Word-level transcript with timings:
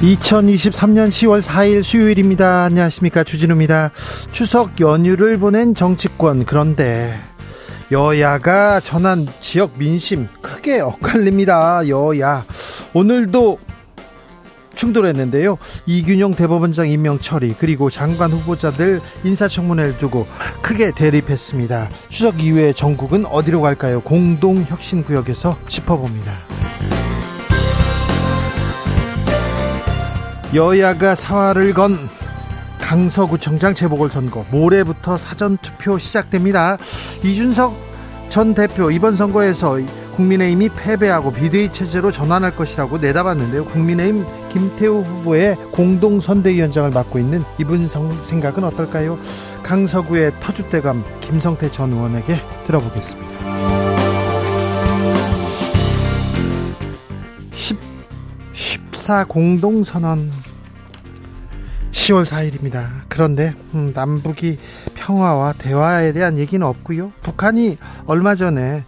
2023년 0.00 1.08
10월 1.08 1.42
4일 1.42 1.82
수요일입니다. 1.82 2.64
안녕하십니까. 2.64 3.24
주진우입니다. 3.24 3.92
추석 4.30 4.78
연휴를 4.78 5.38
보낸 5.38 5.74
정치권. 5.74 6.44
그런데 6.44 7.14
여야가 7.90 8.80
전한 8.80 9.26
지역 9.40 9.78
민심 9.78 10.28
크게 10.42 10.80
엇갈립니다. 10.80 11.88
여야. 11.88 12.44
오늘도 12.92 13.58
충돌했는데요. 14.74 15.56
이균용 15.86 16.34
대법원장 16.34 16.90
임명 16.90 17.18
처리 17.18 17.54
그리고 17.58 17.88
장관 17.88 18.30
후보자들 18.32 19.00
인사청문회를 19.24 19.96
두고 19.96 20.26
크게 20.60 20.90
대립했습니다. 20.90 21.88
추석 22.10 22.42
이후에 22.42 22.74
전국은 22.74 23.24
어디로 23.24 23.62
갈까요? 23.62 24.02
공동혁신구역에서 24.02 25.56
짚어봅니다. 25.66 26.32
여야가 30.56 31.14
사활을 31.14 31.74
건 31.74 31.98
강서구청장 32.80 33.74
재보궐선거 33.74 34.46
모레부터 34.50 35.18
사전투표 35.18 35.98
시작됩니다. 35.98 36.78
이준석 37.22 37.76
전 38.30 38.54
대표 38.54 38.90
이번 38.90 39.14
선거에서 39.14 39.78
국민의힘이 40.16 40.70
패배하고 40.70 41.30
비대위 41.34 41.70
체제로 41.72 42.10
전환할 42.10 42.56
것이라고 42.56 42.96
내다봤는데요. 42.96 43.66
국민의힘 43.66 44.24
김태우 44.50 45.02
후보의 45.02 45.56
공동 45.72 46.20
선대위원장을 46.20 46.88
맡고 46.90 47.18
있는 47.18 47.44
이분 47.58 47.86
생각은 47.86 48.64
어떨까요? 48.64 49.18
강서구의 49.62 50.32
터줏대감 50.40 51.04
김성태 51.20 51.70
전 51.70 51.92
의원에게 51.92 52.36
들어보겠습니다. 52.66 53.30
10, 57.52 57.78
14 58.54 59.24
공동선언 59.26 60.32
10월 62.06 62.24
4일입니다. 62.24 62.86
그런데 63.08 63.54
음, 63.74 63.92
남북이 63.94 64.58
평화와 64.94 65.54
대화에 65.54 66.12
대한 66.12 66.38
얘기는 66.38 66.64
없고요. 66.64 67.12
북한이 67.22 67.78
얼마 68.06 68.34
전에 68.34 68.84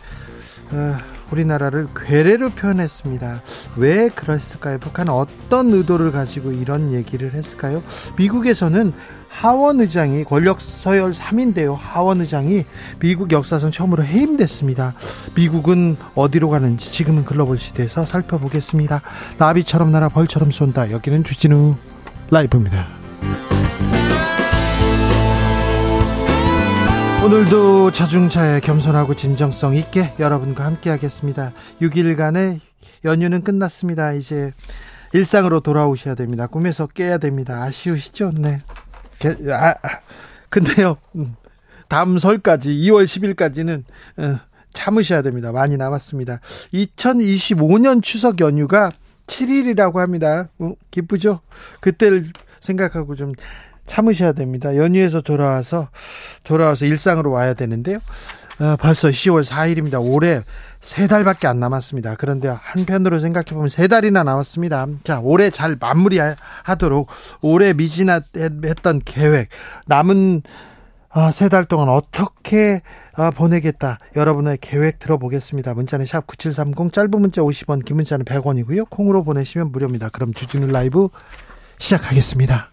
어, 0.70 0.96
우리나라를 1.32 1.88
괴뢰로 1.96 2.50
표현했습니다. 2.50 3.42
왜 3.76 4.08
그랬을까요? 4.08 4.78
북한은 4.78 5.12
어떤 5.12 5.72
의도를 5.72 6.12
가지고 6.12 6.52
이런 6.52 6.92
얘기를 6.92 7.32
했을까요? 7.32 7.82
미국에서는 8.16 8.92
하원 9.28 9.80
의장이 9.80 10.24
권력 10.24 10.60
서열 10.60 11.12
3인데요. 11.12 11.76
하원 11.78 12.20
의장이 12.20 12.64
미국 13.00 13.32
역사상 13.32 13.70
처음으로 13.70 14.04
해임됐습니다. 14.04 14.94
미국은 15.34 15.96
어디로 16.14 16.50
가는지 16.50 16.92
지금은 16.92 17.24
글로벌 17.24 17.58
시대에서 17.58 18.04
살펴보겠습니다. 18.04 19.02
나비처럼 19.38 19.92
날아 19.92 20.08
벌처럼 20.08 20.50
쏜다. 20.50 20.92
여기는 20.92 21.24
주진우 21.24 21.76
라이브입니다. 22.30 22.97
오늘도 27.24 27.90
자중차에 27.90 28.60
겸손하고 28.60 29.14
진정성 29.14 29.74
있게 29.74 30.14
여러분과 30.20 30.64
함께 30.64 30.88
하겠습니다. 30.88 31.52
6일간의 31.82 32.60
연휴는 33.04 33.42
끝났습니다. 33.42 34.12
이제 34.12 34.52
일상으로 35.12 35.60
돌아오셔야 35.60 36.14
됩니다. 36.14 36.46
꿈에서 36.46 36.86
깨야 36.86 37.18
됩니다. 37.18 37.62
아쉬우시죠? 37.64 38.32
네. 38.38 38.58
아, 39.52 39.70
아, 39.70 40.00
근데요, 40.48 40.96
음, 41.16 41.34
다음 41.88 42.18
설까지, 42.18 42.70
2월 42.70 43.04
10일까지는, 43.04 43.82
어, 44.18 44.38
참으셔야 44.72 45.22
됩니다. 45.22 45.50
많이 45.50 45.76
남았습니다. 45.76 46.40
2025년 46.72 48.00
추석 48.00 48.40
연휴가 48.40 48.90
7일이라고 49.26 49.96
합니다. 49.96 50.48
어, 50.60 50.74
기쁘죠? 50.90 51.40
그때를 51.80 52.24
생각하고 52.60 53.16
좀 53.16 53.32
참으셔야 53.88 54.32
됩니다. 54.32 54.76
연휴에서 54.76 55.20
돌아와서 55.22 55.88
돌아와서 56.44 56.84
일상으로 56.84 57.30
와야 57.32 57.54
되는데요. 57.54 57.98
어, 58.60 58.76
벌써 58.78 59.08
10월 59.08 59.44
4일입니다. 59.44 60.00
올해 60.04 60.42
세 60.80 61.06
달밖에 61.06 61.46
안 61.46 61.60
남았습니다. 61.60 62.16
그런데 62.16 62.48
한편으로 62.48 63.18
생각해 63.20 63.44
보면 63.50 63.68
세 63.68 63.86
달이나 63.88 64.24
남았습니다. 64.24 64.86
자, 65.04 65.20
올해 65.20 65.50
잘 65.50 65.76
마무리하도록 65.78 67.08
올해 67.42 67.72
미진했던 67.72 69.02
계획 69.04 69.48
남은 69.86 70.42
아, 71.10 71.30
세 71.30 71.48
달 71.48 71.64
동안 71.64 71.88
어떻게 71.88 72.82
아, 73.16 73.30
보내겠다. 73.30 73.98
여러분의 74.14 74.58
계획 74.60 74.98
들어보겠습니다. 74.98 75.72
문자는 75.74 76.04
샵 76.04 76.26
9730 76.26 76.92
짧은 76.92 77.10
문자 77.10 77.40
50원, 77.42 77.84
긴 77.84 77.96
문자는 77.96 78.24
100원이고요. 78.26 78.90
콩으로 78.90 79.24
보내시면 79.24 79.72
무료입니다. 79.72 80.10
그럼 80.10 80.34
주진우 80.34 80.66
라이브 80.70 81.08
시작하겠습니다. 81.78 82.72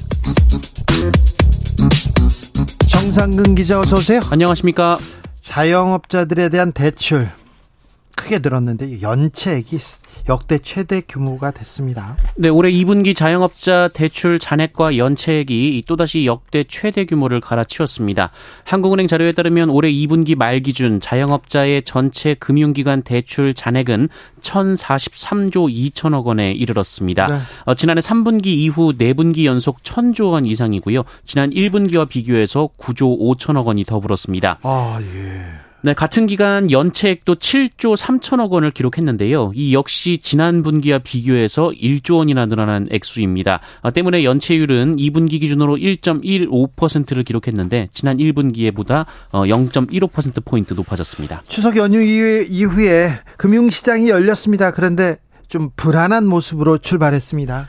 정상근 3.11 3.55
기자 3.55 3.77
어서 3.77 3.97
오세요. 3.97 4.21
안녕하십니까. 4.29 4.97
자영업자들에 5.41 6.47
대한 6.47 6.71
대출 6.71 7.27
크게 8.15 8.39
늘었는데 8.39 9.01
연체액이 9.01 9.77
역대 10.29 10.59
최대 10.59 11.01
규모가 11.01 11.51
됐습니다. 11.51 12.17
네, 12.35 12.49
올해 12.49 12.71
2분기 12.71 13.15
자영업자 13.15 13.89
대출 13.89 14.39
잔액과 14.39 14.97
연체액이 14.97 15.83
또다시 15.87 16.25
역대 16.25 16.63
최대 16.67 17.05
규모를 17.05 17.41
갈아치웠습니다. 17.41 18.31
한국은행 18.63 19.07
자료에 19.07 19.31
따르면 19.31 19.69
올해 19.69 19.91
2분기 19.91 20.35
말 20.35 20.59
기준 20.61 20.99
자영업자의 20.99 21.83
전체 21.83 22.33
금융기관 22.35 23.01
대출 23.01 23.53
잔액은 23.53 24.09
1,043조 24.41 25.91
2천억 25.93 26.25
원에 26.25 26.51
이르렀습니다. 26.51 27.27
네. 27.27 27.39
어, 27.65 27.73
지난해 27.75 28.01
3분기 28.01 28.47
이후 28.47 28.93
4분기 28.93 29.45
연속 29.45 29.81
1,000조 29.83 30.31
원 30.31 30.45
이상이고요. 30.45 31.03
지난 31.25 31.49
1분기와 31.51 32.07
비교해서 32.07 32.69
9조 32.77 33.19
5천억 33.19 33.65
원이 33.65 33.85
더 33.85 33.99
불었습니다. 33.99 34.59
아, 34.63 34.99
예. 35.01 35.70
네, 35.83 35.93
같은 35.93 36.27
기간 36.27 36.69
연체액도 36.69 37.35
7조 37.35 37.97
3천억 37.97 38.51
원을 38.51 38.69
기록했는데요. 38.69 39.51
이 39.55 39.73
역시 39.73 40.19
지난 40.19 40.61
분기와 40.61 40.99
비교해서 40.99 41.71
1조 41.75 42.17
원이나 42.17 42.45
늘어난 42.45 42.85
액수입니다. 42.91 43.61
아, 43.81 43.89
때문에 43.89 44.23
연체율은 44.23 44.97
2분기 44.97 45.39
기준으로 45.39 45.77
1.15%를 45.77 47.23
기록했는데 47.23 47.89
지난 47.93 48.17
1분기에보다 48.17 49.07
0.15%포인트 49.31 50.73
어, 50.73 50.75
높아졌습니다. 50.75 51.41
추석 51.47 51.77
연휴 51.77 51.99
이후에 51.99 53.13
금융시장이 53.37 54.09
열렸습니다. 54.09 54.71
그런데 54.71 55.17
좀 55.47 55.71
불안한 55.75 56.27
모습으로 56.27 56.77
출발했습니다. 56.77 57.67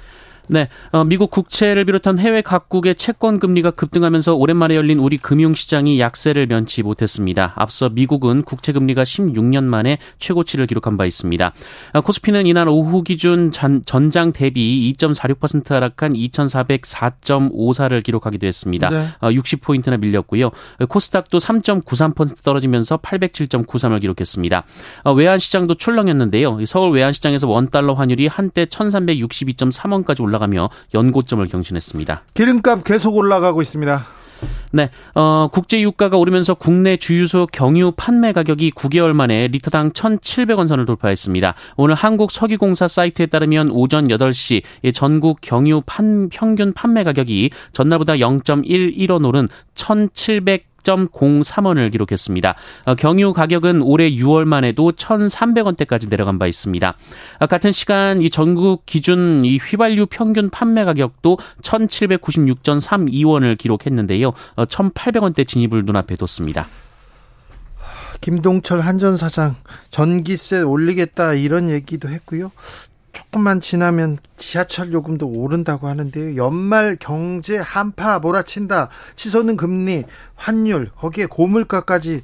네, 0.52 0.68
어, 0.90 1.02
미국 1.02 1.30
국채를 1.30 1.86
비롯한 1.86 2.18
해외 2.18 2.42
각국의 2.42 2.96
채권 2.96 3.40
금리가 3.40 3.70
급등하면서 3.70 4.34
오랜만에 4.34 4.76
열린 4.76 4.98
우리 4.98 5.16
금융시장이 5.16 5.98
약세를 5.98 6.46
면치 6.46 6.82
못했습니다. 6.82 7.54
앞서 7.56 7.88
미국은 7.88 8.42
국채 8.42 8.72
금리가 8.72 9.02
16년 9.04 9.64
만에 9.64 9.96
최고치를 10.18 10.66
기록한 10.66 10.98
바 10.98 11.06
있습니다. 11.06 11.54
어, 11.94 12.00
코스피는 12.02 12.46
이날 12.46 12.68
오후 12.68 13.02
기준 13.02 13.50
전, 13.50 13.82
장 14.10 14.32
대비 14.32 14.92
2.46% 14.98 15.70
하락한 15.70 16.12
2,404.54를 16.12 18.02
기록하기도 18.02 18.46
했습니다. 18.46 18.90
네. 18.90 19.06
어, 19.20 19.30
60포인트나 19.30 19.98
밀렸고요. 19.98 20.50
코스닥도 20.86 21.38
3.93% 21.38 22.44
떨어지면서 22.44 22.98
807.93을 22.98 24.02
기록했습니다. 24.02 24.64
어, 25.04 25.14
외환시장도 25.14 25.76
출렁였는데요. 25.76 26.66
서울 26.66 26.92
외환시장에서 26.92 27.48
원달러 27.48 27.94
환율이 27.94 28.26
한때 28.26 28.66
1,362.3원까지 28.66 30.20
올라 30.20 30.41
올라가며 30.42 30.70
연고점을 30.94 31.46
경신했습니다. 31.46 32.22
기름값 32.34 32.84
계속 32.84 33.16
올라가고 33.16 33.62
있습니다. 33.62 34.02
네, 34.72 34.90
어, 35.14 35.48
국제 35.52 35.80
유가가 35.80 36.16
오르면서 36.16 36.54
국내 36.54 36.96
주유소 36.96 37.46
경유 37.46 37.92
판매 37.96 38.32
가격이 38.32 38.72
9개월 38.72 39.12
만에 39.12 39.46
리터당 39.48 39.92
1,700원 39.92 40.66
선을 40.66 40.84
돌파했습니다. 40.84 41.54
오늘 41.76 41.94
한국 41.94 42.32
석유공사 42.32 42.88
사이트에 42.88 43.26
따르면 43.26 43.70
오전 43.70 44.08
8시 44.08 44.62
전국 44.94 45.40
경유 45.42 45.82
판, 45.86 46.28
평균 46.28 46.72
판매 46.72 47.04
가격이 47.04 47.50
전날보다 47.72 48.14
0.11원 48.14 49.26
오른 49.26 49.48
1,700 49.76 50.71
1,603원을 50.82 51.90
기록했습니다. 51.92 52.54
어, 52.86 52.94
경유 52.94 53.32
가격은 53.32 53.82
올해 53.82 54.10
6월만 54.10 54.64
해도 54.64 54.92
1,300원대까지 54.92 56.08
내려간 56.08 56.38
바 56.38 56.46
있습니다. 56.46 56.94
어, 57.40 57.46
같은 57.46 57.70
시간 57.70 58.20
이 58.20 58.30
전국 58.30 58.86
기준 58.86 59.44
이 59.44 59.58
휘발유 59.58 60.06
평균 60.06 60.50
판매 60.50 60.84
가격도 60.84 61.38
1,796.32원을 61.62 63.58
기록했는데요. 63.58 64.32
1,800원대 64.56 65.40
어, 65.40 65.44
진입을 65.44 65.84
눈앞에 65.84 66.16
뒀습니다. 66.16 66.66
김동철 68.20 68.80
한전 68.80 69.16
사장 69.16 69.56
전기세 69.90 70.62
올리겠다 70.62 71.34
이런 71.34 71.68
얘기도 71.68 72.08
했고요. 72.08 72.52
조금만 73.12 73.60
지나면 73.60 74.18
지하철 74.38 74.92
요금도 74.92 75.26
오른다고 75.26 75.88
하는데요. 75.88 76.36
연말 76.36 76.96
경제 76.98 77.58
한파 77.58 78.18
몰아친다. 78.18 78.88
치솟는 79.16 79.56
금리, 79.56 80.04
환율, 80.34 80.90
거기에 80.96 81.26
고물가까지 81.26 82.22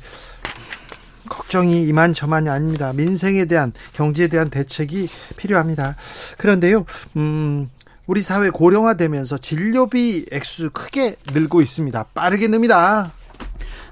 걱정이 1.29 1.87
이만저만이 1.87 2.49
아닙니다. 2.49 2.93
민생에 2.95 3.45
대한 3.45 3.73
경제에 3.93 4.29
대한 4.29 4.49
대책이 4.49 5.09
필요합니다. 5.37 5.97
그런데요, 6.39 6.87
음, 7.17 7.71
우리 8.07 8.23
사회 8.23 8.49
고령화되면서 8.49 9.37
진료비 9.37 10.27
액수 10.33 10.71
크게 10.71 11.17
늘고 11.35 11.61
있습니다. 11.61 12.03
빠르게 12.15 12.49
늡니다. 12.49 13.13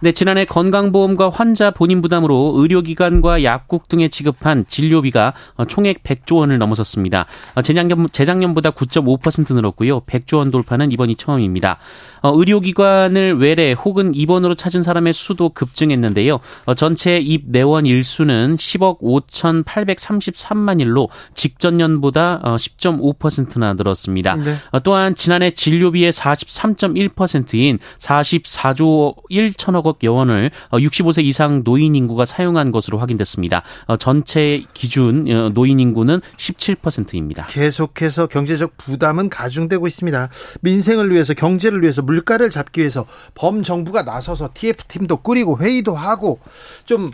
네, 0.00 0.12
지난해 0.12 0.44
건강보험과 0.44 1.30
환자 1.30 1.70
본인 1.70 2.02
부담으로 2.02 2.54
의료기관과 2.56 3.42
약국 3.44 3.88
등에 3.88 4.08
지급한 4.08 4.66
진료비가 4.68 5.32
총액 5.68 6.02
100조 6.02 6.36
원을 6.36 6.58
넘어섰습니다. 6.58 7.26
재작년, 7.64 8.06
재작년보다 8.10 8.72
9.5% 8.72 9.54
늘었고요. 9.54 10.00
100조 10.00 10.36
원 10.36 10.50
돌파는 10.50 10.92
이번이 10.92 11.16
처음입니다. 11.16 11.78
어, 12.26 12.32
의료기관을 12.36 13.38
외래 13.38 13.72
혹은 13.72 14.12
입원으로 14.12 14.56
찾은 14.56 14.82
사람의 14.82 15.12
수도 15.12 15.50
급증했는데요. 15.50 16.40
어, 16.64 16.74
전체 16.74 17.16
입 17.18 17.44
내원 17.46 17.86
일수는 17.86 18.56
10억 18.56 19.00
5,833만 19.00 20.80
일로 20.80 21.08
직전년보다 21.34 22.42
10.5%나 22.42 23.70
어, 23.70 23.74
늘었습니다. 23.74 24.36
네. 24.36 24.56
또한 24.82 25.14
지난해 25.14 25.52
진료비의 25.52 26.10
43.1%인 26.10 27.78
44조 27.98 29.14
1천억 29.30 30.04
원을 30.08 30.50
65세 30.72 31.24
이상 31.24 31.62
노인 31.62 31.94
인구가 31.94 32.24
사용한 32.24 32.72
것으로 32.72 32.98
확인됐습니다. 32.98 33.62
전체 33.98 34.64
기준 34.74 35.52
노인 35.54 35.78
인구는 35.78 36.20
17%입니다. 36.36 37.44
계속해서 37.44 38.26
경제적 38.26 38.76
부담은 38.76 39.28
가중되고 39.28 39.86
있습니다. 39.86 40.28
민생을 40.62 41.12
위해서 41.12 41.34
경제를 41.34 41.82
위해서 41.82 42.02
물 42.02 42.15
물가를 42.16 42.50
잡기 42.50 42.80
위해서 42.80 43.06
범정부가 43.34 44.02
나서서 44.02 44.50
TF팀도 44.54 45.18
꾸리고 45.18 45.58
회의도 45.58 45.94
하고 45.94 46.40
좀 46.84 47.12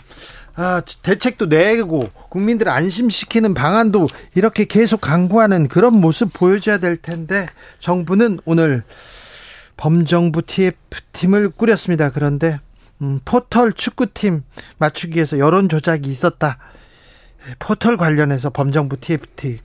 아, 0.54 0.82
대책도 1.02 1.46
내고 1.46 2.10
국민들을 2.28 2.70
안심시키는 2.70 3.54
방안도 3.54 4.06
이렇게 4.34 4.64
계속 4.64 5.00
강구하는 5.00 5.68
그런 5.68 5.94
모습 5.94 6.32
보여줘야 6.32 6.78
될 6.78 6.96
텐데 6.96 7.46
정부는 7.78 8.40
오늘 8.44 8.82
범정부 9.76 10.42
TF팀을 10.42 11.50
꾸렸습니다. 11.50 12.10
그런데 12.10 12.60
음, 13.00 13.20
포털 13.24 13.72
축구팀 13.72 14.44
맞추기 14.78 15.16
위해서 15.16 15.38
여론 15.38 15.68
조작이 15.68 16.08
있었다. 16.08 16.58
포털 17.58 17.96
관련해서 17.96 18.50
범정부 18.50 18.98
TFT 19.00 19.58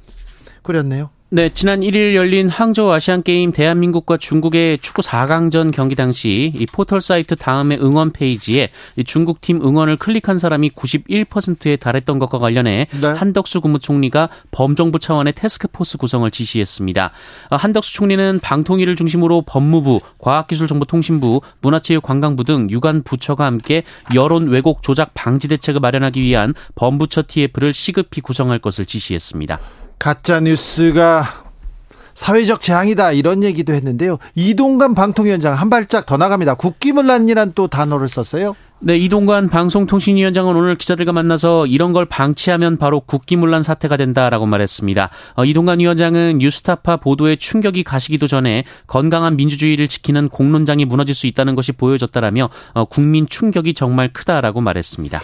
꾸렸네요. 0.64 1.12
네, 1.30 1.50
지난 1.54 1.82
1일 1.82 2.16
열린 2.16 2.48
항저우 2.48 2.90
아시안 2.90 3.22
게임 3.22 3.52
대한민국과 3.52 4.16
중국의 4.16 4.78
축구 4.78 5.02
4강전 5.02 5.74
경기 5.74 5.94
당시 5.94 6.54
이 6.56 6.66
포털 6.66 7.02
사이트 7.02 7.36
다음에 7.36 7.76
응원 7.82 8.14
페이지에 8.14 8.70
중국 9.06 9.42
팀 9.42 9.62
응원을 9.62 9.98
클릭한 9.98 10.38
사람이 10.38 10.70
91%에 10.70 11.76
달했던 11.76 12.20
것과 12.20 12.38
관련해 12.38 12.88
네. 13.02 13.08
한덕수 13.08 13.60
국무총리가 13.60 14.30
범정부 14.52 15.00
차원의 15.00 15.34
태스크포스 15.34 15.98
구성을 15.98 16.32
지시했습니다. 16.32 17.12
어, 17.50 17.56
한덕수 17.58 17.94
총리는 17.94 18.40
방통위를 18.42 18.96
중심으로 18.96 19.42
법무부, 19.42 20.00
과학기술정보통신부, 20.20 21.42
문화체육관광부 21.60 22.46
등 22.46 22.70
유관 22.70 23.04
부처가 23.04 23.44
함께 23.44 23.84
여론 24.16 24.48
왜곡 24.48 24.82
조작 24.82 25.14
방지 25.14 25.50
대책을 25.50 25.82
마련하기 25.82 26.22
위한 26.22 26.54
범부처 26.76 27.24
TF를 27.28 27.74
시급히 27.74 28.22
구성할 28.22 28.60
것을 28.60 28.86
지시했습니다. 28.86 29.60
가짜 30.00 30.40
뉴스가 30.40 31.48
사회적 32.14 32.62
재앙이다 32.62 33.12
이런 33.12 33.44
얘기도 33.44 33.74
했는데요. 33.74 34.18
이동관 34.34 34.96
방통위원장 34.96 35.54
한 35.54 35.70
발짝 35.70 36.08
더 36.08 36.18
나갑니다. 36.18 36.56
국기문란이란 36.56 37.54
또 37.54 37.68
단어를 37.68 38.10
썼어요. 38.10 38.56
네, 38.80 38.96
이동관 38.98 39.50
방송통신위원장은 39.50 40.56
오늘 40.56 40.76
기자들과 40.78 41.12
만나서 41.12 41.66
이런 41.66 41.94
걸 41.94 42.06
방치하면 42.06 42.78
바로 42.78 43.00
국기문란 43.00 43.62
사태가 43.64 43.98
된다라고 43.98 44.46
말했습니다. 44.46 45.10
어, 45.36 45.46
이동관 45.46 45.80
위원장은 45.80 46.40
뉴스타파 46.40 46.98
보도에 46.98 47.38
충격이 47.38 47.84
가시기도 47.84 48.28
전에 48.28 48.66
건강한 48.86 49.36
민주주의를 49.36 49.88
지키는 49.88 50.30
공론장이 50.30 50.86
무너질 50.86 51.16
수 51.16 51.28
있다는 51.28 51.56
것이 51.56 51.72
보여졌다라며 51.72 52.50
어, 52.74 52.86
국민 52.86 53.28
충격이 53.28 53.74
정말 53.76 54.14
크다라고 54.14 54.62
말했습니다. 54.62 55.22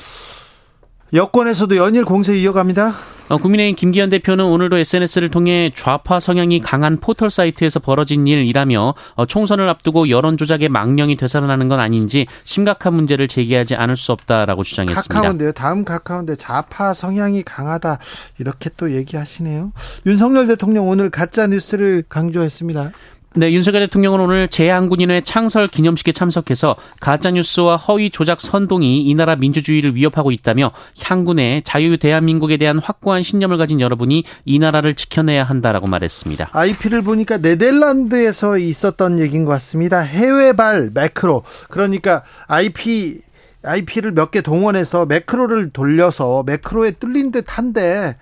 여권에서도 1.14 1.76
연일 1.78 2.06
공세 2.06 2.36
이어갑니다. 2.38 2.94
어, 3.30 3.38
국민의힘 3.38 3.76
김기현 3.76 4.10
대표는 4.10 4.44
오늘도 4.46 4.78
SNS를 4.78 5.30
통해 5.30 5.72
좌파 5.76 6.20
성향이 6.20 6.60
강한 6.60 6.98
포털 7.00 7.30
사이트에서 7.30 7.80
벌어진 7.80 8.28
일이라며 8.28 8.94
어, 9.16 9.26
총선을 9.26 9.70
앞두고 9.70 10.10
여론 10.10 10.38
조작의 10.38 10.70
망령이 10.70 11.16
되살아나는 11.16 11.70
건 11.70 11.80
아닌지 11.80 12.28
심각한 12.44 12.94
문제를 12.94 13.28
제기하지 13.28 13.76
않을 13.76 13.96
수 13.96 14.12
없다라고 14.12 14.64
주장했습니다. 14.64 15.14
카카오인데요. 15.14 15.52
다음 15.54 15.86
카카오인데 15.86 16.36
좌파 16.36 16.94
성향이 16.94 17.44
강하다 17.44 18.00
이렇게 18.40 18.70
또 18.78 18.92
얘기하시네요. 18.94 19.72
윤석열 20.06 20.48
대통령 20.48 20.90
오늘 20.90 21.10
가짜 21.10 21.48
뉴스를 21.48 22.04
강조했습니다. 22.10 22.92
네, 23.36 23.52
윤석열 23.52 23.82
대통령은 23.88 24.20
오늘 24.20 24.48
재한군인회 24.48 25.22
창설 25.22 25.68
기념식에 25.68 26.12
참석해서 26.12 26.76
가짜뉴스와 27.02 27.78
허위 27.78 28.12
조작 28.12 28.40
선동이 28.40 29.02
이 29.02 29.16
나라 29.16 29.36
민주주의를 29.36 29.96
위협하고 29.96 30.32
있다며 30.32 30.72
향군의 31.02 31.64
자유 31.64 31.98
대한민국에 31.98 32.58
대한 32.58 32.78
확고한 32.78 33.24
신념을 33.24 33.58
가진 33.58 33.82
여러분이 33.82 34.24
이 34.46 34.60
나라를 34.60 34.94
지켜내야 34.94 35.46
한다라고 35.46 35.88
말했습니다. 35.88 36.52
IP를 36.54 37.02
보니까 37.02 37.38
네덜란드에서 37.38 38.60
있었던 38.60 39.18
얘기인 39.20 39.46
것 39.46 39.52
같습니다. 39.54 40.00
해외발 40.02 40.92
매크로. 40.94 41.44
그러니까 41.70 42.22
IP 42.48 43.22
IP를 43.64 44.12
몇 44.12 44.30
개 44.30 44.42
동원해서 44.42 45.08
매크로를 45.08 45.72
돌려서 45.72 46.44
매크로에 46.46 46.92
뚫린 46.92 47.32
듯한데 47.32 48.18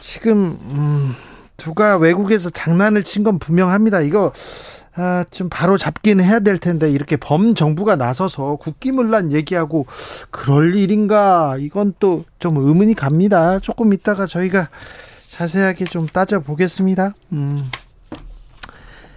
지금 0.00 0.58
음 0.70 1.14
누가 1.58 1.96
외국에서 1.96 2.48
장난을 2.50 3.02
친 3.02 3.24
건 3.24 3.38
분명합니다. 3.38 4.00
이거 4.00 4.32
아, 4.94 5.24
좀 5.30 5.48
바로 5.50 5.76
잡기는 5.76 6.24
해야 6.24 6.40
될 6.40 6.56
텐데 6.56 6.90
이렇게 6.90 7.16
범 7.16 7.54
정부가 7.54 7.96
나서서 7.96 8.56
국기문란 8.56 9.32
얘기하고 9.32 9.86
그럴 10.30 10.74
일인가 10.74 11.56
이건 11.58 11.92
또 12.00 12.24
좀 12.38 12.56
의문이 12.56 12.94
갑니다. 12.94 13.58
조금 13.58 13.92
이따가 13.92 14.26
저희가 14.26 14.68
자세하게 15.26 15.86
좀 15.86 16.06
따져 16.06 16.38
보겠습니다. 16.38 17.14
음. 17.32 17.64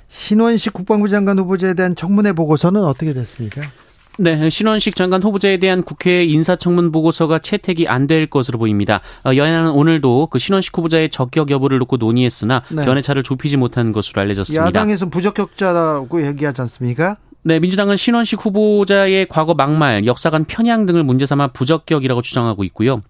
신원식 0.07 0.73
국방부 0.73 1.07
장관 1.07 1.37
후보자에 1.37 1.75
대한 1.75 1.95
청문회 1.95 2.33
보고서는 2.33 2.83
어떻게 2.83 3.13
됐습니까? 3.13 3.61
네, 4.19 4.49
신원식 4.49 4.95
장관 4.95 5.23
후보자에 5.23 5.57
대한 5.57 5.83
국회 5.83 6.23
인사청문 6.25 6.91
보고서가 6.91 7.39
채택이 7.39 7.87
안 7.87 8.07
될 8.07 8.25
것으로 8.27 8.57
보입니다. 8.59 8.99
어, 9.23 9.35
여야는 9.35 9.71
오늘도 9.71 10.27
그 10.31 10.39
신원식 10.39 10.77
후보자의 10.77 11.09
적격 11.09 11.49
여부를 11.49 11.77
놓고 11.79 11.97
논의했으나 11.97 12.63
네. 12.69 12.83
견해차를 12.83 13.23
좁히지 13.23 13.57
못한 13.57 13.93
것으로 13.93 14.21
알려졌습니다. 14.21 14.65
야당에서 14.65 15.07
부적격자라고 15.09 16.25
얘기하지 16.27 16.61
않습니까? 16.61 17.15
네, 17.43 17.59
민주당은 17.59 17.95
신원식 17.95 18.43
후보자의 18.45 19.27
과거 19.29 19.53
막말, 19.53 20.05
역사관 20.05 20.45
편향 20.45 20.85
등을 20.85 21.03
문제 21.03 21.25
삼아 21.25 21.49
부적격이라고 21.53 22.21
주장하고 22.21 22.63
있고요. 22.65 23.01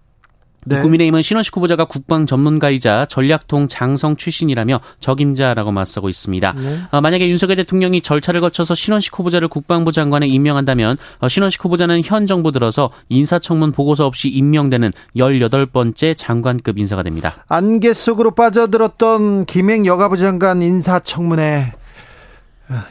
네. 0.64 0.80
국민의힘은 0.80 1.22
신원식 1.22 1.56
후보자가 1.56 1.86
국방 1.86 2.26
전문가이자 2.26 3.06
전략통 3.06 3.68
장성 3.68 4.16
출신이라며 4.16 4.80
적임자라고 5.00 5.72
맞서고 5.72 6.08
있습니다. 6.08 6.54
네. 6.56 6.78
어, 6.90 7.00
만약에 7.00 7.28
윤석열 7.28 7.56
대통령이 7.56 8.00
절차를 8.00 8.40
거쳐서 8.40 8.74
신원식 8.74 9.18
후보자를 9.18 9.48
국방부 9.48 9.92
장관에 9.92 10.26
임명한다면 10.26 10.96
어, 11.18 11.28
신원식 11.28 11.64
후보자는 11.64 12.02
현 12.04 12.26
정부 12.26 12.52
들어서 12.52 12.90
인사청문 13.08 13.72
보고서 13.72 14.06
없이 14.06 14.28
임명되는 14.28 14.92
18번째 15.16 16.16
장관급 16.16 16.78
인사가 16.78 17.02
됩니다. 17.02 17.44
안개 17.48 17.92
속으로 17.92 18.32
빠져들었던 18.32 19.46
김행 19.46 19.86
여가부 19.86 20.16
장관 20.16 20.62
인사청문회 20.62 21.72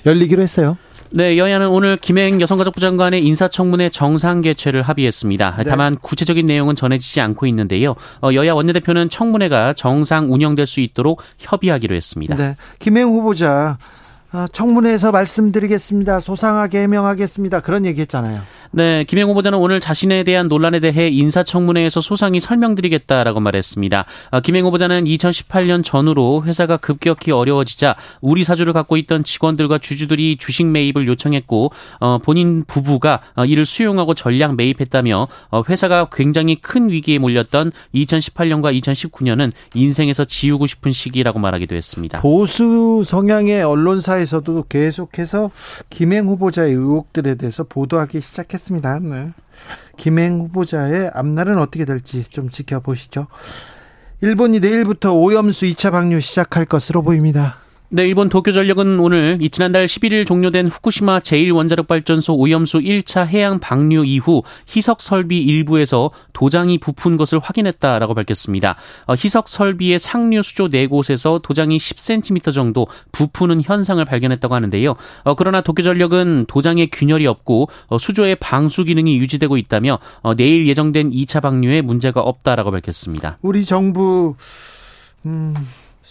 열리기로 0.06 0.42
했어요. 0.42 0.78
네, 1.14 1.38
여야는 1.38 1.68
오늘 1.68 1.98
김행 1.98 2.40
여성가족부 2.40 2.80
장관의 2.80 3.26
인사청문회 3.26 3.90
정상 3.90 4.42
개최를 4.42 4.82
합의했습니다. 4.82 5.56
네. 5.58 5.64
다만 5.66 5.98
구체적인 5.98 6.46
내용은 6.46 6.76
전해지지 6.76 7.20
않고 7.20 7.46
있는데요. 7.48 7.96
어, 8.22 8.30
여야 8.34 8.54
원내대표는 8.54 9.10
청문회가 9.10 9.74
정상 9.74 10.32
운영될 10.32 10.66
수 10.66 10.80
있도록 10.80 11.22
협의하기로 11.38 11.94
했습니다. 11.96 12.36
네, 12.36 12.56
김행 12.80 13.10
후보자 13.10 13.78
어, 13.82 14.01
청문회에서 14.52 15.12
말씀드리겠습니다. 15.12 16.20
소상하게 16.22 16.82
해명하겠습니다. 16.84 17.60
그런 17.60 17.86
얘기 17.86 18.02
했잖아요. 18.02 18.42
네, 18.74 19.04
김행 19.04 19.28
후보자는 19.28 19.58
오늘 19.58 19.82
자신에 19.82 20.24
대한 20.24 20.48
논란에 20.48 20.80
대해 20.80 21.10
인사청문회에서 21.10 22.00
소상히 22.00 22.40
설명드리겠다라고 22.40 23.42
말했습니다. 23.42 24.06
아, 24.32 24.40
김행 24.40 24.64
후보자는 24.66 25.04
2018년 25.04 25.84
전후로 25.84 26.44
회사가 26.46 26.78
급격히 26.78 27.32
어려워지자 27.32 27.98
우리 28.22 28.46
사주를 28.46 28.72
갖고 28.72 28.96
있던 28.96 29.26
직원들과 29.26 29.80
주주들이 29.80 30.38
주식 30.38 30.66
매입을 30.68 31.06
요청했고 31.06 31.72
어, 32.00 32.18
본인 32.20 32.64
부부가 32.64 33.20
어, 33.36 33.44
이를 33.44 33.66
수용하고 33.66 34.14
전량 34.14 34.56
매입했다며 34.56 35.28
어, 35.50 35.64
회사가 35.68 36.08
굉장히 36.14 36.56
큰 36.56 36.90
위기에 36.90 37.18
몰렸던 37.18 37.72
2018년과 37.94 38.80
2019년은 38.80 39.52
인생에서 39.74 40.24
지우고 40.24 40.66
싶은 40.66 40.94
시기라고 40.94 41.40
말하기도 41.40 41.76
했습니다. 41.76 42.22
보수 42.22 43.04
성향의 43.06 43.64
언론사에 43.64 44.21
서도 44.26 44.66
계속해서 44.68 45.52
김행 45.90 46.28
후보자의 46.28 46.74
의혹들에 46.74 47.36
대해서 47.36 47.64
보도하기 47.64 48.22
시작했습니다. 48.22 49.00
네. 49.00 49.30
김행 49.98 50.40
후보자의 50.40 51.12
앞날은 51.14 51.58
어떻게 51.58 51.86
될지 51.86 52.24
좀 52.24 52.50
지켜보시죠. 52.50 53.28
일본이 54.22 54.60
내일부터 54.60 55.14
오염수 55.14 55.66
2차 55.66 55.92
방류 55.92 56.20
시작할 56.20 56.66
것으로 56.66 57.02
보입니다. 57.02 57.58
네, 57.94 58.06
일본 58.08 58.30
도쿄전력은 58.30 59.02
오늘 59.02 59.38
지난달 59.52 59.86
11일 59.86 60.26
종료된 60.26 60.68
후쿠시마 60.68 61.20
제1원자력발전소 61.20 62.40
오염수 62.40 62.80
1차 62.80 63.28
해양 63.28 63.60
방류 63.60 64.06
이후 64.06 64.44
희석 64.70 65.02
설비 65.02 65.40
일부에서 65.40 66.12
도장이 66.32 66.78
부푼 66.78 67.18
것을 67.18 67.40
확인했다라고 67.40 68.14
밝혔습니다. 68.14 68.78
어, 69.08 69.16
희석 69.16 69.50
설비의 69.50 70.00
상류 70.00 70.42
수조 70.42 70.70
4곳에서 70.70 71.42
도장이 71.42 71.76
10cm 71.76 72.54
정도 72.54 72.88
부푸는 73.12 73.62
현상을 73.62 74.06
발견했다고 74.06 74.56
하는데요. 74.56 74.96
어, 75.26 75.36
그러나 75.36 75.60
도쿄전력은 75.60 76.46
도장에 76.48 76.86
균열이 76.86 77.28
없고 77.28 77.68
어, 77.88 77.98
수조의 77.98 78.38
방수 78.38 78.86
기능이 78.86 79.18
유지되고 79.18 79.58
있다며 79.58 80.00
내일 80.38 80.66
예정된 80.66 81.12
2차 81.12 81.42
방류에 81.42 81.82
문제가 81.82 82.22
없다라고 82.22 82.72
밝혔습니다. 82.72 83.38
우리 83.42 83.66
정부 83.66 84.36
음... 85.26 85.54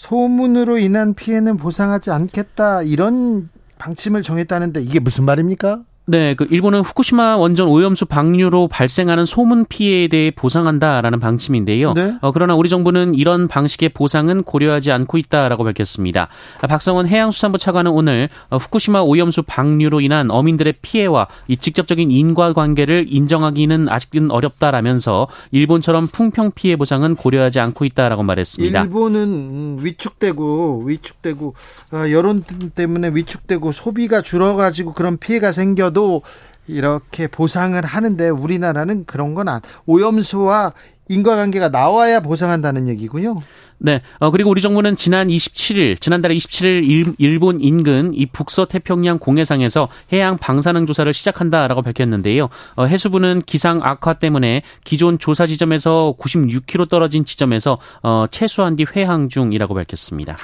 소문으로 0.00 0.78
인한 0.78 1.12
피해는 1.12 1.58
보상하지 1.58 2.10
않겠다 2.10 2.82
이런 2.82 3.50
방침을 3.76 4.22
정했다는데 4.22 4.80
이게 4.80 4.98
무슨 4.98 5.24
말입니까? 5.24 5.82
네, 6.06 6.34
그 6.34 6.44
일본은 6.50 6.80
후쿠시마 6.80 7.36
원전 7.36 7.68
오염수 7.68 8.06
방류로 8.06 8.66
발생하는 8.66 9.24
소문 9.24 9.64
피해에 9.66 10.08
대해 10.08 10.32
보상한다라는 10.32 11.20
방침인데요. 11.20 11.92
네? 11.92 12.16
어, 12.20 12.32
그러나 12.32 12.56
우리 12.56 12.68
정부는 12.68 13.14
이런 13.14 13.46
방식의 13.46 13.90
보상은 13.90 14.42
고려하지 14.42 14.90
않고 14.90 15.18
있다라고 15.18 15.62
밝혔습니다. 15.62 16.26
박성원 16.68 17.06
해양수산부 17.06 17.58
차관은 17.58 17.92
오늘 17.92 18.28
어, 18.48 18.56
후쿠시마 18.56 19.02
오염수 19.02 19.44
방류로 19.44 20.00
인한 20.00 20.32
어민들의 20.32 20.74
피해와 20.82 21.28
이 21.46 21.56
직접적인 21.56 22.10
인과관계를 22.10 23.06
인정하기는 23.08 23.88
아직은 23.88 24.32
어렵다라면서 24.32 25.28
일본처럼 25.52 26.08
풍평 26.08 26.52
피해 26.56 26.74
보상은 26.74 27.14
고려하지 27.14 27.60
않고 27.60 27.84
있다라고 27.84 28.24
말했습니다. 28.24 28.82
일본은 28.82 29.78
위축되고 29.82 30.82
위축되고 30.86 31.54
어, 31.92 32.10
여론 32.10 32.42
때문에 32.74 33.10
위축되고 33.14 33.70
소비가 33.70 34.22
줄어가지고 34.22 34.94
그런 34.94 35.16
피해가 35.16 35.52
생겨도 35.52 35.99
또 36.00 36.22
이렇게 36.66 37.26
보상을 37.26 37.78
하는데 37.84 38.28
우리나라는 38.30 39.04
그런 39.04 39.34
건 39.34 39.48
안, 39.48 39.60
오염수와 39.84 40.72
인과관계가 41.10 41.68
나와야 41.68 42.20
보상한다는 42.20 42.88
얘기군요. 42.88 43.38
네. 43.76 44.00
어, 44.18 44.30
그리고 44.30 44.48
우리 44.48 44.62
정부는 44.62 44.96
지난 44.96 45.28
27일, 45.28 46.00
지난달에 46.00 46.34
27일 46.36 46.88
일, 46.88 47.14
일 47.18 47.38
본 47.38 47.60
인근 47.60 48.14
이 48.14 48.24
북서 48.24 48.64
태평양 48.66 49.18
공해상에서 49.18 49.88
해양 50.10 50.38
방사능 50.38 50.86
조사를 50.86 51.12
시작한다라고 51.12 51.82
밝혔는데요. 51.82 52.48
어, 52.76 52.84
해수부는 52.86 53.42
기상 53.42 53.80
악화 53.82 54.14
때문에 54.14 54.62
기존 54.84 55.18
조사 55.18 55.44
지점에서 55.44 56.14
96km 56.18 56.88
떨어진 56.88 57.26
지점에서 57.26 57.78
어, 58.02 58.24
채수한 58.30 58.76
뒤 58.76 58.86
회항 58.96 59.28
중이라고 59.28 59.74
밝혔습니다. 59.74 60.38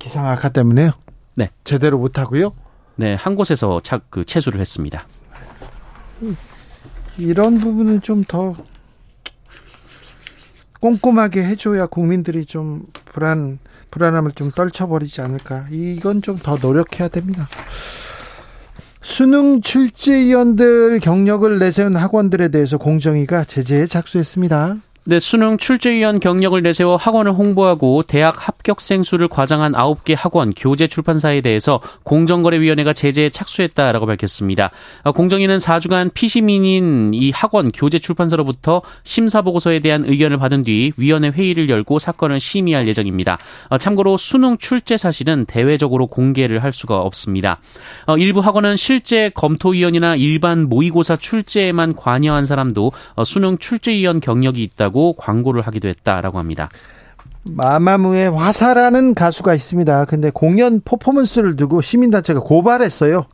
기상 0.00 0.26
악화 0.26 0.48
때문에요? 0.48 0.90
네. 1.36 1.50
제대로 1.62 1.98
못 1.98 2.18
하고요? 2.18 2.50
네, 3.00 3.14
한 3.14 3.36
곳에서 3.36 3.78
착, 3.80 4.10
그 4.10 4.24
채수를 4.24 4.60
했습니다. 4.60 5.06
이런 7.16 7.60
부분은 7.60 8.00
좀 8.02 8.24
더 8.26 8.56
꼼꼼하게 10.80 11.44
해줘야 11.44 11.86
국민들이 11.86 12.44
좀 12.44 12.86
불안 13.04 13.58
불안함을 13.90 14.32
좀 14.32 14.50
떨쳐버리지 14.50 15.20
않을까. 15.20 15.66
이건 15.70 16.22
좀 16.22 16.38
더 16.38 16.56
노력해야 16.60 17.08
됩니다. 17.08 17.48
수능 19.00 19.60
출제위원들 19.62 20.98
경력을 21.00 21.58
내세운 21.58 21.96
학원들에 21.96 22.48
대해서 22.48 22.78
공정위가 22.78 23.44
제재에 23.44 23.86
착수했습니다. 23.86 24.76
네, 25.10 25.20
수능 25.20 25.56
출제위원 25.56 26.20
경력을 26.20 26.60
내세워 26.60 26.96
학원을 26.96 27.32
홍보하고 27.32 28.02
대학 28.02 28.46
합격생 28.46 29.02
수를 29.02 29.26
과장한 29.26 29.72
9개 29.72 30.14
학원, 30.14 30.52
교재 30.54 30.86
출판사에 30.86 31.40
대해서 31.40 31.80
공정거래위원회가 32.02 32.92
제재에 32.92 33.30
착수했다라고 33.30 34.04
밝혔습니다. 34.04 34.70
어, 35.04 35.12
공정위는 35.12 35.56
4주간 35.56 36.12
피시민인 36.12 37.14
이 37.14 37.30
학원, 37.30 37.72
교재 37.72 37.98
출판사로부터 37.98 38.82
심사보고서에 39.04 39.80
대한 39.80 40.04
의견을 40.06 40.36
받은 40.36 40.64
뒤 40.64 40.92
위원회 40.98 41.30
회의를 41.30 41.70
열고 41.70 41.98
사건을 41.98 42.38
심의할 42.38 42.86
예정입니다. 42.86 43.38
어, 43.70 43.78
참고로 43.78 44.18
수능 44.18 44.58
출제 44.58 44.98
사실은 44.98 45.46
대외적으로 45.46 46.08
공개를 46.08 46.62
할 46.62 46.74
수가 46.74 47.00
없습니다. 47.00 47.60
어, 48.06 48.18
일부 48.18 48.40
학원은 48.40 48.76
실제 48.76 49.30
검토위원이나 49.30 50.16
일반 50.16 50.68
모의고사 50.68 51.16
출제에만 51.16 51.96
관여한 51.96 52.44
사람도 52.44 52.92
수능 53.24 53.56
출제위원 53.56 54.20
경력이 54.20 54.62
있다고 54.62 54.97
하고 54.98 55.12
광고를 55.12 55.62
하기도 55.62 55.88
했다라고 55.88 56.38
합니다. 56.38 56.68
마마무의 57.44 58.30
화사라는 58.32 59.14
가수가 59.14 59.54
있습니다. 59.54 60.04
근데 60.06 60.30
공연 60.30 60.80
퍼포먼스를 60.84 61.56
두고 61.56 61.80
시민단체가 61.80 62.40
고발했어요. 62.40 63.26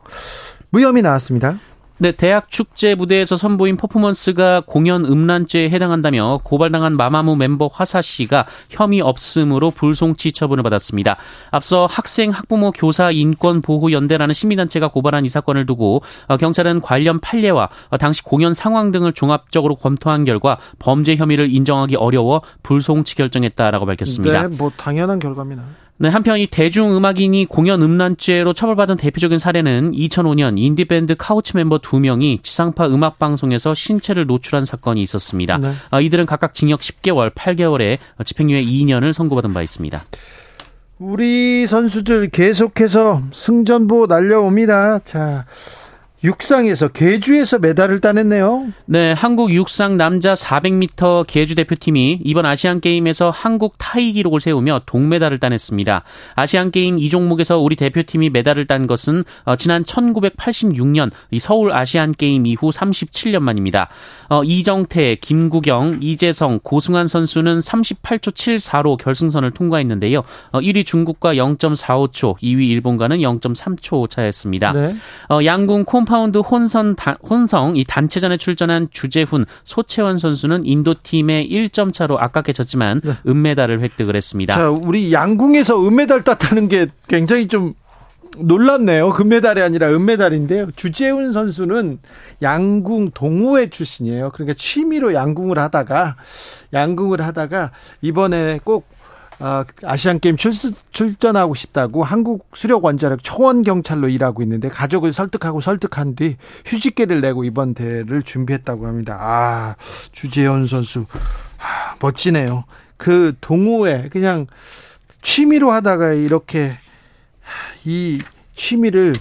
무혐의 0.69 1.01
나왔습니다. 1.01 1.57
네, 1.97 2.11
대학 2.11 2.51
축제 2.51 2.93
무대에서 2.93 3.37
선보인 3.37 3.77
퍼포먼스가 3.77 4.61
공연 4.65 5.05
음란죄에 5.05 5.69
해당한다며 5.69 6.41
고발당한 6.43 6.97
마마무 6.97 7.37
멤버 7.37 7.69
화사 7.71 8.01
씨가 8.01 8.45
혐의 8.69 8.99
없음으로 8.99 9.71
불송치 9.71 10.33
처분을 10.33 10.61
받았습니다. 10.63 11.15
앞서 11.51 11.85
학생, 11.85 12.31
학부모, 12.31 12.71
교사 12.71 13.11
인권 13.11 13.61
보호 13.61 13.93
연대라는 13.93 14.33
시민단체가 14.33 14.89
고발한 14.89 15.23
이 15.23 15.29
사건을 15.29 15.65
두고 15.65 16.01
어, 16.27 16.35
경찰은 16.35 16.81
관련 16.81 17.21
판례와 17.21 17.69
어, 17.89 17.97
당시 17.97 18.23
공연 18.23 18.53
상황 18.53 18.91
등을 18.91 19.13
종합적으로 19.13 19.75
검토한 19.75 20.25
결과 20.25 20.57
범죄 20.79 21.15
혐의를 21.15 21.49
인정하기 21.49 21.95
어려워 21.95 22.41
불송치 22.63 23.15
결정했다라고 23.15 23.85
밝혔습니다. 23.85 24.47
네, 24.47 24.57
뭐 24.57 24.69
당연한 24.75 25.19
결과입니다. 25.19 25.63
네, 25.97 26.09
한편 26.09 26.37
이 26.39 26.45
대중음악인이 26.45 27.45
공연 27.45 27.81
음란죄로 27.81 28.51
처벌받은 28.51 28.97
대표적인 28.97 29.39
사례는 29.39 29.93
2005년 29.93 30.57
인디밴드 30.57 31.15
카우치 31.15 31.55
멤버 31.55 31.77
2명이 31.77 32.43
지상파 32.43 32.87
음악방송에서 32.87 33.73
신체를 33.73 34.25
노출한 34.25 34.65
사건이 34.65 35.01
있었습니다. 35.01 35.57
네. 35.57 35.71
아, 35.91 36.01
이들은 36.01 36.25
각각 36.25 36.53
징역 36.53 36.81
10개월, 36.81 37.33
8개월에 37.33 37.97
집행유예 38.25 38.65
2년을 38.65 39.13
선고받은 39.13 39.53
바 39.53 39.61
있습니다. 39.61 40.03
우리 40.99 41.65
선수들 41.65 42.29
계속해서 42.29 43.23
승전보 43.31 44.07
날려옵니다. 44.07 44.99
자, 44.99 45.45
육상에서 46.25 46.87
계주에서 46.87 47.59
메달을 47.59 47.99
따냈네요. 47.99 48.67
네, 48.85 49.13
한국 49.13 49.53
육상 49.53 49.95
남자 49.95 50.33
400m 50.33 51.27
계주 51.27 51.53
대표팀이 51.53 52.21
이번 52.23 52.45
아시안 52.47 52.81
게임에서 52.81 53.29
한국 53.29 53.75
타이 53.77 54.11
기록을 54.11 54.41
세우며 54.41 54.81
동메달을 54.87 55.39
따냈습니다. 55.39 56.03
아시안 56.33 56.71
게임 56.71 56.97
이 56.97 57.09
종목에서 57.09 57.59
우리 57.59 57.75
대표팀이 57.75 58.31
메달을 58.31 58.65
딴 58.65 58.87
것은 58.87 59.23
어, 59.43 59.55
지난 59.55 59.83
1986년 59.83 61.11
서울 61.39 61.71
아시안 61.71 62.11
게임 62.11 62.47
이후 62.47 62.71
37년 62.71 63.39
만입니다. 63.39 63.89
어, 64.29 64.43
이정태, 64.43 65.17
김국영, 65.21 65.99
이재성, 66.01 66.61
고승환 66.63 67.07
선수는 67.07 67.59
38초 67.59 68.31
74로 68.33 68.97
결승선을 68.97 69.51
통과했는데요. 69.51 70.23
1위 70.53 70.81
어, 70.81 70.83
중국과 70.83 71.35
0.45초, 71.35 72.37
2위 72.39 72.67
일본과는 72.69 73.17
0.3초 73.19 74.09
차였습니다. 74.09 74.73
네. 74.73 74.95
양궁 75.45 75.85
compound 75.85 76.39
혼선 76.39 76.95
혼성 77.27 77.75
이 77.75 77.83
단체전에 77.83 78.37
출전한 78.37 78.87
주재훈, 78.91 79.45
소채원 79.63 80.17
선수는 80.17 80.65
인도 80.65 80.95
팀에 81.01 81.49
1점 81.49 81.93
차로 81.93 82.19
아깝게 82.19 82.53
졌지만 82.53 83.01
네. 83.03 83.13
은메달을 83.27 83.81
획득을 83.81 84.15
했습니다. 84.15 84.55
자, 84.55 84.69
우리 84.69 85.13
양궁에서 85.13 85.87
은메달 85.87 86.23
땄다는 86.23 86.67
게 86.67 86.87
굉장히 87.07 87.47
좀 87.47 87.73
놀랍네요. 88.37 89.09
금메달이 89.09 89.61
아니라 89.61 89.89
은메달인데요. 89.89 90.71
주재훈 90.75 91.31
선수는 91.31 91.99
양궁 92.41 93.11
동호회 93.13 93.69
출신이에요. 93.69 94.31
그러니까 94.33 94.55
취미로 94.57 95.13
양궁을 95.13 95.57
하다가 95.57 96.17
양궁을 96.73 97.21
하다가 97.21 97.71
이번에 98.01 98.59
꼭 98.63 98.87
아, 99.39 99.65
아시안 99.83 100.19
게임 100.19 100.37
출, 100.37 100.51
출전하고 100.91 101.55
싶다고 101.55 102.03
한국 102.03 102.47
수력 102.53 102.85
원자력 102.85 103.23
초원 103.23 103.63
경찰로 103.63 104.09
일하고 104.09 104.41
있는데 104.43 104.69
가족을 104.69 105.11
설득하고 105.13 105.59
설득한 105.59 106.15
뒤 106.15 106.37
휴직계를 106.65 107.21
내고 107.21 107.43
이번 107.43 107.73
대회를 107.73 108.23
준비했다고 108.23 108.87
합니다. 108.87 109.17
아 109.19 109.75
주재현 110.11 110.65
선수 110.67 111.05
아, 111.57 111.95
멋지네요. 111.99 112.65
그 112.97 113.33
동호회 113.41 114.09
그냥 114.09 114.47
취미로 115.21 115.71
하다가 115.71 116.13
이렇게 116.13 116.71
이 117.83 118.21
취미를 118.55 119.13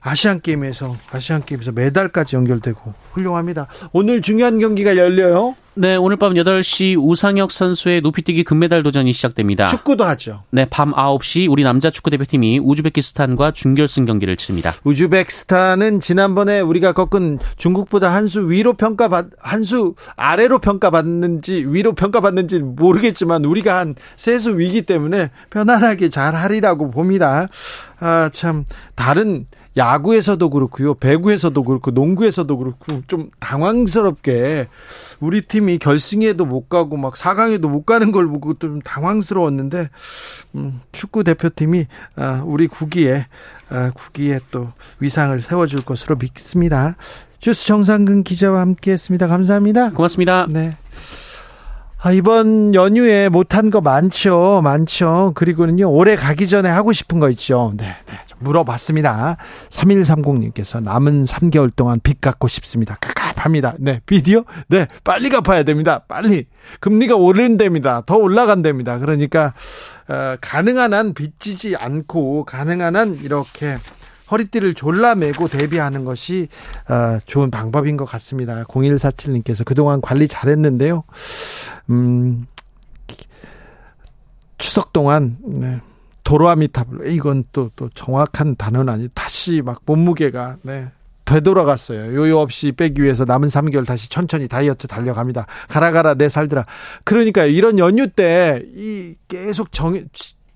아시안 0.00 0.40
게임에서 0.40 0.96
아시안 1.12 1.44
게임에서 1.44 1.70
메달까지 1.72 2.34
연결되고 2.34 2.92
훌륭합니다. 3.12 3.68
오늘 3.92 4.20
중요한 4.22 4.58
경기가 4.58 4.96
열려요. 4.96 5.54
네, 5.74 5.96
오늘 5.96 6.18
밤 6.18 6.34
8시 6.34 6.98
우상혁 7.02 7.50
선수의 7.50 8.02
높이뛰기 8.02 8.44
금메달 8.44 8.82
도전이 8.82 9.14
시작됩니다. 9.14 9.64
축구도 9.66 10.04
하죠. 10.04 10.42
네, 10.50 10.66
밤 10.68 10.92
9시 10.92 11.50
우리 11.50 11.62
남자 11.62 11.88
축구 11.88 12.10
대표팀이 12.10 12.58
우즈베키스탄과 12.58 13.52
준결승 13.52 14.04
경기를 14.04 14.36
치릅니다. 14.36 14.74
우즈베키스탄은 14.84 16.00
지난번에 16.00 16.60
우리가 16.60 16.92
꺾은 16.92 17.38
중국보다 17.56 18.12
한 18.12 18.28
수 18.28 18.50
위로 18.50 18.74
평가받 18.74 19.26
한 19.38 19.64
수 19.64 19.94
아래로 20.16 20.58
평가받는지 20.58 21.64
위로 21.66 21.94
평가받는지 21.94 22.58
모르겠지만 22.60 23.46
우리가 23.46 23.78
한 23.78 23.94
세 24.16 24.36
수 24.38 24.58
위기 24.58 24.82
때문에 24.82 25.30
편안하게 25.48 26.10
잘 26.10 26.34
하리라고 26.34 26.90
봅니다. 26.90 27.48
아, 27.98 28.28
참 28.32 28.66
다른 28.94 29.46
야구에서도 29.76 30.50
그렇고요. 30.50 30.94
배구에서도 30.94 31.62
그렇고 31.62 31.90
농구에서도 31.90 32.56
그렇고 32.56 33.02
좀 33.06 33.30
당황스럽게 33.40 34.68
우리 35.20 35.40
팀이 35.40 35.78
결승에도 35.78 36.44
못 36.44 36.68
가고 36.68 36.96
막 36.96 37.14
4강에도 37.14 37.68
못 37.68 37.84
가는 37.84 38.12
걸 38.12 38.26
보고 38.26 38.54
좀 38.54 38.80
당황스러웠는데 38.82 39.88
음, 40.56 40.80
축구 40.92 41.24
대표팀이 41.24 41.86
아, 42.16 42.42
우리 42.44 42.66
국기에 42.66 43.26
아, 43.70 43.90
국기에 43.94 44.40
또 44.50 44.68
위상을 45.00 45.38
세워줄 45.40 45.82
것으로 45.82 46.16
믿습니다. 46.16 46.96
주스 47.38 47.66
정상근 47.66 48.22
기자와 48.24 48.60
함께했습니다. 48.60 49.26
감사합니다. 49.26 49.90
고맙습니다. 49.90 50.46
네. 50.48 50.76
아, 52.04 52.10
이번 52.10 52.74
연휴에 52.74 53.28
못한 53.28 53.70
거 53.70 53.80
많죠. 53.80 54.60
많죠. 54.62 55.32
그리고는요, 55.36 55.90
올해 55.90 56.16
가기 56.16 56.48
전에 56.48 56.68
하고 56.68 56.92
싶은 56.92 57.20
거 57.20 57.30
있죠. 57.30 57.72
네, 57.76 57.94
네. 58.06 58.14
물어봤습니다. 58.42 59.36
3130님께서 59.70 60.82
남은 60.82 61.26
3개월 61.26 61.74
동안 61.74 62.00
빚 62.02 62.20
갚고 62.20 62.48
싶습니다. 62.48 62.96
갑갑합니다. 63.00 63.74
네, 63.78 64.00
빚이요? 64.06 64.44
네, 64.68 64.86
빨리 65.04 65.28
갚아야 65.28 65.62
됩니다. 65.62 66.00
빨리. 66.08 66.46
금리가 66.80 67.16
오른답니다. 67.16 68.02
더 68.06 68.16
올라간답니다. 68.16 68.98
그러니까, 68.98 69.54
어, 70.08 70.36
가능한 70.40 70.94
한 70.94 71.14
빚지지 71.14 71.76
않고, 71.76 72.44
가능한 72.44 72.96
한 72.96 73.18
이렇게 73.22 73.78
허리띠를 74.32 74.74
졸라매고 74.74 75.48
대비하는 75.48 76.04
것이 76.04 76.48
어, 76.88 77.18
좋은 77.26 77.50
방법인 77.50 77.96
것 77.96 78.06
같습니다. 78.06 78.64
0147님께서 78.64 79.64
그동안 79.64 80.00
관리 80.00 80.26
잘했는데요. 80.26 81.02
음, 81.90 82.46
추석 84.56 84.92
동안 84.92 85.36
네. 85.44 85.80
도로아미타불 86.24 87.08
이건 87.08 87.44
또 87.52 87.70
또 87.76 87.88
정확한 87.94 88.56
단어는 88.56 88.92
아니 88.92 89.08
다시 89.14 89.62
막 89.62 89.80
몸무게가 89.86 90.56
네 90.62 90.88
되돌아갔어요. 91.24 92.14
요요 92.16 92.38
없이 92.40 92.72
빼기 92.72 93.02
위해서 93.02 93.24
남은 93.24 93.48
3개월 93.48 93.86
다시 93.86 94.10
천천히 94.10 94.48
다이어트 94.48 94.86
달려갑니다. 94.88 95.46
가라 95.68 95.90
가라 95.92 96.14
내 96.14 96.28
살들아. 96.28 96.66
그러니까 97.04 97.44
이런 97.44 97.78
연휴 97.78 98.08
때 98.08 98.60
이 98.76 99.14
계속 99.28 99.72
정 99.72 99.94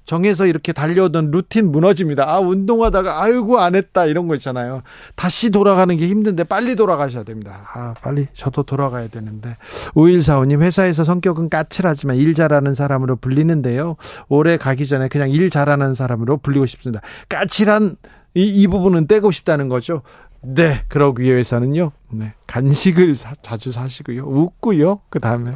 정해서 0.06 0.46
이렇게 0.46 0.72
달려오던 0.72 1.32
루틴 1.32 1.70
무너집니다. 1.70 2.30
아, 2.30 2.38
운동하다가 2.38 3.22
아이고 3.22 3.58
안 3.58 3.74
했다 3.74 4.06
이런 4.06 4.28
거 4.28 4.36
있잖아요. 4.36 4.82
다시 5.16 5.50
돌아가는 5.50 5.94
게 5.96 6.06
힘든데 6.06 6.44
빨리 6.44 6.76
돌아가셔야 6.76 7.24
됩니다. 7.24 7.64
아, 7.74 7.94
빨리 8.00 8.28
저도 8.32 8.62
돌아가야 8.62 9.08
되는데. 9.08 9.56
5145님 9.94 10.62
회사에서 10.62 11.04
성격은 11.04 11.50
까칠하지만 11.50 12.16
일 12.16 12.34
잘하는 12.34 12.74
사람으로 12.74 13.16
불리는데요. 13.16 13.96
올해 14.28 14.56
가기 14.56 14.86
전에 14.86 15.08
그냥 15.08 15.30
일 15.30 15.50
잘하는 15.50 15.94
사람으로 15.94 16.38
불리고 16.38 16.66
싶습니다. 16.66 17.00
까칠한 17.28 17.96
이, 18.34 18.44
이 18.44 18.66
부분은 18.68 19.08
떼고 19.08 19.32
싶다는 19.32 19.68
거죠. 19.68 20.02
네, 20.40 20.82
그러기 20.88 21.24
위해서는요. 21.24 21.90
네, 22.10 22.34
간식을 22.46 23.16
사, 23.16 23.34
자주 23.42 23.72
사시고요. 23.72 24.22
웃고요. 24.24 25.00
그다음에 25.08 25.52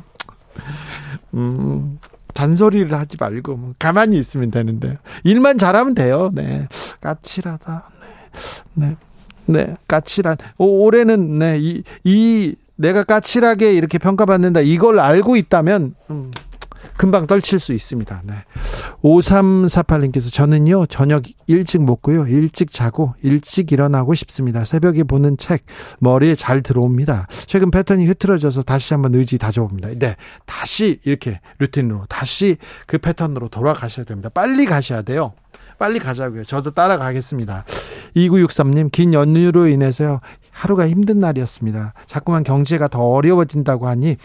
음, 1.34 1.98
잔소리를 2.34 2.92
하지 2.92 3.16
말고 3.18 3.56
뭐 3.56 3.74
가만히 3.78 4.18
있으면 4.18 4.50
되는데 4.50 4.98
일만 5.24 5.58
잘하면 5.58 5.94
돼요. 5.94 6.30
네, 6.32 6.66
까칠하다. 7.00 7.90
네, 8.74 8.86
네, 8.88 8.96
네 9.46 9.76
까칠한. 9.88 10.36
오, 10.58 10.84
올해는 10.84 11.38
네, 11.38 11.58
이, 11.58 11.82
이 12.04 12.54
내가 12.76 13.04
까칠하게 13.04 13.74
이렇게 13.74 13.98
평가받는다. 13.98 14.60
이걸 14.60 15.00
알고 15.00 15.36
있다면 15.36 15.94
음, 16.10 16.30
금방 17.00 17.26
떨칠 17.26 17.58
수 17.60 17.72
있습니다. 17.72 18.20
네. 18.26 18.34
5348님께서 19.02 20.30
저는요, 20.30 20.84
저녁 20.84 21.22
일찍 21.46 21.82
먹고요, 21.82 22.26
일찍 22.26 22.72
자고, 22.72 23.14
일찍 23.22 23.72
일어나고 23.72 24.12
싶습니다. 24.12 24.66
새벽에 24.66 25.04
보는 25.04 25.38
책, 25.38 25.64
머리에 26.00 26.34
잘 26.34 26.60
들어옵니다. 26.62 27.26
최근 27.46 27.70
패턴이 27.70 28.04
흐트러져서 28.04 28.64
다시 28.64 28.92
한번 28.92 29.14
의지 29.14 29.38
다져봅니다. 29.38 29.88
네. 29.98 30.16
다시 30.44 31.00
이렇게 31.04 31.40
루틴으로, 31.58 32.04
다시 32.10 32.58
그 32.86 32.98
패턴으로 32.98 33.48
돌아가셔야 33.48 34.04
됩니다. 34.04 34.28
빨리 34.28 34.66
가셔야 34.66 35.00
돼요. 35.00 35.32
빨리 35.78 36.00
가자고요. 36.00 36.44
저도 36.44 36.72
따라가겠습니다. 36.72 37.64
2963님, 38.14 38.92
긴 38.92 39.14
연휴로 39.14 39.68
인해서요, 39.68 40.20
하루가 40.60 40.86
힘든 40.86 41.18
날이었습니다. 41.18 41.94
자꾸만 42.06 42.42
경제가 42.42 42.88
더 42.88 43.02
어려워진다고 43.02 43.88
하니 43.88 44.16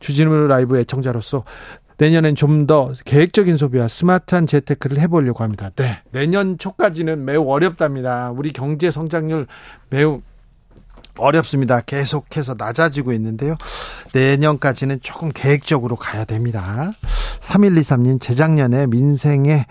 주진우 0.00 0.46
라이브 0.46 0.78
애청자로서 0.78 1.44
내년엔 2.02 2.34
좀 2.34 2.66
더 2.66 2.92
계획적인 3.04 3.56
소비와 3.56 3.88
스마트한 3.88 4.46
재테크를 4.46 4.98
해보려고 4.98 5.42
합니다. 5.42 5.70
네. 5.76 6.00
내년 6.12 6.58
초까지는 6.58 7.24
매우 7.24 7.48
어렵답니다. 7.48 8.30
우리 8.30 8.52
경제 8.52 8.90
성장률 8.90 9.46
매우 9.90 10.20
어렵습니다. 11.18 11.80
계속해서 11.80 12.54
낮아지고 12.56 13.12
있는데요. 13.12 13.56
내년까지는 14.14 15.00
조금 15.00 15.30
계획적으로 15.32 15.96
가야 15.96 16.24
됩니다. 16.24 16.92
3123님, 17.40 18.20
재작년에 18.20 18.86
민생에 18.86 19.66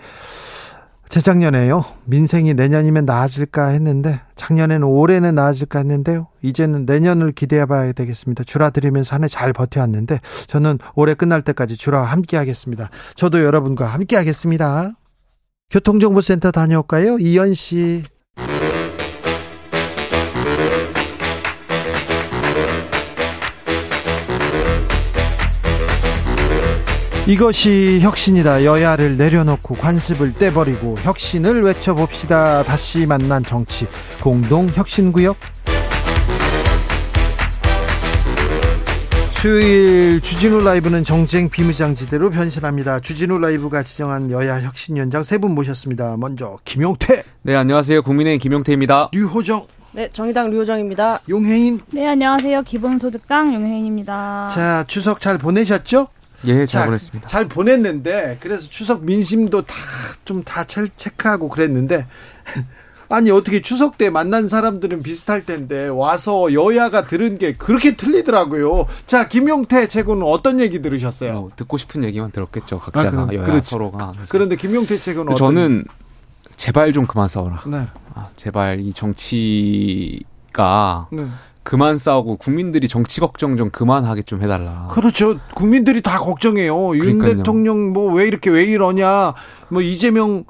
재작년에요. 1.12 1.84
민생이 2.06 2.54
내년이면 2.54 3.04
나아질까 3.04 3.66
했는데 3.68 4.18
작년에는 4.34 4.82
올해는 4.82 5.34
나아질까 5.34 5.80
했는데요. 5.80 6.28
이제는 6.40 6.86
내년을 6.86 7.32
기대해 7.32 7.66
봐야 7.66 7.92
되겠습니다. 7.92 8.44
주라드리면서 8.44 9.14
한 9.14 9.22
해 9.24 9.28
잘 9.28 9.52
버텨왔는데 9.52 10.20
저는 10.46 10.78
올해 10.94 11.12
끝날 11.12 11.42
때까지 11.42 11.76
주라와 11.76 12.06
함께 12.06 12.38
하겠습니다. 12.38 12.88
저도 13.14 13.44
여러분과 13.44 13.84
함께 13.86 14.16
하겠습니다. 14.16 14.90
교통정보센터 15.70 16.50
다녀올까요? 16.50 17.18
이현 17.18 17.52
씨. 17.52 18.04
이것이 27.26 28.00
혁신이다. 28.02 28.64
여야를 28.64 29.16
내려놓고 29.16 29.74
관습을 29.76 30.34
떼버리고 30.34 30.96
혁신을 31.02 31.62
외쳐봅시다. 31.62 32.64
다시 32.64 33.06
만난 33.06 33.44
정치 33.44 33.86
공동 34.20 34.66
혁신구역. 34.68 35.36
수요일 39.30 40.20
주진우 40.20 40.62
라이브는 40.62 41.02
정쟁 41.04 41.48
비무장지대로 41.48 42.30
변신합니다. 42.30 43.00
주진우 43.00 43.38
라이브가 43.38 43.82
지정한 43.82 44.30
여야 44.30 44.60
혁신 44.60 44.96
연장 44.96 45.22
세 45.22 45.38
분 45.38 45.52
모셨습니다. 45.54 46.16
먼저 46.16 46.58
김용태. 46.64 47.24
네, 47.42 47.54
안녕하세요. 47.56 48.02
국민의 48.02 48.38
김용태입니다. 48.38 49.10
류호정. 49.12 49.66
네, 49.92 50.08
정의당 50.12 50.50
류호정입니다. 50.50 51.20
용혜인. 51.28 51.80
네, 51.90 52.06
안녕하세요. 52.06 52.62
기본소득당 52.62 53.52
용혜인입니다. 53.54 54.48
자, 54.52 54.84
추석 54.86 55.20
잘 55.20 55.38
보내셨죠? 55.38 56.06
예, 56.46 56.66
잘 56.66 56.66
자, 56.66 56.84
보냈습니다. 56.86 57.28
잘 57.28 57.48
보냈는데 57.48 58.38
그래서 58.40 58.68
추석 58.68 59.04
민심도 59.04 59.62
다 59.62 59.74
좀 60.24 60.42
다 60.44 60.64
체크하고 60.64 61.48
그랬는데 61.48 62.06
아니 63.08 63.30
어떻게 63.32 63.60
추석 63.60 63.98
때 63.98 64.08
만난 64.08 64.46
사람들은 64.48 65.02
비슷할 65.02 65.44
텐데 65.44 65.88
와서 65.88 66.52
여야가 66.52 67.06
들은 67.06 67.38
게 67.38 67.52
그렇게 67.54 67.96
틀리더라고요. 67.96 68.86
자 69.06 69.26
김용태 69.28 69.88
최고는 69.88 70.24
어떤 70.26 70.60
얘기 70.60 70.80
들으셨어요? 70.80 71.36
어, 71.36 71.50
듣고 71.56 71.76
싶은 71.76 72.04
얘기만 72.04 72.30
들었겠죠. 72.30 72.78
각자가 72.78 73.08
아, 73.08 73.10
그럼, 73.10 73.34
여야 73.34 73.44
그렇지. 73.44 73.68
서로가. 73.68 74.12
그런데 74.28 74.54
김용태 74.56 74.96
최고는 74.96 75.32
어떤 75.32 75.54
저는 75.54 75.84
제발 76.56 76.92
좀 76.92 77.06
그만 77.06 77.26
싸워라. 77.28 77.62
네. 77.66 77.86
아, 78.14 78.28
제발 78.36 78.78
이 78.80 78.92
정치가 78.92 81.08
네. 81.10 81.26
그만 81.62 81.98
싸우고 81.98 82.36
국민들이 82.36 82.88
정치 82.88 83.20
걱정 83.20 83.56
좀 83.56 83.70
그만하게 83.70 84.22
좀 84.22 84.42
해달라. 84.42 84.88
그렇죠. 84.90 85.38
국민들이 85.54 86.02
다 86.02 86.18
걱정해요. 86.18 86.96
윤 86.96 87.18
그러니까요. 87.18 87.36
대통령 87.36 87.92
뭐 87.92 88.12
왜 88.12 88.26
이렇게 88.26 88.50
왜 88.50 88.64
이러냐. 88.64 89.34
뭐 89.68 89.80
이재명 89.82 90.44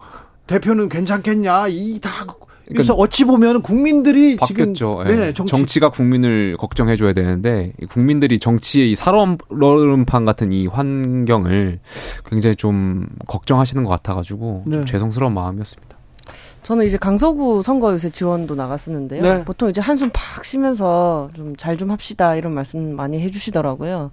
대표는 0.46 0.88
괜찮겠냐. 0.88 1.68
이다 1.68 2.10
그래서 2.68 2.94
어찌 2.94 3.24
보면 3.24 3.60
국민들이 3.60 4.36
바뀌었죠. 4.36 5.02
지금 5.04 5.06
예. 5.06 5.26
네, 5.26 5.34
정치 5.34 5.50
정치 5.50 5.80
가 5.80 5.90
국민을 5.90 6.56
걱정해줘야 6.56 7.12
되는데 7.12 7.72
이 7.82 7.86
국민들이 7.86 8.38
정치의 8.38 8.92
이 8.92 8.94
살얼음판 8.94 10.24
같은 10.24 10.52
이 10.52 10.66
환경을 10.66 11.80
굉장히 12.24 12.56
좀 12.56 13.06
걱정하시는 13.26 13.84
것 13.84 13.90
같아가지고 13.90 14.64
좀 14.64 14.80
네. 14.80 14.84
죄송스러운 14.86 15.34
마음이었습니다. 15.34 15.91
저는 16.62 16.86
이제 16.86 16.96
강서구 16.96 17.62
선거 17.62 17.92
요새 17.92 18.10
지원도 18.10 18.54
나갔었는데요. 18.54 19.22
네. 19.22 19.44
보통 19.44 19.68
이제 19.68 19.80
한숨 19.80 20.10
팍 20.12 20.44
쉬면서 20.44 21.30
좀 21.34 21.56
잘좀 21.56 21.90
합시다 21.90 22.36
이런 22.36 22.52
말씀 22.52 22.94
많이 22.94 23.20
해주시더라고요. 23.20 24.12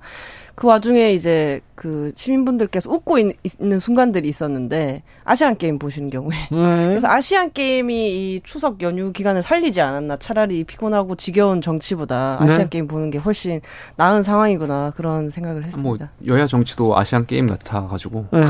그 0.59 0.67
와중에 0.67 1.13
이제 1.13 1.61
그 1.73 2.11
시민분들께서 2.17 2.91
웃고 2.91 3.17
있, 3.17 3.37
는 3.59 3.79
순간들이 3.79 4.27
있었는데 4.27 5.03
아시안 5.23 5.55
게임 5.55 5.79
보시는 5.79 6.09
경우에 6.09 6.35
네. 6.35 6.47
그래서 6.91 7.07
아시안 7.07 7.53
게임이 7.53 8.09
이 8.09 8.41
추석 8.43 8.81
연휴 8.81 9.13
기간을 9.13 9.41
살리지 9.41 9.79
않았나 9.79 10.17
차라리 10.17 10.65
피곤하고 10.65 11.15
지겨운 11.15 11.61
정치보다 11.61 12.39
아시안 12.41 12.63
네. 12.63 12.69
게임 12.71 12.87
보는 12.89 13.09
게 13.09 13.19
훨씬 13.19 13.61
나은 13.95 14.21
상황이구나 14.21 14.91
그런 14.97 15.29
생각을 15.29 15.61
뭐 15.61 15.65
했습니다. 15.65 16.11
여야 16.27 16.45
정치도 16.45 16.97
아시안 16.97 17.25
게임 17.25 17.47
같아 17.47 17.87
가지고 17.87 18.25
네. 18.33 18.43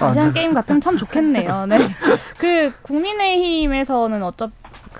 아시안 0.00 0.34
게임 0.34 0.52
같으면 0.52 0.82
참 0.82 0.98
좋겠네요. 0.98 1.64
네. 1.64 1.78
그 2.36 2.70
국민의힘에서는 2.82 4.22
어차 4.22 4.50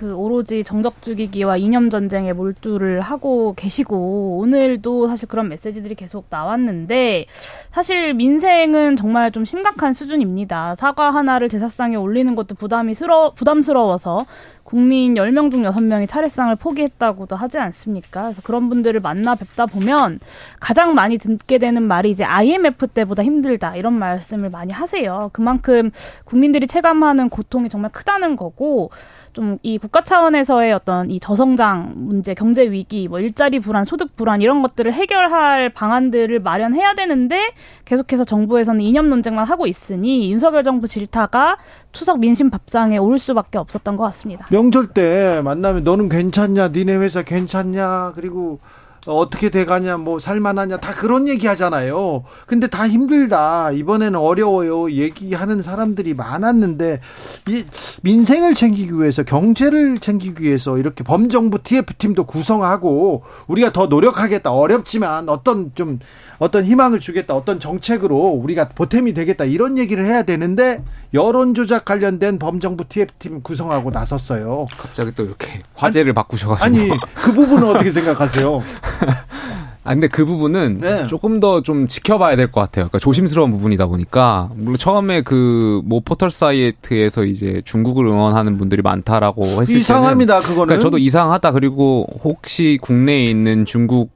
그 0.03 0.17
오로지 0.17 0.65
정적 0.65 1.01
죽이기와 1.01 1.59
이념 1.59 1.89
전쟁에 1.89 2.33
몰두를 2.33 3.01
하고 3.01 3.55
계시고 3.55 4.37
오늘도 4.39 5.07
사실 5.07 5.29
그런 5.29 5.49
메시지들이 5.49 5.95
계속 5.95 6.27
나왔는데 6.29 7.27
사실 7.71 8.13
민생은 8.13 8.97
정말 8.97 9.31
좀 9.31 9.45
심각한 9.45 9.93
수준입니다. 9.93 10.75
사과 10.75 11.13
하나를 11.13 11.49
제사상에 11.49 11.95
올리는 11.95 12.35
것도 12.35 12.57
부담이 12.57 12.95
스러, 12.95 13.31
부담스러워서 13.37 14.27
국민 14.65 15.15
10명 15.15 15.53
중 15.53 15.63
6명이 15.63 16.09
차례상을 16.09 16.55
포기했다고도 16.57 17.37
하지 17.37 17.59
않습니까? 17.59 18.23
그래서 18.23 18.43
그런 18.43 18.69
분들을 18.69 18.99
만나 19.01 19.37
뵙다 19.37 19.67
보면 19.67 20.19
가장 20.59 20.95
많이 20.95 21.19
듣게 21.19 21.59
되는 21.59 21.83
말이 21.83 22.11
이제 22.11 22.25
IMF 22.25 22.89
때보다 22.89 23.23
힘들다 23.23 23.77
이런 23.77 23.93
말씀을 23.95 24.51
많이 24.51 24.73
하세요. 24.73 25.31
그만큼 25.33 25.91
국민들이 26.25 26.67
체감하는 26.67 27.29
고통이 27.29 27.69
정말 27.69 27.93
크다는 27.93 28.35
거고 28.35 28.91
좀 29.33 29.53
이 29.63 29.79
국가 29.79 30.03
차원에서의 30.03 30.73
어떤 30.73 31.11
이 31.11 31.21
저성장 31.21 31.93
문제, 31.95 32.35
경제 32.35 32.69
위기, 32.71 33.07
뭐 33.07 33.21
일자리 33.21 33.61
불안, 33.61 33.85
소득 33.85 34.17
불안 34.17 34.41
이런 34.41 34.61
것들을 34.63 34.93
해결할 34.93 35.71
방안들을 35.71 36.41
마련해야 36.41 36.95
되는데 36.95 37.53
계속해서 37.85 38.25
정부에서는 38.25 38.81
이념 38.81 39.09
논쟁만 39.09 39.47
하고 39.47 39.67
있으니 39.67 40.33
윤석열 40.33 40.65
정부 40.65 40.89
질타가 40.89 41.59
추석 41.93 42.19
민심 42.19 42.51
밥상에 42.51 42.97
오를 42.99 43.19
수밖에 43.19 43.59
없었던 43.59 43.97
것 43.97 44.05
같습니다. 44.05 44.47
명절 44.51 44.89
때 44.89 45.41
만나면 45.45 45.85
너는 45.85 46.09
괜찮냐, 46.09 46.69
니네 46.69 46.97
회사 46.97 47.23
괜찮냐, 47.23 48.13
그리고 48.15 48.59
어떻게 49.07 49.51
돼가냐, 49.51 49.97
뭐 49.97 50.21
살만하냐, 50.21 50.77
다 50.77 50.95
그런 50.95 51.27
얘기 51.27 51.49
하잖아요. 51.49 52.23
근데 52.47 52.69
다 52.69 52.87
힘들다. 52.87 53.73
이번에는 53.73 54.19
어려워요. 54.19 54.93
얘기하는 54.93 55.61
사람들이 55.61 56.15
많았는데, 56.15 57.01
이 57.49 57.65
민생을 58.03 58.55
챙기기 58.55 58.93
위해서, 58.95 59.25
경제를 59.25 59.99
챙기기 59.99 60.45
위해서 60.45 60.79
이렇게 60.79 61.03
범정부 61.03 61.63
TF팀도 61.65 62.25
구성하고, 62.25 63.25
우리가 63.49 63.73
더 63.73 63.87
노력하겠다. 63.87 64.53
어렵지만 64.53 65.29
어떤 65.29 65.73
좀, 65.75 65.99
어떤 66.43 66.65
희망을 66.65 66.99
주겠다. 66.99 67.35
어떤 67.37 67.61
정책으로 67.61 68.17
우리가 68.17 68.71
보탬이 68.71 69.13
되겠다. 69.15 69.45
이런 69.45 69.79
얘기를 69.79 70.05
해야 70.05 70.25
되는데, 70.25 70.83
여론 71.15 71.55
조작 71.55 71.85
관련된 71.85 72.39
범정부 72.41 72.85
TF팀 72.89 73.43
구성하고 73.43 73.91
나섰어요. 73.91 74.67
갑자기 74.77 75.13
또 75.15 75.25
이렇게 75.25 75.61
화제를 75.75 76.13
바꾸셔가지고 76.15 76.65
아니, 76.67 76.91
그 77.15 77.33
부분은 77.33 77.69
어떻게 77.69 77.93
생각하세요? 77.93 78.61
아 79.85 79.93
근데 79.95 80.07
그 80.09 80.25
부분은 80.25 80.79
네. 80.81 81.07
조금 81.09 81.41
더 81.41 81.61
좀 81.63 81.87
지켜봐야 81.89 82.35
될 82.37 82.51
것 82.51 82.61
같아요. 82.61 82.85
그러니까 82.87 82.99
조심스러운 83.01 83.51
부분이다 83.53 83.87
보니까 83.87 84.49
물론 84.55 84.77
처음에 84.79 85.23
그 85.23 85.81
뭐 85.85 86.01
포털 86.05 86.31
사이트에서 86.31 87.25
이제 87.25 87.61
중국을 87.65 88.07
응원하는 88.07 88.59
분들이 88.59 88.81
많다라고 88.83 89.61
했을 89.63 89.77
이상합니다, 89.77 90.35
때는 90.35 90.43
그거는. 90.49 90.67
그러니까 90.67 90.83
저도 90.83 90.99
이상하다 90.99 91.51
그리고 91.53 92.07
혹시 92.23 92.79
국내에 92.81 93.29
있는 93.31 93.65
중국 93.65 94.11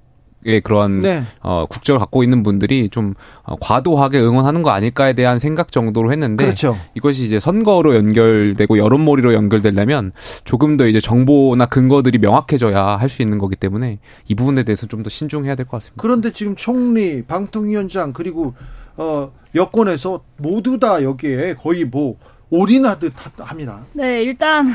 의 0.48 0.61
그런 0.61 1.00
네. 1.00 1.24
어, 1.42 1.66
국적을 1.68 1.98
갖고 1.98 2.22
있는 2.22 2.44
분들이 2.44 2.88
좀 2.88 3.14
어, 3.42 3.56
과도하게 3.61 4.20
응원하는 4.20 4.62
거 4.62 4.70
아닐까에 4.70 5.12
대한 5.12 5.40
생각 5.40 5.72
정도로 5.72 6.12
했는데 6.12 6.44
그렇죠. 6.44 6.76
이것이 6.94 7.24
이제 7.24 7.40
선거로 7.40 7.96
연결되고 7.96 8.78
여론몰이로 8.78 9.35
연결되려면 9.35 10.12
조금 10.44 10.76
더 10.76 10.87
이제 10.87 11.00
정보나 11.00 11.66
근거들이 11.66 12.18
명확해져야 12.18 12.96
할 12.96 13.09
수 13.09 13.22
있는 13.22 13.38
거기 13.38 13.56
때문에 13.56 13.98
이 14.28 14.35
부분에 14.37 14.62
대해서 14.62 14.87
좀 14.87 15.02
더 15.02 15.11
신중해야 15.11 15.56
될 15.56 15.66
것 15.66 15.78
같습니다. 15.78 16.00
그런데 16.00 16.32
지금 16.32 16.54
총리, 16.54 17.22
방통위원장 17.22 18.12
그리고 18.12 18.54
어 18.96 19.32
여권에서 19.54 20.22
모두 20.37 20.78
다 20.78 21.02
여기에 21.02 21.54
거의 21.54 21.85
뭐 21.85 22.16
올인하듯 22.50 23.12
하- 23.16 23.44
합니다. 23.44 23.80
네, 23.94 24.22
일단 24.22 24.68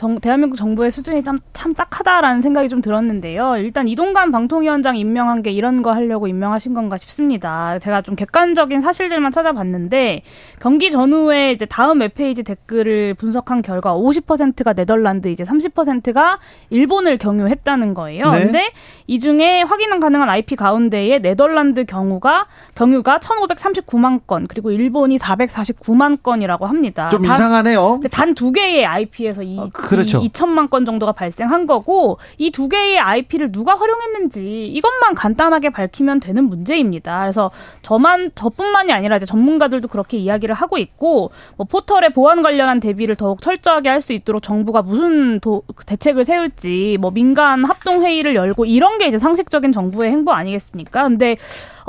정, 0.00 0.18
대한민국 0.18 0.56
정부의 0.56 0.90
수준이 0.90 1.22
참, 1.22 1.38
참 1.52 1.74
딱하다라는 1.74 2.40
생각이 2.40 2.70
좀 2.70 2.80
들었는데요. 2.80 3.58
일단 3.58 3.86
이동관 3.86 4.32
방통위원장 4.32 4.96
임명한 4.96 5.42
게 5.42 5.50
이런 5.50 5.82
거 5.82 5.92
하려고 5.92 6.26
임명하신 6.26 6.72
건가 6.72 6.96
싶습니다. 6.96 7.78
제가 7.80 8.00
좀 8.00 8.16
객관적인 8.16 8.80
사실들만 8.80 9.30
찾아봤는데 9.30 10.22
경기 10.58 10.90
전후에 10.90 11.52
이제 11.52 11.66
다음 11.66 12.00
웹페이지 12.00 12.44
댓글을 12.44 13.12
분석한 13.12 13.60
결과 13.60 13.92
50%가 13.94 14.72
네덜란드, 14.72 15.28
이제 15.28 15.44
30%가 15.44 16.38
일본을 16.70 17.18
경유했다는 17.18 17.92
거예요. 17.92 18.30
네. 18.30 18.44
근데 18.44 18.70
이 19.06 19.20
중에 19.20 19.60
확인 19.60 20.00
가능한 20.00 20.30
IP 20.30 20.56
가운데에 20.56 21.18
네덜란드 21.18 21.84
경우가 21.84 22.46
경유가 22.74 23.18
1,539만 23.18 24.20
건, 24.26 24.46
그리고 24.48 24.70
일본이 24.70 25.18
449만 25.18 26.22
건이라고 26.22 26.64
합니다. 26.66 27.10
좀 27.10 27.22
다- 27.22 27.34
이상하네요. 27.34 28.00
단 28.10 28.30
두 28.34 28.50
개의 28.52 28.86
IP에서 28.86 29.42
이, 29.42 29.58
아, 29.58 29.68
그렇죠. 29.90 30.18
이 30.20 30.28
2천만 30.30 30.70
건 30.70 30.84
정도가 30.84 31.12
발생한 31.12 31.66
거고 31.66 32.18
이 32.38 32.50
두 32.50 32.68
개의 32.68 32.98
IP를 32.98 33.52
누가 33.52 33.74
활용했는지 33.78 34.66
이것만 34.66 35.14
간단하게 35.14 35.70
밝히면 35.70 36.20
되는 36.20 36.44
문제입니다. 36.44 37.20
그래서 37.20 37.50
저만 37.82 38.32
저뿐만이 38.34 38.92
아니라 38.92 39.16
이제 39.16 39.24
전문가들도 39.24 39.88
그렇게 39.88 40.18
이야기를 40.18 40.54
하고 40.54 40.76
있고 40.78 41.30
뭐 41.56 41.66
포털의 41.66 42.12
보안 42.12 42.42
관련한 42.42 42.80
대비를 42.80 43.14
더욱 43.16 43.40
철저하게 43.40 43.88
할 43.88 44.00
수 44.00 44.14
있도록 44.14 44.42
정부가 44.42 44.80
무슨 44.80 45.40
도, 45.40 45.62
대책을 45.86 46.24
세울지 46.24 46.96
뭐 47.00 47.10
민간 47.10 47.64
합동 47.64 48.02
회의를 48.02 48.34
열고 48.34 48.64
이런 48.64 48.96
게 48.96 49.06
이제 49.08 49.18
상식적인 49.18 49.72
정부의 49.72 50.10
행보 50.10 50.32
아니겠습니까? 50.32 51.02
근데 51.04 51.36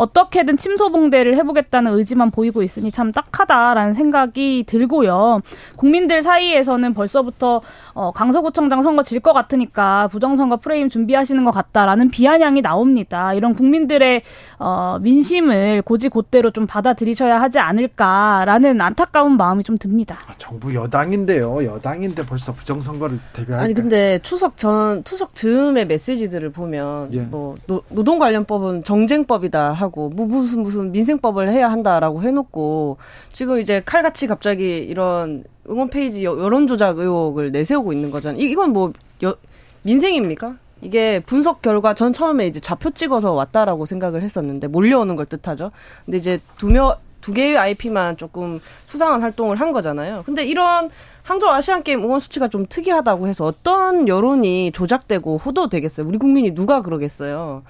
어떻게든 0.02 0.58
침소봉대를 0.58 1.36
해보겠다는 1.38 1.94
의지만 1.94 2.32
보이고 2.32 2.64
있으니 2.64 2.92
참 2.92 3.12
딱하다라는 3.12 3.94
생각이 3.94 4.64
들고요. 4.68 5.42
국민들 5.76 6.24
사이에서는 6.24 6.94
벌써부터 6.96 7.62
어, 7.94 8.12
강서구청장 8.12 8.82
선거 8.84 9.04
질 9.04 9.22
것 9.22 9.34
같으니까 9.34 10.08
부정선거 10.08 10.58
프레임 10.58 10.90
준비하시는 10.90 11.44
것 11.46 11.52
같다라는 11.52 12.10
비아냥이 12.10 12.64
나옵니다. 12.64 13.36
이런 13.36 13.54
국민들의 13.54 14.24
어, 14.58 14.98
민심을 15.00 15.84
곧이곧대로 15.84 16.50
좀 16.50 16.66
받아들이셔야 16.66 17.40
하지 17.40 17.60
않을까라는 17.60 18.82
안타까운 18.82 19.38
마음이 19.38 19.64
좀 19.64 19.78
듭니다. 19.78 20.18
아, 20.28 20.34
정부 20.40 20.74
여당인데요. 20.74 21.64
여당인데 21.64 22.26
벌써 22.26 22.52
부정선거를 22.54 23.20
대비할 23.34 23.62
아니 23.64 23.74
근데 23.76 24.18
추석 24.24 24.58
전 24.58 25.04
추석 25.04 25.36
즈음의 25.36 25.86
메시지들을 25.86 26.52
보면 26.52 27.14
예. 27.14 27.20
뭐 27.20 27.54
노, 27.68 27.84
노동 27.90 28.18
관련법은 28.18 28.84
정쟁법이다 28.84 29.74
하고 29.74 29.91
뭐 29.92 30.26
무슨 30.26 30.62
무슨 30.64 30.92
민생법을 30.92 31.50
해야 31.50 31.70
한다라고 31.72 32.22
해놓고 32.24 32.98
지금 33.32 33.60
이제 33.60 33.82
칼같이 33.86 34.28
갑자기 34.28 34.78
이런 34.78 35.44
응원 35.70 35.90
페이지 35.90 36.24
여- 36.26 36.38
여론 36.40 36.68
조작 36.68 36.98
의혹을 36.98 37.52
내세우고 37.52 37.94
있는 37.94 38.10
거잖아요. 38.12 38.42
이- 38.42 38.50
이건 38.52 38.72
뭐 38.72 38.94
여- 39.24 39.36
민생입니까? 39.84 40.56
이게 40.82 41.20
분석 41.20 41.62
결과 41.62 41.94
전 41.94 42.12
처음에 42.14 42.48
이제 42.48 42.60
좌표 42.60 42.92
찍어서 42.92 43.34
왔다라고 43.34 43.86
생각을 43.86 44.24
했었는데 44.24 44.68
몰려오는 44.68 45.16
걸 45.16 45.26
뜻하죠. 45.26 45.72
근데 46.06 46.18
이제 46.18 46.40
두명 46.58 46.96
두 47.22 47.34
개의 47.34 47.56
IP만 47.56 48.18
조금 48.18 48.60
수상한 48.88 49.22
활동을 49.22 49.58
한 49.58 49.72
거잖아요. 49.72 50.24
근데 50.26 50.44
이런 50.44 50.90
항저우 51.22 51.52
아시안 51.52 51.84
게임 51.84 52.04
응원 52.04 52.20
수치가 52.20 52.48
좀 52.48 52.66
특이하다고 52.68 53.28
해서 53.28 53.46
어떤 53.46 54.08
여론이 54.08 54.72
조작되고 54.72 55.38
호도되겠어요. 55.38 56.08
우리 56.08 56.18
국민이 56.18 56.56
누가 56.56 56.82
그러겠어요. 56.82 57.62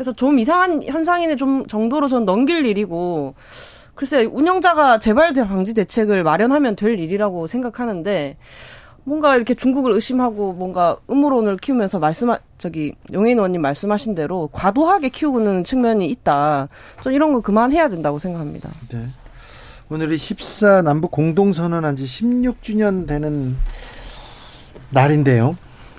그래서 0.00 0.12
좀 0.14 0.38
이상한 0.38 0.82
현상인의 0.82 1.36
좀 1.36 1.66
정도로 1.66 2.08
전 2.08 2.24
넘길 2.24 2.64
일이고 2.64 3.34
글쎄 3.94 4.24
운영자가 4.24 4.98
재발 4.98 5.34
방지 5.34 5.74
대책을 5.74 6.22
마련하면 6.22 6.74
될 6.74 6.98
일이라고 6.98 7.46
생각하는데 7.46 8.38
뭔가 9.04 9.36
이렇게 9.36 9.52
중국을 9.52 9.92
의심하고 9.92 10.54
뭔가 10.54 10.96
음모론을 11.10 11.58
키우면서 11.58 11.98
말씀 11.98 12.34
저기 12.56 12.94
용해인 13.12 13.36
의원님 13.36 13.60
말씀하신 13.60 14.14
대로 14.14 14.48
과도하게 14.52 15.10
키우는 15.10 15.64
측면이 15.64 16.06
있다. 16.06 16.68
좀 17.02 17.12
이런 17.12 17.34
거 17.34 17.40
그만해야 17.40 17.90
된다고 17.90 18.18
생각합니다. 18.18 18.70
네. 18.88 19.06
오늘이 19.90 20.16
14 20.16 20.80
남북 20.80 21.10
공동 21.10 21.52
선언한 21.52 21.96
지 21.96 22.04
16주년 22.04 23.06
되는 23.06 23.54
날인데요. 24.88 25.56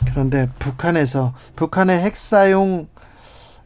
그런데 0.09 0.49
북한에서 0.57 1.35
북한의 1.55 2.01
핵 2.01 2.15
사용 2.15 2.87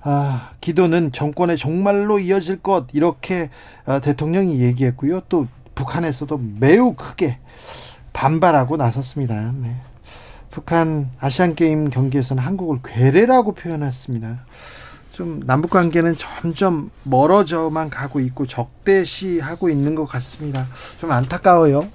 아, 0.07 0.51
기도는 0.61 1.11
정권의 1.11 1.57
종말로 1.57 2.19
이어질 2.19 2.61
것 2.61 2.85
이렇게 2.93 3.49
아, 3.87 3.99
대통령이 3.99 4.61
얘기했고요. 4.61 5.21
또 5.27 5.47
북한에서도 5.73 6.39
매우 6.59 6.93
크게 6.93 7.39
반발하고 8.13 8.77
나섰습니다. 8.77 9.51
네. 9.59 9.75
북한 10.51 11.09
아시안 11.19 11.55
게임 11.55 11.89
경기에서는 11.89 12.41
한국을 12.41 12.77
괴뢰라고 12.83 13.55
표현했습니다. 13.55 14.45
좀 15.11 15.41
남북 15.45 15.71
관계는 15.71 16.15
점점 16.17 16.91
멀어져만 17.03 17.89
가고 17.89 18.19
있고 18.19 18.45
적대시하고 18.45 19.69
있는 19.69 19.95
것 19.95 20.05
같습니다. 20.05 20.67
좀 20.99 21.11
안타까워요. 21.11 21.89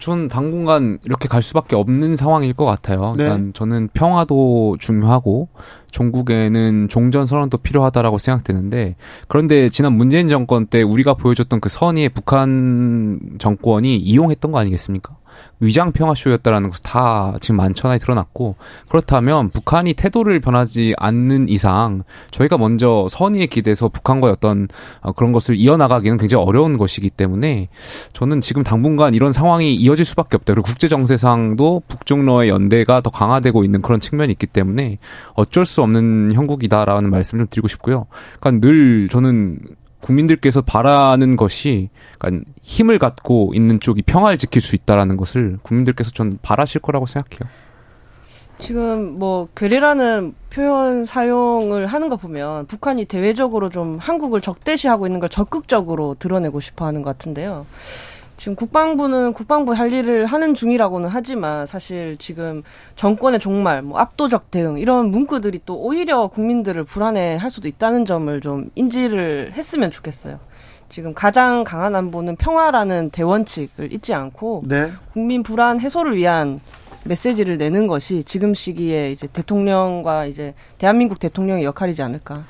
전 0.00 0.28
당분간 0.28 0.98
이렇게 1.04 1.28
갈 1.28 1.42
수밖에 1.42 1.76
없는 1.76 2.16
상황일 2.16 2.52
것 2.54 2.64
같아요. 2.64 3.14
네. 3.16 3.24
일단 3.24 3.52
저는 3.52 3.88
평화도 3.92 4.76
중요하고 4.80 5.48
종국에는 5.90 6.88
종전 6.88 7.26
선언도 7.26 7.58
필요하다라고 7.58 8.18
생각되는데 8.18 8.96
그런데 9.28 9.68
지난 9.68 9.92
문재인 9.92 10.28
정권 10.28 10.66
때 10.66 10.82
우리가 10.82 11.14
보여줬던 11.14 11.60
그 11.60 11.68
선의의 11.68 12.10
북한 12.10 13.20
정권이 13.38 13.96
이용했던 13.96 14.52
거 14.52 14.58
아니겠습니까? 14.58 15.16
위장 15.60 15.92
평화쇼였다라는 15.92 16.70
것은 16.70 16.82
다 16.82 17.34
지금 17.40 17.56
만천하에 17.56 17.98
드러났고 17.98 18.56
그렇다면 18.88 19.50
북한이 19.50 19.94
태도를 19.94 20.40
변하지 20.40 20.94
않는 20.96 21.48
이상 21.48 22.02
저희가 22.30 22.56
먼저 22.56 23.06
선의에 23.10 23.46
기대서 23.46 23.88
북한과의 23.88 24.32
어떤 24.32 24.68
어, 25.00 25.12
그런 25.12 25.32
것을 25.32 25.56
이어나가기는 25.56 26.16
굉장히 26.18 26.42
어려운 26.44 26.78
것이기 26.78 27.10
때문에 27.10 27.68
저는 28.14 28.40
지금 28.40 28.62
당분간 28.62 29.14
이런 29.14 29.32
상황이 29.32 29.74
이어질 29.74 30.04
수밖에 30.06 30.36
없다. 30.36 30.54
그리고 30.54 30.64
국제 30.66 30.88
정세상도 30.88 31.82
북중러의 31.88 32.48
연대가 32.48 33.00
더 33.02 33.10
강화되고 33.10 33.64
있는 33.64 33.82
그런 33.82 34.00
측면이 34.00 34.32
있기 34.32 34.46
때문에 34.46 34.98
어쩔 35.34 35.66
수 35.66 35.82
없는 35.82 36.32
형국이다라는 36.34 37.10
말씀을 37.10 37.40
좀 37.40 37.48
드리고 37.50 37.68
싶고요. 37.68 38.06
그러니까 38.40 38.66
늘 38.66 39.08
저는 39.10 39.58
국민들께서 40.00 40.62
바라는 40.62 41.36
것이 41.36 41.90
그러니까 42.18 42.44
힘을 42.62 42.98
갖고 42.98 43.52
있는 43.54 43.80
쪽이 43.80 44.02
평화를 44.02 44.38
지킬 44.38 44.62
수 44.62 44.74
있다라는 44.74 45.16
것을 45.16 45.58
국민들께서 45.62 46.10
전 46.10 46.38
바라실 46.42 46.80
거라고 46.80 47.06
생각해요. 47.06 47.48
지금 48.58 49.18
뭐 49.18 49.48
괴뢰라는 49.56 50.34
표현 50.50 51.04
사용을 51.04 51.86
하는 51.86 52.08
거 52.08 52.16
보면 52.16 52.66
북한이 52.66 53.06
대외적으로 53.06 53.70
좀 53.70 53.96
한국을 53.98 54.40
적대시하고 54.40 55.06
있는 55.06 55.18
걸 55.18 55.28
적극적으로 55.28 56.14
드러내고 56.18 56.60
싶어 56.60 56.84
하는 56.84 57.02
것 57.02 57.10
같은데요. 57.10 57.66
지금 58.40 58.54
국방부는 58.54 59.34
국방부 59.34 59.74
할 59.74 59.92
일을 59.92 60.24
하는 60.24 60.54
중이라고는 60.54 61.10
하지만 61.10 61.66
사실 61.66 62.16
지금 62.18 62.62
정권의 62.96 63.38
종말, 63.38 63.82
뭐 63.82 63.98
압도적 63.98 64.50
대응 64.50 64.78
이런 64.78 65.10
문구들이 65.10 65.60
또 65.66 65.76
오히려 65.78 66.26
국민들을 66.28 66.84
불안해 66.84 67.36
할 67.36 67.50
수도 67.50 67.68
있다는 67.68 68.06
점을 68.06 68.40
좀 68.40 68.70
인지를 68.76 69.52
했으면 69.52 69.90
좋겠어요. 69.90 70.38
지금 70.88 71.12
가장 71.12 71.64
강한 71.64 71.94
안보는 71.94 72.36
평화라는 72.36 73.10
대원칙을 73.10 73.92
잊지 73.92 74.14
않고 74.14 74.62
네. 74.66 74.90
국민 75.12 75.42
불안 75.42 75.78
해소를 75.78 76.16
위한 76.16 76.60
메시지를 77.04 77.58
내는 77.58 77.88
것이 77.88 78.24
지금 78.24 78.54
시기에 78.54 79.12
이제 79.12 79.26
대통령과 79.26 80.24
이제 80.24 80.54
대한민국 80.78 81.20
대통령의 81.20 81.64
역할이지 81.64 82.02
않을까. 82.02 82.44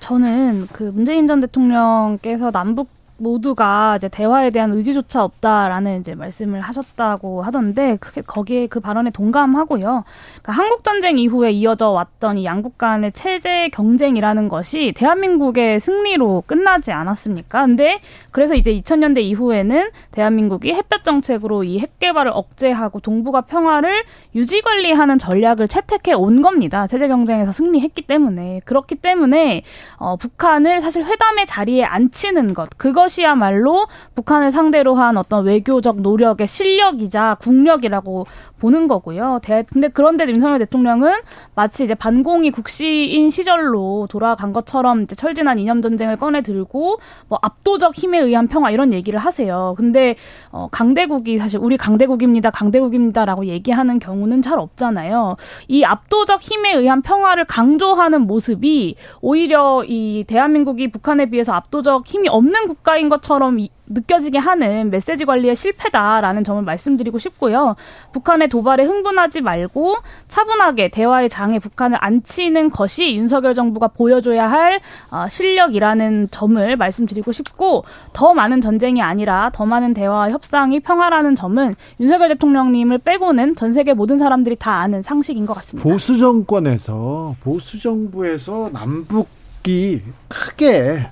저는 0.00 0.66
그 0.72 0.82
문재인 0.82 1.28
전 1.28 1.40
대통령께서 1.40 2.50
남북 2.50 2.99
모두가 3.20 3.96
이제 3.96 4.08
대화에 4.08 4.50
대한 4.50 4.72
의지조차 4.72 5.22
없다라는 5.24 6.00
이제 6.00 6.14
말씀을 6.14 6.60
하셨다고 6.60 7.42
하던데 7.42 7.96
그게 8.00 8.20
거기에 8.22 8.66
그 8.66 8.80
발언에 8.80 9.10
동감하고요. 9.10 10.04
그러니까 10.42 10.52
한국 10.52 10.84
전쟁 10.84 11.18
이후에 11.18 11.50
이어져 11.52 11.90
왔던 11.90 12.38
이 12.38 12.44
양국 12.44 12.78
간의 12.78 13.12
체제 13.12 13.68
경쟁이라는 13.68 14.48
것이 14.48 14.92
대한민국의 14.96 15.80
승리로 15.80 16.44
끝나지 16.46 16.92
않았습니까? 16.92 17.66
근데 17.66 18.00
그래서 18.32 18.54
이제 18.54 18.72
2000년대 18.72 19.18
이후에는 19.22 19.90
대한민국이 20.12 20.72
햇볕 20.72 21.04
정책으로 21.04 21.64
이 21.64 21.80
핵 21.80 21.98
개발을 21.98 22.30
억제하고 22.34 23.00
동북아 23.00 23.42
평화를 23.42 24.04
유지 24.34 24.60
관리하는 24.62 25.18
전략을 25.18 25.68
채택해 25.68 26.12
온 26.12 26.42
겁니다. 26.42 26.86
체제 26.86 27.08
경쟁에서 27.08 27.52
승리했기 27.52 28.02
때문에 28.02 28.60
그렇기 28.64 28.96
때문에 28.96 29.62
어, 29.96 30.16
북한을 30.16 30.80
사실 30.80 31.04
회담의 31.04 31.46
자리에 31.46 31.84
앉히는 31.84 32.54
것 32.54 32.70
그것 32.76 33.09
이야말로 33.18 33.86
북한을 34.14 34.50
상대로 34.50 34.94
한 34.94 35.16
어떤 35.16 35.44
외교적 35.44 36.00
노력의 36.00 36.46
실력이자 36.46 37.36
국력이라고 37.40 38.26
보는 38.60 38.86
거고요. 38.86 39.40
대, 39.42 39.64
근데 39.72 39.88
그런데 39.88 40.28
윤석열 40.28 40.58
대통령은 40.60 41.14
마치 41.54 41.82
이제 41.82 41.94
반공이 41.94 42.50
국시인 42.50 43.30
시절로 43.30 44.06
돌아간 44.10 44.52
것처럼 44.52 45.02
이제 45.02 45.16
철진한 45.16 45.58
이념 45.58 45.82
전쟁을 45.82 46.16
꺼내 46.16 46.42
들고 46.42 46.98
뭐 47.28 47.38
압도적 47.42 47.94
힘에 47.94 48.20
의한 48.20 48.46
평화 48.46 48.70
이런 48.70 48.92
얘기를 48.92 49.18
하세요. 49.18 49.74
근데 49.76 50.14
어, 50.52 50.68
강대국이 50.70 51.38
사실 51.38 51.58
우리 51.60 51.76
강대국입니다, 51.76 52.50
강대국입니다라고 52.50 53.46
얘기하는 53.46 53.98
경우는 53.98 54.42
잘 54.42 54.58
없잖아요. 54.60 55.36
이 55.68 55.82
압도적 55.82 56.42
힘에 56.42 56.74
의한 56.74 57.02
평화를 57.02 57.46
강조하는 57.46 58.26
모습이 58.26 58.96
오히려 59.20 59.82
이 59.86 60.24
대한민국이 60.28 60.90
북한에 60.90 61.26
비해서 61.26 61.52
압도적 61.52 62.06
힘이 62.06 62.28
없는 62.28 62.68
국가인 62.68 63.08
것처럼 63.08 63.58
이, 63.58 63.70
느껴지게 63.90 64.38
하는 64.38 64.90
메시지 64.90 65.24
관리의 65.24 65.56
실패다라는 65.56 66.44
점을 66.44 66.62
말씀드리고 66.62 67.18
싶고요. 67.18 67.76
북한의 68.12 68.48
도발에 68.48 68.84
흥분하지 68.84 69.40
말고 69.42 69.96
차분하게 70.28 70.88
대화의 70.88 71.28
장에 71.28 71.58
북한을 71.58 71.98
앉히는 72.00 72.70
것이 72.70 73.16
윤석열 73.16 73.54
정부가 73.54 73.88
보여줘야 73.88 74.48
할 74.48 74.80
어, 75.10 75.26
실력이라는 75.28 76.28
점을 76.30 76.76
말씀드리고 76.76 77.32
싶고 77.32 77.84
더 78.12 78.32
많은 78.32 78.60
전쟁이 78.60 79.02
아니라 79.02 79.50
더 79.52 79.66
많은 79.66 79.92
대화와 79.92 80.30
협상이 80.30 80.80
평화라는 80.80 81.34
점은 81.34 81.74
윤석열 81.98 82.28
대통령님을 82.28 82.98
빼고는 82.98 83.56
전 83.56 83.72
세계 83.72 83.92
모든 83.92 84.16
사람들이 84.18 84.56
다 84.56 84.80
아는 84.80 85.02
상식인 85.02 85.46
것 85.46 85.54
같습니다. 85.54 85.88
보수 85.88 86.16
정권에서 86.16 87.34
보수 87.42 87.80
정부에서 87.80 88.70
남북이 88.72 90.02
크게 90.28 91.08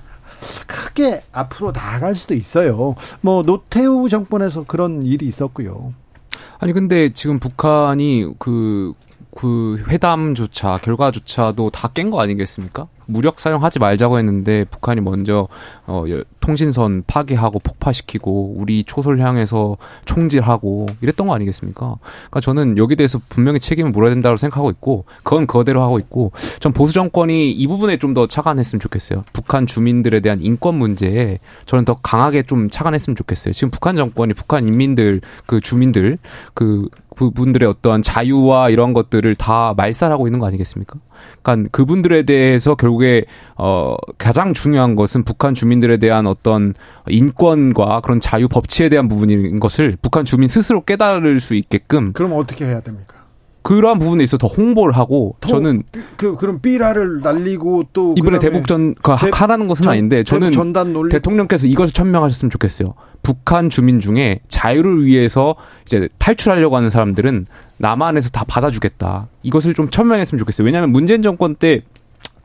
크게 0.67 1.23
앞으로 1.31 1.71
나아갈 1.71 2.15
수도 2.15 2.33
있어요. 2.33 2.95
뭐 3.21 3.43
노태우 3.43 4.09
정권에서 4.09 4.65
그런 4.65 5.03
일이 5.03 5.25
있었고요. 5.25 5.93
아니 6.59 6.73
근데 6.73 7.11
지금 7.13 7.39
북한이 7.39 8.33
그, 8.37 8.93
그 9.39 9.83
회담조차 9.87 10.79
결과조차도 10.79 11.69
다 11.69 11.89
깬 11.89 12.09
거 12.11 12.21
아니겠습니까? 12.21 12.87
무력 13.05 13.39
사용하지 13.39 13.79
말자고 13.79 14.19
했는데 14.19 14.65
북한이 14.65 15.01
먼저 15.01 15.47
어, 15.87 16.03
통신선 16.41 17.03
파괴하고 17.07 17.57
폭파시키고 17.59 18.53
우리 18.55 18.83
초소를 18.83 19.19
향해서 19.21 19.77
총질하고 20.05 20.85
이랬던 21.01 21.27
거 21.27 21.33
아니겠습니까? 21.33 21.95
그러니까 22.01 22.39
저는 22.39 22.77
여기 22.77 22.95
대해서 22.95 23.19
분명히 23.27 23.59
책임을 23.59 23.89
물어야 23.91 24.11
된다고 24.11 24.37
생각하고 24.37 24.69
있고 24.69 25.05
그건 25.23 25.47
그대로 25.47 25.81
하고 25.81 25.97
있고 25.97 26.31
전 26.59 26.71
보수 26.71 26.93
정권이 26.93 27.49
이 27.51 27.67
부분에 27.67 27.97
좀더 27.97 28.27
차관했으면 28.27 28.79
좋겠어요. 28.79 29.23
북한 29.33 29.65
주민들에 29.65 30.19
대한 30.19 30.39
인권 30.41 30.75
문제에 30.75 31.39
저는 31.65 31.85
더 31.85 31.95
강하게 31.95 32.43
좀 32.43 32.69
차관했으면 32.69 33.15
좋겠어요. 33.15 33.53
지금 33.53 33.71
북한 33.71 33.95
정권이 33.95 34.35
북한 34.35 34.67
인민들 34.67 35.21
그 35.47 35.59
주민들 35.59 36.19
그 36.53 36.87
그분들의 37.19 37.67
어떠한 37.67 38.01
자유와 38.01 38.69
이런 38.69 38.93
것들을 38.93 39.35
다 39.35 39.73
말살하고 39.75 40.27
있는 40.27 40.39
거 40.39 40.47
아니겠습니까? 40.47 40.99
그러니까 41.41 41.69
그분들에 41.71 42.23
대해서 42.23 42.75
결국에 42.75 43.25
어 43.57 43.97
가장 44.17 44.53
중요한 44.53 44.95
것은 44.95 45.23
북한 45.23 45.53
주민들에 45.53 45.97
대한 45.97 46.27
어떤 46.27 46.73
인권과 47.09 47.99
그런 48.01 48.21
자유 48.21 48.47
법치에 48.47 48.87
대한 48.87 49.07
부분인 49.09 49.59
것을 49.59 49.97
북한 50.01 50.23
주민 50.23 50.47
스스로 50.47 50.81
깨달을 50.81 51.39
수 51.41 51.55
있게끔 51.55 52.13
그럼 52.13 52.33
어떻게 52.33 52.65
해야 52.65 52.79
됩니까? 52.79 53.18
그러한 53.61 53.99
부분에 53.99 54.23
있어 54.23 54.37
더 54.37 54.47
홍보를 54.47 54.95
하고 54.95 55.35
더 55.41 55.49
저는 55.49 55.83
그 56.17 56.35
그럼 56.35 56.59
삐라를 56.61 57.19
날리고 57.21 57.83
또 57.93 58.15
이번에 58.17 58.39
대북전 58.39 58.95
그 59.01 59.15
대- 59.19 59.29
하라는 59.33 59.67
것은 59.67 59.83
전- 59.83 59.93
아닌데 59.93 60.23
저는 60.23 60.51
대통령께서 61.09 61.67
이것을 61.67 61.93
천명하셨으면 61.93 62.49
좋겠어요. 62.49 62.93
북한 63.21 63.69
주민 63.69 63.99
중에 63.99 64.39
자유를 64.47 65.05
위해서 65.05 65.55
이제 65.85 66.07
탈출하려고 66.17 66.77
하는 66.77 66.89
사람들은 66.89 67.45
남한에서 67.77 68.29
다 68.29 68.45
받아주겠다. 68.47 69.27
이것을 69.43 69.73
좀 69.73 69.89
천명했으면 69.89 70.39
좋겠어요. 70.39 70.65
왜냐하면 70.65 70.91
문재인 70.91 71.21
정권 71.21 71.55
때 71.55 71.81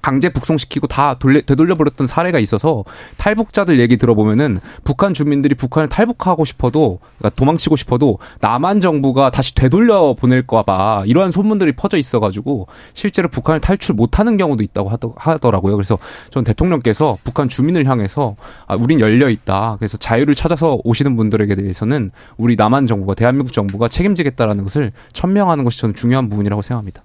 강제 0.04 0.28
북송시키고 0.28 0.86
다 0.86 1.14
돌려, 1.14 1.40
되돌려버렸던 1.40 2.06
사례가 2.06 2.38
있어서 2.38 2.84
탈북자들 3.16 3.80
얘기 3.80 3.96
들어보면은 3.96 4.58
북한 4.84 5.14
주민들이 5.14 5.54
북한을 5.54 5.88
탈북하고 5.88 6.44
싶어도 6.44 6.98
그러니까 7.16 7.34
도망치고 7.36 7.76
싶어도 7.76 8.18
남한 8.42 8.82
정부가 8.82 9.30
다시 9.30 9.54
되돌려 9.54 10.12
보낼까봐 10.12 11.04
이러한 11.06 11.30
소문들이 11.30 11.72
퍼져 11.72 11.96
있어가지고 11.96 12.66
실제로 12.92 13.28
북한을 13.28 13.62
탈출 13.62 13.94
못하는 13.94 14.36
경우도 14.36 14.62
있다고 14.62 14.90
하더, 14.90 15.14
하더라고요. 15.16 15.74
그래서 15.74 15.96
전 16.28 16.44
대통령께서 16.44 17.16
북한 17.24 17.48
주민을 17.48 17.86
향해서 17.86 18.36
아, 18.66 18.74
우린 18.74 19.00
열려 19.00 19.30
있다. 19.30 19.76
그래서 19.78 19.96
자유를 19.96 20.34
찾아서 20.34 20.78
오시는 20.84 21.16
분들에게 21.16 21.54
대해서는 21.56 22.10
우리 22.36 22.56
남한 22.56 22.86
정부가 22.86 23.14
대한민국 23.14 23.54
정부가 23.54 23.88
책임지겠다라는 23.88 24.64
것을 24.64 24.92
천명하는 25.14 25.64
것이 25.64 25.80
저는 25.80 25.94
중요한 25.94 26.28
부분이라고 26.28 26.60
생각합니다. 26.60 27.04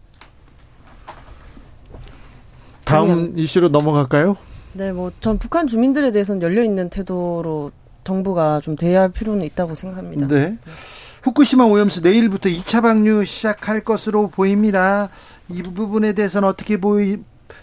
다음 2.90 3.38
이슈로 3.38 3.70
넘어갈까요? 3.70 4.36
네, 4.74 4.92
뭐 4.92 5.12
전 5.20 5.38
북한 5.38 5.68
주민들에 5.68 6.12
대해서는 6.12 6.42
열려 6.42 6.64
있는 6.64 6.90
태도로 6.90 7.72
정부가 8.04 8.60
좀 8.62 8.76
대해할 8.76 9.10
필요는 9.12 9.46
있다고 9.46 9.76
생각합니다. 9.76 10.28
네. 10.28 10.58
후쿠시마 11.24 11.66
오염수 11.66 12.02
내일부터 12.02 12.50
2차 12.50 12.82
방류 12.82 13.26
시작할 13.26 13.82
것으로 13.84 14.30
보입니다. 14.30 15.10
이 15.50 15.62
부분에 15.62 16.14
대해서는 16.14 16.48
어떻게 16.48 16.78
보이 16.80 17.18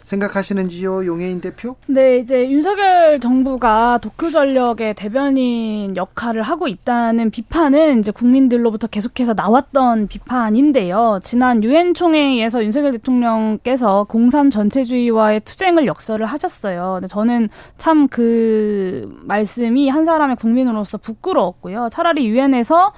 생각하시는지요, 0.07 1.05
용해인 1.05 1.41
대표? 1.43 1.77
네, 1.87 2.19
이제 2.19 2.49
윤석열 2.51 3.21
정부가 3.21 3.99
도쿄 3.99 4.31
전력의 4.31 4.95
대변인 4.95 5.95
역할을 5.97 6.43
하고 6.43 6.69
있다는 6.69 7.31
비판은 7.31 8.01
이제 8.01 8.11
국민들로부터 8.11 8.87
계속해서 8.87 9.35
나왔던 9.35 10.07
비판인데요. 10.09 11.21
지난 11.23 11.63
유엔 11.63 11.93
총회에서 11.93 12.65
윤석열 12.65 12.93
대통령께서 12.93 14.05
공산 14.05 14.49
전체주의와의 14.49 15.41
투쟁을 15.41 15.87
역설을 15.87 16.25
하셨어요. 16.25 16.95
근데 16.95 17.07
저는 17.09 17.51
참 17.77 18.07
그 18.09 19.15
말씀이 19.25 19.89
한 19.89 20.05
사람의 20.05 20.37
국민으로서 20.37 20.97
부끄러웠고요. 20.97 21.89
차라리 21.91 22.27
유엔에서 22.29 22.93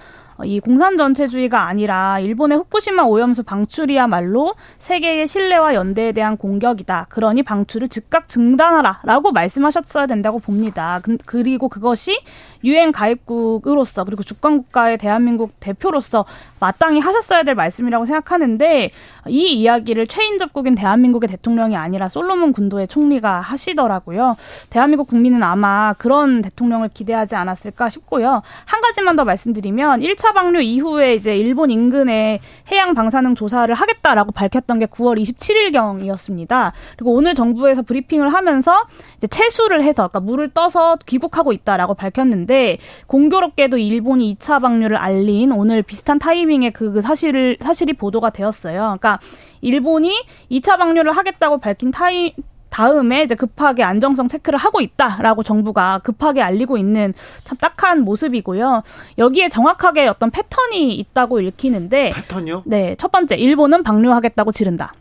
이 0.44 0.60
공산 0.60 0.96
전체주의가 0.96 1.62
아니라 1.66 2.20
일본의 2.20 2.58
후쿠시마 2.58 3.02
오염수 3.02 3.42
방출이야말로 3.42 4.54
세계의 4.78 5.26
신뢰와 5.26 5.74
연대에 5.74 6.12
대한 6.12 6.36
공격이다. 6.36 7.06
그러니 7.08 7.42
방출을 7.42 7.88
즉각 7.88 8.28
중단하라라고 8.28 9.32
말씀하셨어야 9.32 10.06
된다고 10.06 10.38
봅니다. 10.38 11.00
그- 11.02 11.18
그리고 11.26 11.68
그것이 11.68 12.20
유엔 12.64 12.92
가입국으로서 12.92 14.04
그리고 14.04 14.22
주권 14.22 14.58
국가의 14.58 14.98
대한민국 14.98 15.52
대표로서 15.60 16.24
마땅히 16.60 17.00
하셨어야 17.00 17.42
될 17.42 17.54
말씀이라고 17.54 18.04
생각하는데 18.04 18.90
이 19.28 19.52
이야기를 19.52 20.06
최인접국인 20.08 20.74
대한민국의 20.74 21.28
대통령이 21.28 21.76
아니라 21.76 22.08
솔로몬 22.08 22.52
군도의 22.52 22.88
총리가 22.88 23.40
하시더라고요. 23.40 24.36
대한민국 24.70 25.08
국민은 25.08 25.42
아마 25.42 25.94
그런 25.98 26.42
대통령을 26.42 26.90
기대하지 26.92 27.36
않았을까 27.36 27.88
싶고요. 27.90 28.42
한 28.64 28.80
가지만 28.80 29.16
더 29.16 29.24
말씀드리면 29.24 30.00
1차 30.00 30.27
방류 30.32 30.60
이후에 30.60 31.14
이제 31.14 31.36
일본 31.36 31.70
인근에 31.70 32.40
해양 32.70 32.94
방사능 32.94 33.34
조사를 33.34 33.72
하겠다라고 33.74 34.32
밝혔던 34.32 34.78
게 34.78 34.86
9월 34.86 35.20
27일경이었습니다. 35.20 36.72
그리고 36.96 37.14
오늘 37.14 37.34
정부에서 37.34 37.82
브리핑을 37.82 38.32
하면서 38.32 38.84
이제 39.16 39.26
채수를 39.26 39.82
해서 39.82 40.08
그러니까 40.08 40.20
물을 40.20 40.48
떠서 40.48 40.96
귀국하고 41.06 41.52
있다라고 41.52 41.94
밝혔는데 41.94 42.78
공교롭게도 43.06 43.78
일본이 43.78 44.36
2차 44.36 44.60
방류를 44.60 44.96
알린 44.96 45.52
오늘 45.52 45.82
비슷한 45.82 46.18
타이밍에 46.18 46.70
그, 46.70 46.92
그 46.92 47.00
사실을 47.00 47.56
사실이 47.60 47.94
보도가 47.94 48.30
되었어요. 48.30 48.78
그러니까 48.78 49.18
일본이 49.60 50.24
2차 50.50 50.78
방류를 50.78 51.12
하겠다고 51.12 51.58
밝힌 51.58 51.90
타이 51.90 52.34
다음에 52.70 53.22
이제 53.22 53.34
급하게 53.34 53.82
안정성 53.82 54.28
체크를 54.28 54.58
하고 54.58 54.80
있다라고 54.80 55.42
정부가 55.42 56.00
급하게 56.02 56.42
알리고 56.42 56.76
있는 56.76 57.14
참 57.44 57.56
딱한 57.58 58.02
모습이고요. 58.02 58.82
여기에 59.18 59.48
정확하게 59.48 60.06
어떤 60.08 60.30
패턴이 60.30 60.94
있다고 60.94 61.40
읽히는데 61.40 62.12
패턴이요? 62.14 62.62
네, 62.66 62.94
첫 62.98 63.10
번째, 63.10 63.36
일본은 63.36 63.82
방류하겠다고 63.82 64.52
지른다. 64.52 64.92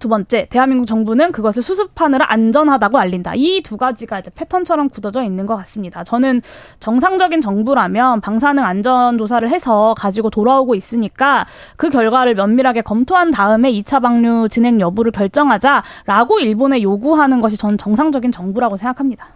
두 0.00 0.08
번째, 0.08 0.46
대한민국 0.50 0.86
정부는 0.86 1.32
그것을 1.32 1.62
수습하느라 1.62 2.26
안전하다고 2.30 2.98
알린다. 2.98 3.34
이 3.36 3.62
두 3.62 3.76
가지가 3.76 4.18
이제 4.18 4.30
패턴처럼 4.34 4.88
굳어져 4.90 5.22
있는 5.22 5.46
것 5.46 5.56
같습니다. 5.56 6.04
저는 6.04 6.42
정상적인 6.80 7.40
정부라면 7.40 8.20
방사능 8.20 8.64
안전 8.64 9.16
조사를 9.16 9.48
해서 9.48 9.94
가지고 9.96 10.28
돌아오고 10.30 10.74
있으니까 10.74 11.46
그 11.76 11.88
결과를 11.88 12.34
면밀하게 12.34 12.82
검토한 12.82 13.30
다음에 13.30 13.72
2차 13.72 14.02
방류 14.02 14.48
진행 14.50 14.80
여부를 14.80 15.12
결정하자라고 15.12 16.40
일본에 16.40 16.82
요구하는 16.82 17.40
것이 17.40 17.56
전 17.56 17.78
정상적인 17.78 18.32
정부라고 18.32 18.76
생각합니다. 18.76 19.28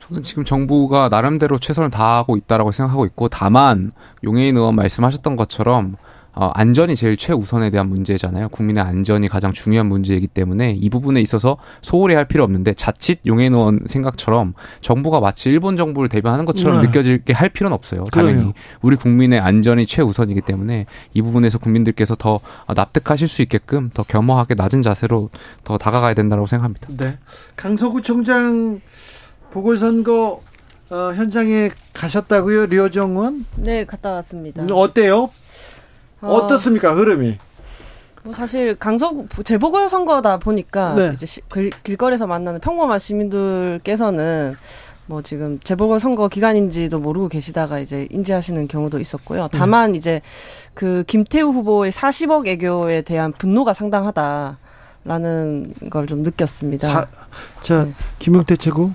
저는 0.00 0.22
지금 0.22 0.44
정부가 0.44 1.08
나름대로 1.08 1.58
최선을 1.58 1.90
다하고 1.90 2.36
있다라고 2.36 2.72
생각하고 2.72 3.06
있고 3.06 3.28
다만 3.28 3.92
용해인 4.24 4.56
의원 4.56 4.74
말씀하셨던 4.76 5.36
것처럼 5.36 5.96
어, 6.38 6.50
안전이 6.52 6.96
제일 6.96 7.16
최우선에 7.16 7.70
대한 7.70 7.88
문제잖아요. 7.88 8.50
국민의 8.50 8.84
안전이 8.84 9.26
가장 9.26 9.54
중요한 9.54 9.86
문제이기 9.86 10.26
때문에 10.26 10.76
이 10.78 10.90
부분에 10.90 11.22
있어서 11.22 11.56
소홀히 11.80 12.14
할 12.14 12.28
필요 12.28 12.44
없는데 12.44 12.74
자칫 12.74 13.20
의원 13.24 13.80
생각처럼 13.86 14.52
정부가 14.82 15.20
마치 15.20 15.48
일본 15.48 15.76
정부를 15.76 16.10
대변하는 16.10 16.44
것처럼 16.44 16.82
네. 16.82 16.88
느껴지게 16.88 17.32
할 17.32 17.48
필요는 17.48 17.74
없어요. 17.74 18.04
당연히 18.12 18.34
그럼요. 18.34 18.52
우리 18.82 18.96
국민의 18.96 19.40
안전이 19.40 19.86
최우선이기 19.86 20.42
때문에 20.42 20.84
이 21.14 21.22
부분에서 21.22 21.58
국민들께서 21.58 22.14
더 22.16 22.40
납득하실 22.68 23.28
수 23.28 23.40
있게끔 23.40 23.90
더 23.94 24.02
겸허하게 24.02 24.56
낮은 24.56 24.82
자세로 24.82 25.30
더 25.64 25.78
다가가야 25.78 26.12
된다고 26.12 26.44
생각합니다. 26.44 26.88
네. 26.98 27.16
강서구청장 27.56 28.82
보궐선거 29.52 30.42
어, 30.90 31.12
현장에 31.14 31.70
가셨다고요, 31.94 32.66
류정원? 32.66 33.46
네, 33.56 33.86
갔다 33.86 34.10
왔습니다. 34.12 34.64
어때요? 34.70 35.30
어, 36.26 36.34
어떻습니까, 36.36 36.94
흐름이? 36.94 37.38
뭐 38.22 38.32
사실 38.32 38.74
강서구 38.74 39.26
재보궐 39.44 39.88
선거다 39.88 40.38
보니까 40.38 40.94
네. 40.94 41.10
이제 41.14 41.26
시- 41.26 41.40
길, 41.48 41.70
길거리에서 41.84 42.26
만나는 42.26 42.58
평범한 42.60 42.98
시민들께서는 42.98 44.56
뭐 45.06 45.22
지금 45.22 45.60
재보궐 45.60 46.00
선거 46.00 46.26
기간인지도 46.28 46.98
모르고 46.98 47.28
계시다가 47.28 47.78
이제 47.78 48.08
인지하시는 48.10 48.66
경우도 48.66 48.98
있었고요. 48.98 49.48
다만 49.52 49.94
이제 49.94 50.20
그 50.74 51.04
김태우 51.06 51.50
후보의 51.52 51.92
40억 51.92 52.46
애교에 52.48 53.02
대한 53.02 53.32
분노가 53.32 53.72
상당하다 53.72 54.58
라는 55.04 55.72
걸 55.90 56.06
좀 56.08 56.24
느꼈습니다. 56.24 56.88
사, 56.88 57.06
자, 57.62 57.84
네. 57.84 57.92
김용태 58.18 58.56
최고. 58.56 58.90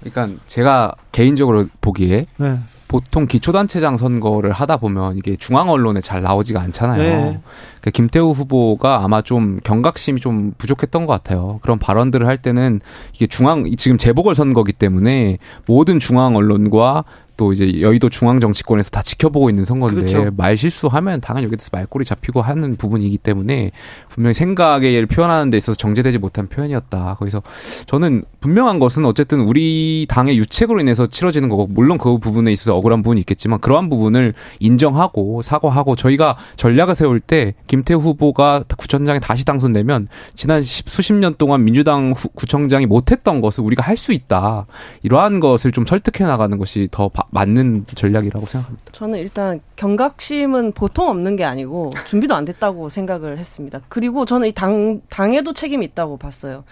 그러니까 0.00 0.38
제가 0.46 0.92
개인적으로 1.12 1.64
보기에 1.80 2.26
네. 2.36 2.58
보통 2.88 3.26
기초단체장 3.26 3.96
선거를 3.96 4.52
하다 4.52 4.76
보면 4.76 5.16
이게 5.16 5.36
중앙 5.36 5.70
언론에 5.70 6.00
잘 6.00 6.22
나오지가 6.22 6.60
않잖아요. 6.60 7.02
네. 7.02 7.20
그러니까 7.20 7.90
김태우 7.92 8.30
후보가 8.30 9.02
아마 9.04 9.22
좀 9.22 9.60
경각심이 9.64 10.20
좀 10.20 10.52
부족했던 10.58 11.06
것 11.06 11.12
같아요. 11.12 11.58
그런 11.62 11.78
발언들을 11.78 12.26
할 12.26 12.38
때는 12.38 12.80
이게 13.12 13.26
중앙 13.26 13.70
지금 13.76 13.98
재보궐 13.98 14.34
선거기 14.34 14.72
때문에 14.72 15.38
모든 15.66 15.98
중앙 15.98 16.36
언론과 16.36 17.04
또 17.36 17.52
이제 17.52 17.80
여의도 17.80 18.08
중앙 18.10 18.38
정치권에서 18.40 18.90
다 18.90 19.02
지켜보고 19.02 19.50
있는 19.50 19.64
선거인데 19.64 20.00
그렇죠. 20.06 20.30
말 20.36 20.56
실수하면 20.56 21.20
당연히 21.20 21.46
여기서 21.46 21.70
말꼬리 21.72 22.04
잡히고 22.04 22.42
하는 22.42 22.76
부분이기 22.76 23.18
때문에 23.18 23.72
분명히 24.08 24.34
생각을 24.34 25.06
표현하는 25.06 25.50
데 25.50 25.56
있어서 25.56 25.76
정제되지 25.76 26.18
못한 26.18 26.46
표현이었다. 26.46 27.14
거기서 27.18 27.42
저는 27.86 28.22
분명한 28.40 28.78
것은 28.78 29.04
어쨌든 29.04 29.40
우리 29.40 30.06
당의 30.08 30.38
유책으로 30.38 30.80
인해서 30.80 31.06
치러지는 31.06 31.48
거고 31.48 31.66
물론 31.66 31.98
그 31.98 32.18
부분에 32.18 32.52
있어서 32.52 32.76
억울한 32.76 33.02
부분이 33.02 33.20
있겠지만 33.20 33.58
그러한 33.60 33.88
부분을 33.90 34.34
인정하고 34.60 35.42
사과하고 35.42 35.96
저희가 35.96 36.36
전략을 36.56 36.94
세울 36.94 37.20
때 37.20 37.54
김태우 37.66 37.98
후보가 37.98 38.64
구청장에 38.76 39.18
다시 39.20 39.44
당선되면 39.44 40.08
지난 40.34 40.62
십- 40.62 40.88
수십 40.88 41.12
년 41.14 41.34
동안 41.36 41.64
민주당 41.64 42.12
후- 42.16 42.28
구청장이 42.34 42.86
못했던 42.86 43.40
것을 43.40 43.64
우리가 43.64 43.82
할 43.82 43.94
수 43.96 44.12
있다. 44.12 44.66
이러한 45.02 45.38
것을 45.40 45.70
좀 45.72 45.86
설득해 45.86 46.28
나가는 46.28 46.58
것이 46.58 46.88
더 46.90 47.08
바- 47.08 47.23
맞는 47.30 47.86
전략이라고 47.94 48.46
생각합니다. 48.46 48.92
저는 48.92 49.18
일단 49.18 49.60
경각심은 49.76 50.72
보통 50.72 51.08
없는 51.08 51.36
게 51.36 51.44
아니고 51.44 51.92
준비도 52.06 52.34
안 52.34 52.44
됐다고 52.44 52.88
생각을 52.90 53.38
했습니다. 53.38 53.80
그리고 53.88 54.24
저는 54.24 54.48
이 54.48 54.52
당, 54.52 55.00
당에도 55.08 55.52
책임이 55.52 55.84
있다고 55.86 56.16
봤어요. 56.16 56.64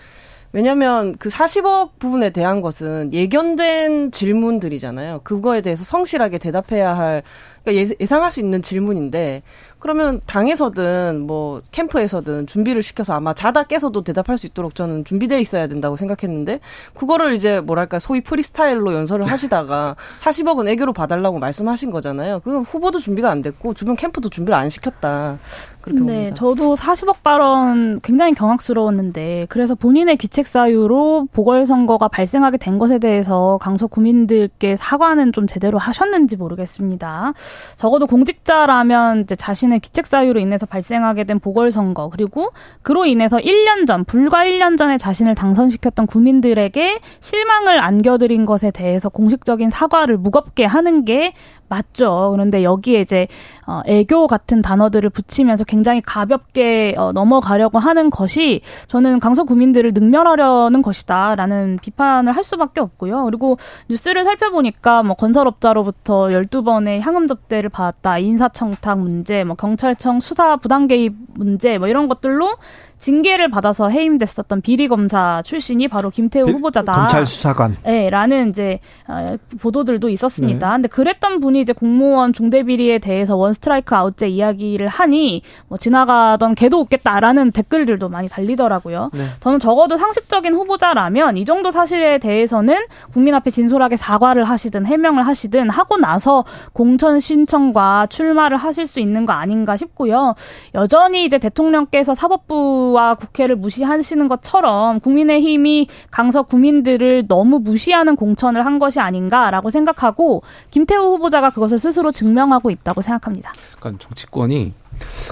왜냐면 0.55 1.17
그 1.19 1.31
40억 1.31 1.93
부분에 1.99 2.29
대한 2.31 2.61
것은 2.61 3.15
예견된 3.15 4.11
질문들이잖아요. 4.13 5.21
그거에 5.25 5.63
대해서 5.63 5.83
성실하게 5.83 6.37
대답해야 6.37 6.95
할, 6.95 7.23
그러니까 7.65 7.91
예- 7.91 7.97
예상할 8.01 8.31
수 8.31 8.41
있는 8.41 8.61
질문인데, 8.61 9.43
그러면 9.83 10.21
당에서든 10.27 11.25
뭐 11.27 11.61
캠프에서든 11.73 12.47
준비를 12.47 12.85
시켜서 12.85 13.15
아마 13.15 13.35
자다 13.35 13.65
깨서도 13.65 14.05
대답할 14.05 14.39
수 14.39 14.47
있도록 14.47 14.77
저는 14.77 15.05
준비되어 15.05 15.41
있어야 15.41 15.67
된다고 15.67 15.97
생각했는데, 15.97 16.61
그거를 16.95 17.35
이제 17.35 17.61
뭐랄까 17.61 17.99
소위 17.99 18.21
프리스타일로 18.21 18.95
연설을 18.95 19.27
하시다가 19.27 19.97
40억은 20.23 20.69
애교로 20.69 20.93
봐달라고 20.93 21.41
말씀하신 21.41 21.91
거잖아요. 21.91 22.39
그건 22.45 22.63
후보도 22.63 23.01
준비가 23.01 23.29
안 23.29 23.43
됐고, 23.43 23.75
주변 23.75 23.97
캠프도 23.97 24.29
준비를 24.29 24.57
안 24.57 24.71
시켰다. 24.71 25.39
그렇게 25.83 26.01
네, 26.01 26.07
봅니다. 26.07 26.37
저도 26.37 26.75
40억 26.77 27.23
발언 27.23 28.01
굉장히 28.01 28.33
경악스러웠는데 28.35 29.47
그래서 29.49 29.75
본인의 29.75 30.17
귀책 30.17 30.47
사유로 30.47 31.29
보궐선거가 31.33 32.09
발생하게 32.09 32.57
된 32.57 32.79
것에 32.79 32.99
대해서 32.99 33.59
강서 33.61 33.89
구민들께 33.89 34.77
사과는 34.77 35.33
좀 35.33 35.47
제대로 35.47 35.79
하셨는지 35.79 36.37
모르겠습니다. 36.37 37.35
적어도 37.77 38.07
공직자라면 38.07 39.23
이제 39.23 39.35
자신의 39.35 39.72
귀책 39.81 40.07
사유로 40.07 40.41
인해서 40.41 40.67
발생하게 40.67 41.25
된 41.25 41.39
보궐선거 41.39 42.09
그리고 42.11 42.53
그로 42.83 43.07
인해서 43.07 43.39
1년 43.39 43.87
전 43.87 44.05
불과 44.05 44.45
1년 44.45 44.77
전에 44.77 44.99
자신을 44.99 45.35
당선시켰던 45.35 46.07
구민들에게 46.07 46.99
실망을 47.21 47.79
안겨드린 47.81 48.47
것에 48.47 48.71
대해서 48.71 49.09
공식적인 49.09 49.71
사과를 49.71 50.17
무겁게 50.17 50.65
하는 50.65 51.05
게 51.05 51.33
맞죠. 51.69 52.31
그런데 52.33 52.63
여기에 52.63 53.01
이제 53.01 53.27
어, 53.67 53.81
애교 53.87 54.27
같은 54.27 54.61
단어들을 54.61 55.09
붙이면서 55.11 55.65
굉장히 55.65 56.01
가볍게 56.01 56.95
어, 56.99 57.13
넘어가려고 57.13 57.79
하는 57.79 58.11
것이 58.11 58.61
저는 58.89 59.21
강서 59.21 59.45
구민들을 59.45 59.93
능멸하려는 59.95 60.83
것이다라는 60.83 61.79
비판을 61.81 62.37
할 62.37 62.45
수밖에 62.45 62.81
없고요. 62.81 63.25
그리고 63.25 63.59
뉴스를 63.89 64.25
살펴보니까 64.25 65.03
뭐 65.03 65.17
건설업자로부터 65.17 66.29
12번의 66.29 67.01
향음 67.01 67.27
접대를 67.27 67.71
받았다. 67.71 68.19
인사청탁 68.19 68.99
문제, 68.99 69.45
뭐 69.45 69.57
경찰청 69.57 70.21
수사 70.21 70.57
부당 70.57 70.87
개입 70.87 71.15
문제 71.35 71.79
뭐 71.79 71.89
이런 71.89 72.09
것들로 72.09 72.57
징계를 73.03 73.49
받아서 73.49 73.89
해임됐었던 73.89 74.61
비리 74.61 74.87
검사 74.87 75.43
출신이 75.45 75.89
바로 75.89 76.09
김태우 76.09 76.47
후보자다. 76.49 76.93
검찰 76.93 77.27
수사관. 77.27 77.77
네, 77.83 78.09
라는 78.11 78.51
이제 78.51 78.79
어, 79.09 79.37
보도들도 79.61 80.09
있었습니다. 80.09 80.69
네. 80.69 80.75
근데 80.77 80.87
그랬던 80.87 81.41
분이 81.41 81.61
이제 81.61 81.73
공무원 81.73 82.33
중대 82.33 82.63
비리에 82.63 83.01
대해서 83.01 83.35
원 83.35 83.55
스트라이크 83.55 83.97
아웃제 83.97 84.29
이야기를 84.29 84.87
하니 84.87 85.43
뭐 85.67 85.79
지나가던 85.79 86.55
개도 86.55 86.79
웃겠다라는 86.79 87.51
댓글들도 87.51 88.09
많이 88.09 88.29
달리더라고요. 88.29 89.11
네. 89.13 89.25
저는 89.41 89.59
적어도 89.59 89.97
상식적인 89.97 90.55
후보자라면 90.55 91.39
이 91.39 91.45
정도 91.45 91.73
사실에 91.73 92.19
대해서는 92.19 92.77
국민 93.13 93.35
앞에 93.35 93.51
진솔하게 93.51 93.97
사과를 93.97 94.45
하시든 94.45 94.87
해명을 94.87 95.27
하시든 95.27 95.71
하고 95.71 95.97
나서 95.97 96.45
공천 96.73 97.19
신청과 97.19 98.07
출마를 98.07 98.57
하실 98.57 98.87
수 98.87 99.01
있는 99.01 99.27
거 99.27 99.33
아닌가 99.33 99.77
싶고요. 99.77 100.37
여전히 100.77 101.25
이제 101.25 101.39
대통령께서 101.39 102.15
사법부 102.15 102.92
와 102.93 103.15
국회를 103.15 103.57
무시하시는 103.57 104.29
것처럼 104.29 105.01
국민의힘이 105.01 105.89
강서 106.11 106.43
구민들을 106.43 107.27
너무 107.27 107.59
무시하는 107.59 108.17
공천을 108.17 108.65
한 108.65 108.79
것이 108.79 109.01
아닌가라고 109.01 109.71
생각하고 109.71 110.43
김태우 110.71 111.15
후보자가 111.15 111.51
그것을 111.51 111.79
스스로 111.79 112.13
증명하고 112.13 112.71
있다고 112.71 113.03
생각합니다. 113.03 113.53
그러니까 113.79 114.05
정치권이 114.05 114.73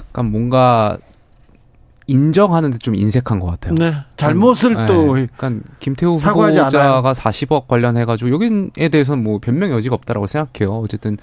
약간 0.09 0.31
뭔가 0.31 0.97
인정하는데 2.07 2.77
좀 2.79 2.95
인색한 2.95 3.39
것 3.39 3.47
같아요. 3.47 3.75
네. 3.75 3.93
잘못을 4.17 4.75
네, 4.75 4.85
또 4.85 5.07
그러니까 5.07 5.51
김태우 5.79 6.17
사과하지 6.17 6.59
후보자가 6.59 7.13
40억 7.13 7.67
관련해가지고 7.67 8.31
여기에 8.31 8.89
대해서는 8.89 9.23
뭐 9.23 9.39
변명 9.39 9.71
여지가 9.71 9.95
없다라고 9.95 10.27
생각해요. 10.27 10.77
어쨌든 10.79 11.17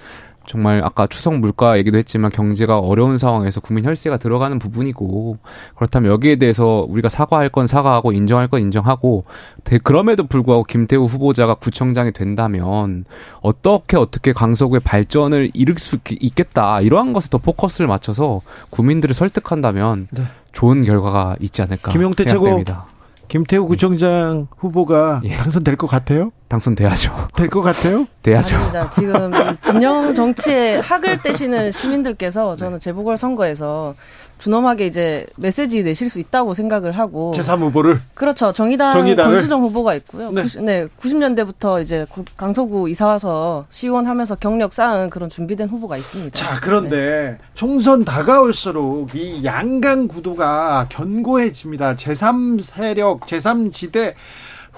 정말 0.46 0.82
아까 0.82 1.06
추석 1.06 1.36
물가 1.36 1.76
얘기도 1.76 1.98
했지만 1.98 2.30
경제가 2.30 2.78
어려운 2.78 3.18
상황에서 3.18 3.60
국민 3.60 3.84
혈세가 3.84 4.16
들어가는 4.16 4.58
부분이고 4.58 5.36
그렇다면 5.74 6.10
여기에 6.10 6.36
대해서 6.36 6.86
우리가 6.88 7.10
사과할 7.10 7.50
건 7.50 7.66
사과하고 7.66 8.12
인정할 8.12 8.48
건 8.48 8.62
인정하고 8.62 9.24
대- 9.64 9.76
그럼에도 9.76 10.26
불구하고 10.26 10.64
김태우 10.64 11.04
후보자가 11.04 11.52
구청장이 11.52 12.12
된다면 12.12 13.04
어떻게 13.42 13.98
어떻게 13.98 14.32
강서구의 14.32 14.80
발전을 14.80 15.50
이룰 15.52 15.78
수 15.78 15.96
있- 15.96 16.22
있겠다 16.22 16.80
이러한 16.80 17.12
것에 17.12 17.28
더 17.28 17.36
포커스를 17.36 17.86
맞춰서 17.86 18.40
국민들을 18.70 19.14
설득한다면 19.14 20.08
네. 20.12 20.22
좋은 20.52 20.82
결과가 20.84 21.36
있지 21.40 21.62
않을까 21.62 21.90
김용태 21.92 22.24
최고 22.24 22.44
생각됩니다. 22.44 22.86
김태우 23.28 23.66
구청장 23.66 24.46
후보가 24.56 25.20
예. 25.24 25.28
당선될 25.36 25.76
것 25.76 25.86
같아요? 25.86 26.30
당선돼야죠. 26.48 27.28
될 27.36 27.50
것 27.50 27.60
같아요? 27.60 28.06
돼야죠. 28.22 28.56
아닙니다. 28.56 28.88
지금 28.90 29.30
이 29.34 29.56
진영 29.60 30.14
정치에 30.14 30.78
학을 30.78 31.20
떼시는 31.20 31.70
시민들께서 31.70 32.56
저는 32.56 32.80
재보궐 32.80 33.18
선거에서 33.18 33.94
준엄하게 34.38 34.86
이제 34.86 35.26
메시지 35.36 35.82
내실 35.82 36.08
수 36.08 36.20
있다고 36.20 36.54
생각을 36.54 36.92
하고 36.92 37.32
제3 37.34 37.58
후보를 37.60 38.00
그렇죠. 38.14 38.52
정의당 38.52 38.92
정의당을? 38.92 39.34
권수정 39.34 39.62
후보가 39.62 39.94
있고요. 39.96 40.30
네. 40.30 40.42
네. 40.62 40.86
90, 41.00 41.18
년대부터 41.18 41.80
이제 41.80 42.06
구- 42.08 42.24
강서구 42.36 42.88
이사 42.88 43.06
와서 43.06 43.66
시원하면서 43.68 44.36
경력 44.36 44.72
쌓은 44.72 45.10
그런 45.10 45.28
준비된 45.28 45.68
후보가 45.68 45.96
있습니다. 45.96 46.36
자, 46.38 46.60
그런데 46.62 47.38
총선 47.54 48.04
다가올수록 48.04 49.14
이 49.14 49.44
양강 49.44 50.06
구도가 50.08 50.86
견고해집니다. 50.88 51.96
제3 51.96 52.62
세력, 52.62 53.20
제3 53.26 53.72
지대 53.72 54.14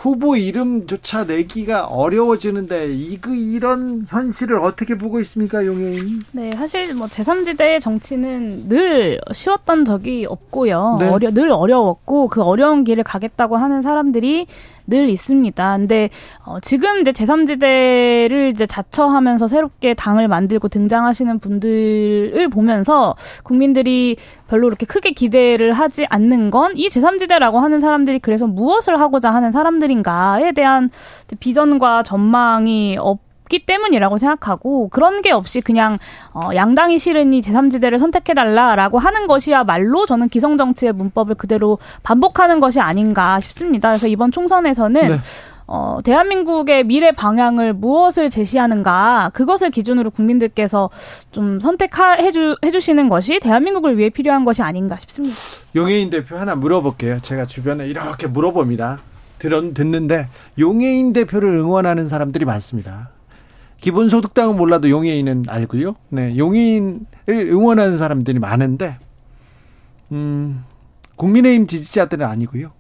후보 0.01 0.35
이름조차 0.35 1.25
내기가 1.25 1.85
어려워지는데 1.85 2.91
이그 2.91 3.37
이런 3.37 4.07
현실을 4.09 4.59
어떻게 4.59 4.97
보고 4.97 5.21
있습니까, 5.21 5.67
용혜인? 5.67 6.23
네, 6.33 6.57
사실 6.57 6.95
뭐 6.95 7.07
제3지대의 7.07 7.83
정치는 7.83 8.71
늘 8.71 9.21
쉬웠던 9.31 9.85
적이 9.85 10.25
없고요. 10.25 10.97
네. 11.01 11.09
어려, 11.09 11.31
늘 11.31 11.51
어려웠고 11.51 12.29
그 12.29 12.43
어려운 12.43 12.83
길을 12.83 13.05
가겠다고 13.05 13.59
하는 13.59 13.83
사람들이 13.83 14.47
늘 14.91 15.09
있습니다. 15.09 15.77
근데 15.79 16.11
어, 16.45 16.59
지금 16.61 17.01
이제 17.01 17.13
제3지대를 17.13 18.53
이제 18.53 18.67
자처하면서 18.67 19.47
새롭게 19.47 19.95
당을 19.95 20.29
만들고 20.29 20.69
등장하시는 20.69 21.39
분들을 21.39 22.49
보면서 22.51 23.15
국민들이 23.45 24.17
별로 24.49 24.67
그렇게 24.67 24.85
크게 24.87 25.13
기대를 25.13 25.73
하지 25.73 26.07
않는 26.11 26.51
건 26.51 26.71
이 26.75 26.89
제3지대라고 26.89 27.55
하는 27.59 27.81
사람들이 27.81 28.19
그래서 28.19 28.47
무엇을 28.47 28.99
하고자 29.01 29.33
하는 29.33 29.53
사람들인가에 29.53 30.53
대한 30.53 30.91
비전과 31.39 32.03
전망이 32.03 32.97
없 32.99 33.30
기 33.51 33.59
때문이라고 33.59 34.17
생각하고 34.17 34.89
그런 34.89 35.21
게 35.21 35.33
없이 35.33 35.61
그냥 35.61 35.99
어, 36.33 36.55
양당이 36.55 36.99
싫으니 36.99 37.41
제3지대를 37.43 37.99
선택해달라라고 37.99 38.99
하는 38.99 39.27
것이야말로 39.27 40.07
저는 40.07 40.29
기성정치의 40.31 40.93
문법을 40.93 41.35
그대로 41.35 41.79
반복하는 42.03 42.61
것이 42.61 42.81
아닌가 42.81 43.41
싶습니다. 43.41 43.91
그래서 43.91 44.07
이번 44.07 44.31
총선에서는 44.31 45.09
네. 45.09 45.19
어, 45.67 45.99
대한민국의 46.03 46.85
미래 46.85 47.13
방향을 47.13 47.75
무엇을 47.75 48.31
제시하는가 48.31 49.31
그것을 49.35 49.71
기준으로 49.71 50.11
국민들께서 50.11 50.91
좀 51.31 51.61
선택해 51.61 52.31
주, 52.33 52.57
해주시는 52.65 53.09
것이 53.09 53.39
대한민국을 53.41 53.99
위해 53.99 54.11
필요한 54.11 54.45
것이 54.45 54.63
아닌가 54.63 54.97
싶습니다. 54.97 55.37
용혜인 55.77 56.11
대표 56.11 56.37
하나 56.37 56.57
물어볼게요. 56.57 57.21
제가 57.21 57.47
주변에 57.47 57.87
이렇게 57.87 58.27
물어봅니다. 58.27 58.99
들었, 59.39 59.75
듣는데 59.75 60.29
용혜인 60.59 61.13
대표를 61.13 61.49
응원하는 61.51 62.09
사람들이 62.09 62.45
많습니다. 62.45 63.11
기본소득당은 63.81 64.57
몰라도 64.57 64.91
용혜인은 64.91 65.45
알고요. 65.49 65.95
네, 66.11 66.37
용혜인을 66.37 67.01
응원하는 67.29 67.97
사람들이 67.97 68.39
많은데, 68.39 68.99
음, 70.13 70.65
국민의힘 71.17 71.67
지지자들은 71.67 72.27
아니고요. 72.27 72.73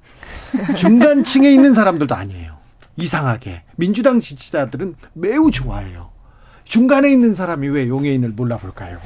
중간층에 0.76 1.50
있는 1.50 1.74
사람들도 1.74 2.14
아니에요. 2.14 2.56
이상하게 2.96 3.62
민주당 3.76 4.20
지지자들은 4.20 4.96
매우 5.14 5.50
좋아해요. 5.50 6.10
중간에 6.64 7.10
있는 7.10 7.34
사람이 7.34 7.68
왜 7.68 7.88
용해인을 7.88 8.30
몰라볼까요? 8.30 8.98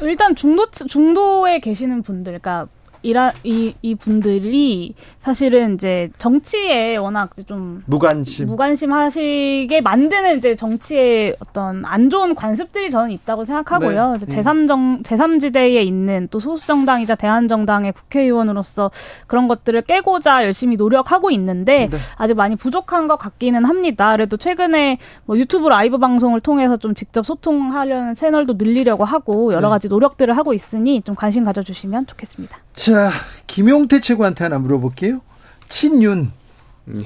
일단 0.00 0.34
중도 0.36 0.70
중도에 0.70 1.60
계시는 1.60 2.02
분들, 2.02 2.38
그러니까 2.40 2.68
이라 3.02 3.32
이, 3.44 3.74
이 3.82 3.94
분들이 3.94 4.94
사실은 5.20 5.74
이제 5.74 6.10
정치에 6.16 6.96
워낙 6.96 7.30
좀 7.46 7.82
무관심. 7.86 8.46
무관심 8.46 8.92
하시게 8.92 9.80
만드는 9.80 10.38
이제 10.38 10.54
정치의 10.54 11.36
어떤 11.40 11.84
안 11.84 12.10
좋은 12.10 12.34
관습들이 12.34 12.90
저는 12.90 13.10
있다고 13.12 13.44
생각하고요. 13.44 14.10
네. 14.12 14.16
이제 14.16 14.26
제3정, 14.26 15.02
제3지대에 15.04 15.84
있는 15.84 16.28
또 16.30 16.40
소수 16.40 16.66
정당이자 16.66 17.14
대한정당의 17.14 17.92
국회의원으로서 17.92 18.90
그런 19.26 19.48
것들을 19.48 19.82
깨고자 19.82 20.44
열심히 20.44 20.76
노력하고 20.76 21.30
있는데 21.30 21.88
네. 21.90 21.96
아직 22.16 22.34
많이 22.34 22.56
부족한 22.56 23.08
것 23.08 23.16
같기는 23.16 23.64
합니다. 23.64 24.12
그래도 24.12 24.36
최근에 24.36 24.98
뭐 25.24 25.38
유튜브 25.38 25.68
라이브 25.68 25.98
방송을 25.98 26.40
통해서 26.40 26.76
좀 26.76 26.94
직접 26.94 27.24
소통하려는 27.24 28.14
채널도 28.14 28.54
늘리려고 28.54 29.04
하고 29.04 29.52
여러 29.52 29.68
네. 29.68 29.70
가지 29.70 29.88
노력들을 29.88 30.36
하고 30.36 30.54
있으니 30.54 31.02
좀 31.02 31.14
관심 31.14 31.44
가져주시면 31.44 32.06
좋겠습니다. 32.06 32.58
자, 32.88 33.12
김용태 33.46 34.00
최고한테 34.00 34.44
하나 34.44 34.58
물어볼게요. 34.58 35.20
친윤. 35.68 36.32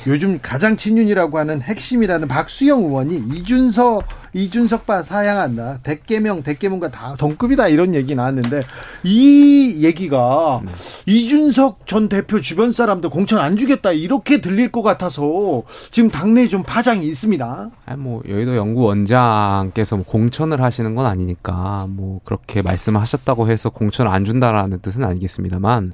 요즘 0.07 0.39
가장 0.41 0.77
친윤이라고 0.77 1.39
하는 1.39 1.61
핵심이라는 1.61 2.29
박수영 2.29 2.85
의원이 2.85 3.17
이준석 3.17 4.05
이준석 4.35 4.87
바 4.87 5.03
사양한다. 5.03 5.81
대개명 5.83 6.43
대개명과 6.43 6.91
다 6.91 7.17
동급이다 7.19 7.69
이런 7.69 7.95
얘기 7.95 8.15
나왔는데 8.15 8.63
이 9.03 9.81
얘기가 9.83 10.63
이준석 11.05 11.87
전 11.87 12.09
대표 12.09 12.41
주변 12.41 12.73
사람들 12.73 13.11
공천 13.11 13.41
안 13.41 13.57
주겠다 13.57 13.93
이렇게 13.93 14.41
들릴 14.41 14.73
것 14.73 14.83
같아서 14.83 15.65
지금 15.91 16.09
당내에 16.11 16.49
좀 16.49 16.63
파장이 16.63 17.07
있습니다. 17.07 17.71
아니 17.85 18.01
뭐 18.01 18.23
여의도 18.27 18.57
연구원장께서 18.57 19.97
뭐 19.97 20.05
공천을 20.07 20.63
하시는 20.63 20.95
건 20.95 21.07
아니니까 21.07 21.87
뭐 21.91 22.21
그렇게 22.25 22.63
말씀하셨다고 22.63 23.51
해서 23.51 23.69
공천을 23.69 24.11
안 24.11 24.25
준다라는 24.25 24.81
뜻은 24.81 25.05
아니겠습니다만, 25.05 25.93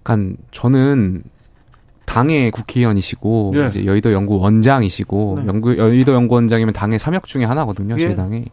약간 0.00 0.36
저는 0.52 1.22
당의 2.08 2.50
국회의원이시고 2.50 3.52
네. 3.54 3.66
이제 3.66 3.84
여의도 3.84 4.12
연구 4.12 4.38
원장이시고 4.38 5.40
네. 5.42 5.46
연구 5.46 5.76
여의도 5.76 6.14
연구원장이면 6.14 6.72
당의 6.72 6.98
삼역 6.98 7.26
중에 7.26 7.44
하나거든요. 7.44 7.96
예. 7.98 8.08
제 8.08 8.14
당의 8.14 8.46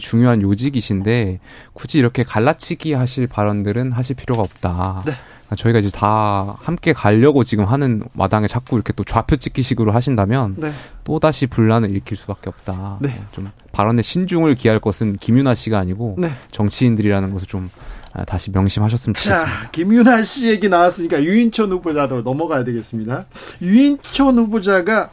중요한 0.00 0.40
요직이신데 0.42 1.40
굳이 1.72 1.98
이렇게 1.98 2.22
갈라치기 2.22 2.92
하실 2.92 3.26
발언들은 3.26 3.92
하실 3.92 4.14
필요가 4.14 4.42
없다. 4.42 5.02
네. 5.04 5.12
그러니까 5.50 5.56
저희가 5.56 5.78
이제 5.80 5.90
다 5.90 6.56
함께 6.60 6.92
가려고 6.92 7.42
지금 7.42 7.64
하는 7.64 8.04
마당에 8.12 8.46
자꾸 8.46 8.76
이렇게 8.76 8.92
또 8.92 9.02
좌표 9.02 9.36
찍기식으로 9.36 9.90
하신다면 9.90 10.54
네. 10.58 10.70
또 11.02 11.18
다시 11.18 11.48
분란을 11.48 11.90
일으킬 11.90 12.16
수밖에 12.16 12.48
없다. 12.48 12.98
네. 13.00 13.20
좀 13.32 13.50
발언에 13.72 14.02
신중을 14.02 14.54
기할 14.54 14.78
것은 14.78 15.14
김윤아 15.14 15.56
씨가 15.56 15.78
아니고 15.78 16.14
네. 16.18 16.30
정치인들이라는 16.52 17.32
것을 17.32 17.48
좀 17.48 17.70
아, 17.76 17.89
다시 18.26 18.50
명심하셨으면 18.50 19.14
좋겠습니다. 19.14 19.44
자, 19.44 19.70
김윤아 19.70 20.22
씨 20.22 20.48
얘기 20.48 20.68
나왔으니까 20.68 21.22
유인천 21.22 21.70
후보자로 21.72 22.22
넘어가야 22.22 22.64
되겠습니다. 22.64 23.26
유인천 23.62 24.36
후보자가 24.38 25.10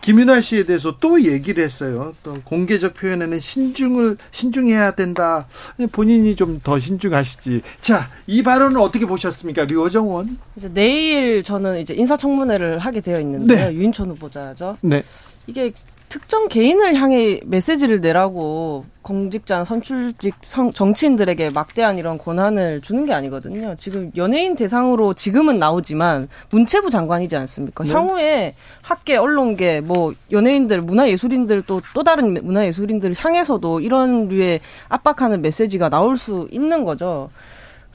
김윤아 0.00 0.42
씨에 0.42 0.64
대해서 0.64 0.96
또 1.00 1.22
얘기를 1.22 1.64
했어요. 1.64 2.14
또 2.22 2.34
공개적 2.44 2.92
표현에는 2.92 3.40
신중을 3.40 4.18
신중해야 4.32 4.90
된다. 4.90 5.46
본인이 5.92 6.36
좀 6.36 6.60
더 6.62 6.78
신중하시지. 6.78 7.62
자, 7.80 8.10
이 8.26 8.42
발언을 8.42 8.78
어떻게 8.80 9.06
보셨습니까, 9.06 9.64
류호정 9.64 10.06
의원? 10.06 10.38
이제 10.56 10.68
내일 10.72 11.42
저는 11.42 11.80
이제 11.80 11.94
인사청문회를 11.94 12.80
하게 12.80 13.00
되어 13.00 13.18
있는데요. 13.20 13.68
네. 13.70 13.74
유인천 13.74 14.10
후보자죠. 14.10 14.76
네. 14.82 15.02
이게 15.46 15.72
특정 16.14 16.46
개인을 16.46 16.94
향해 16.94 17.40
메시지를 17.44 18.00
내라고 18.00 18.84
공직자 19.02 19.64
선출직 19.64 20.36
성- 20.42 20.70
정치인들에게 20.70 21.50
막대한 21.50 21.98
이런 21.98 22.18
권한을 22.18 22.82
주는 22.82 23.04
게 23.04 23.12
아니거든요. 23.12 23.74
지금 23.76 24.12
연예인 24.16 24.54
대상으로 24.54 25.12
지금은 25.14 25.58
나오지만 25.58 26.28
문체부 26.50 26.90
장관이지 26.90 27.34
않습니까? 27.34 27.82
네. 27.82 27.90
향후에 27.90 28.54
학계, 28.80 29.16
언론계, 29.16 29.80
뭐 29.80 30.14
연예인들, 30.30 30.82
문화예술인들 30.82 31.62
또 31.62 31.80
또 31.92 32.04
다른 32.04 32.34
문화예술인들을 32.34 33.16
향해서도 33.18 33.80
이런 33.80 34.28
류의 34.28 34.60
압박하는 34.88 35.42
메시지가 35.42 35.88
나올 35.88 36.16
수 36.16 36.46
있는 36.52 36.84
거죠. 36.84 37.28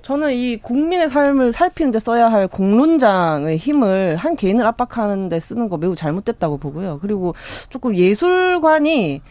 저는 0.02 0.34
이 0.34 0.58
국민의 0.58 1.10
삶을 1.10 1.52
살피는 1.52 1.92
데 1.92 2.00
써야 2.00 2.32
할 2.32 2.48
공론장의 2.48 3.58
힘을 3.58 4.16
한 4.16 4.36
개인을 4.36 4.66
압박하는 4.66 5.30
데 5.30 5.40
쓰는 5.40 5.70
거 5.70 5.78
매우 5.78 5.96
잘못됐다고 5.96 6.58
보고요. 6.58 7.00
그리고 7.02 7.36
조금 7.70 7.96
예술관이 7.96 9.22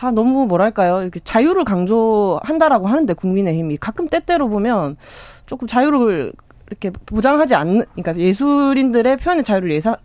아 0.00 0.10
너무 0.12 0.46
뭐랄까요 0.46 1.02
이렇게 1.02 1.18
자유를 1.18 1.64
강조한다라고 1.64 2.86
하는데 2.86 3.12
국민의힘이 3.14 3.78
가끔 3.78 4.08
때때로 4.08 4.48
보면 4.48 4.96
조금 5.46 5.66
자유를 5.66 6.32
이렇게 6.68 6.90
보장하지 6.90 7.54
않는 7.56 7.84
그러니까 7.94 8.16
예술인들의 8.16 9.16
표현의 9.16 9.42
자유를 9.42 9.72
예사 9.72 9.96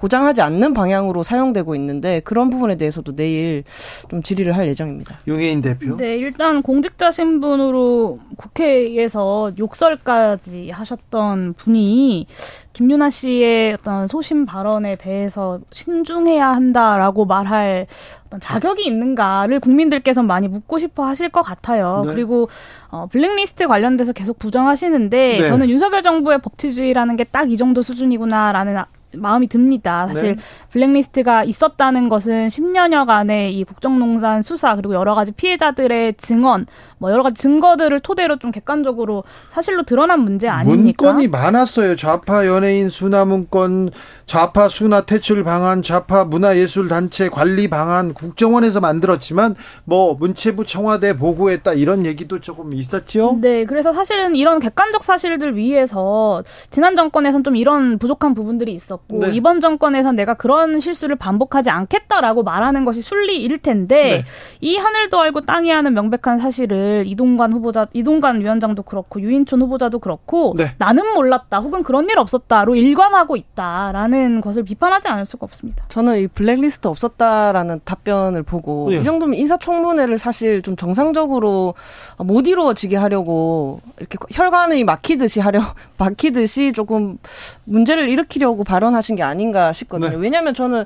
보장하지 0.00 0.40
않는 0.40 0.72
방향으로 0.72 1.22
사용되고 1.22 1.74
있는데 1.74 2.20
그런 2.20 2.48
부분에 2.48 2.76
대해서도 2.76 3.14
내일 3.14 3.64
좀 4.08 4.22
질의를 4.22 4.56
할 4.56 4.66
예정입니다. 4.66 5.18
용해인 5.28 5.60
대표. 5.60 5.96
네, 5.98 6.16
일단 6.16 6.62
공직자 6.62 7.10
신분으로 7.10 8.18
국회에서 8.36 9.52
욕설까지 9.58 10.70
하셨던 10.70 11.54
분이 11.58 12.26
김윤아 12.72 13.10
씨의 13.10 13.74
어떤 13.74 14.06
소신 14.06 14.46
발언에 14.46 14.96
대해서 14.96 15.60
신중해야 15.70 16.48
한다라고 16.48 17.26
말할 17.26 17.86
어떤 18.26 18.40
자격이 18.40 18.86
있는가를 18.86 19.60
국민들께서 19.60 20.22
많이 20.22 20.48
묻고 20.48 20.78
싶어 20.78 21.04
하실 21.04 21.28
것 21.28 21.42
같아요. 21.42 22.04
네. 22.06 22.14
그리고 22.14 22.48
어, 22.90 23.06
블랙리스트 23.10 23.66
관련돼서 23.68 24.12
계속 24.14 24.38
부정하시는데 24.38 25.38
네. 25.40 25.46
저는 25.48 25.68
윤석열 25.68 26.02
정부의 26.02 26.38
법치주의라는 26.38 27.16
게 27.16 27.24
딱 27.24 27.50
이 27.50 27.56
정도 27.56 27.82
수준이구나라는 27.82 28.76
아- 28.78 28.86
마음이 29.16 29.48
듭니다. 29.48 30.06
사실 30.08 30.36
네. 30.36 30.42
블랙리스트가 30.70 31.44
있었다는 31.44 32.08
것은 32.08 32.48
10년여간의 32.48 33.52
이 33.52 33.64
국정농단 33.64 34.42
수사 34.42 34.76
그리고 34.76 34.94
여러 34.94 35.14
가지 35.14 35.32
피해자들의 35.32 36.14
증언 36.18 36.66
뭐 36.98 37.10
여러 37.10 37.22
가지 37.22 37.36
증거들을 37.36 38.00
토대로 38.00 38.38
좀 38.38 38.50
객관적으로 38.50 39.24
사실로 39.52 39.82
드러난 39.82 40.20
문제 40.20 40.48
아닙니까? 40.48 41.06
문건이 41.06 41.28
많았어요. 41.28 41.96
좌파 41.96 42.46
연예인 42.46 42.90
수나 42.90 43.24
문건, 43.24 43.90
좌파 44.26 44.68
수나 44.68 45.02
퇴출 45.06 45.42
방안, 45.42 45.82
좌파 45.82 46.24
문화예술 46.24 46.88
단체 46.88 47.28
관리 47.28 47.68
방안 47.68 48.14
국정원에서 48.14 48.80
만들었지만 48.80 49.56
뭐 49.84 50.14
문체부 50.14 50.66
청와대 50.66 51.16
보고했다 51.16 51.72
이런 51.72 52.04
얘기도 52.06 52.40
조금 52.40 52.74
있었죠. 52.74 53.38
네, 53.40 53.64
그래서 53.64 53.92
사실은 53.92 54.36
이런 54.36 54.60
객관적 54.60 55.02
사실들 55.02 55.56
위해서 55.56 56.44
지난 56.70 56.96
정권에선 56.96 57.42
좀 57.44 57.56
이런 57.56 57.98
부족한 57.98 58.34
부분들이 58.34 58.74
있었 58.74 58.99
고 59.08 59.20
네. 59.20 59.30
이번 59.34 59.60
정권에선 59.60 60.14
내가 60.14 60.34
그런 60.34 60.80
실수를 60.80 61.16
반복하지 61.16 61.70
않겠다라고 61.70 62.42
말하는 62.42 62.84
것이 62.84 63.02
순리일 63.02 63.58
텐데 63.58 64.02
네. 64.02 64.24
이 64.60 64.76
하늘도 64.76 65.18
알고 65.18 65.42
땅이 65.42 65.72
아는 65.72 65.94
명백한 65.94 66.38
사실을 66.38 67.04
이동관 67.06 67.52
후보자, 67.52 67.86
이동관 67.92 68.40
위원장도 68.40 68.82
그렇고 68.82 69.20
유인촌 69.20 69.62
후보자도 69.62 69.98
그렇고 69.98 70.54
네. 70.56 70.74
나는 70.78 71.12
몰랐다 71.14 71.60
혹은 71.60 71.82
그런 71.82 72.08
일 72.08 72.18
없었다로 72.18 72.76
일관하고 72.76 73.36
있다라는 73.36 74.40
것을 74.40 74.62
비판하지 74.62 75.08
않을 75.08 75.26
수가 75.26 75.44
없습니다. 75.44 75.84
저는 75.88 76.18
이 76.18 76.26
블랙리스트 76.28 76.88
없었다라는 76.88 77.80
답변을 77.84 78.42
보고 78.42 78.92
예. 78.92 78.98
이 78.98 79.04
정도면 79.04 79.34
인사청문회를 79.38 80.18
사실 80.18 80.62
좀 80.62 80.76
정상적으로 80.76 81.74
못 82.18 82.46
이루어지게 82.46 82.96
하려고 82.96 83.80
이렇게 83.98 84.18
혈관이 84.30 84.84
막히듯이 84.84 85.40
하려 85.40 85.60
막히듯이 85.98 86.72
조금 86.72 87.18
문제를 87.64 88.08
일으키려고 88.08 88.64
발언 88.64 88.89
하신 88.94 89.16
게 89.16 89.22
아닌가 89.22 89.72
싶거든요. 89.72 90.10
네. 90.10 90.16
왜냐하면 90.16 90.54
저는 90.54 90.84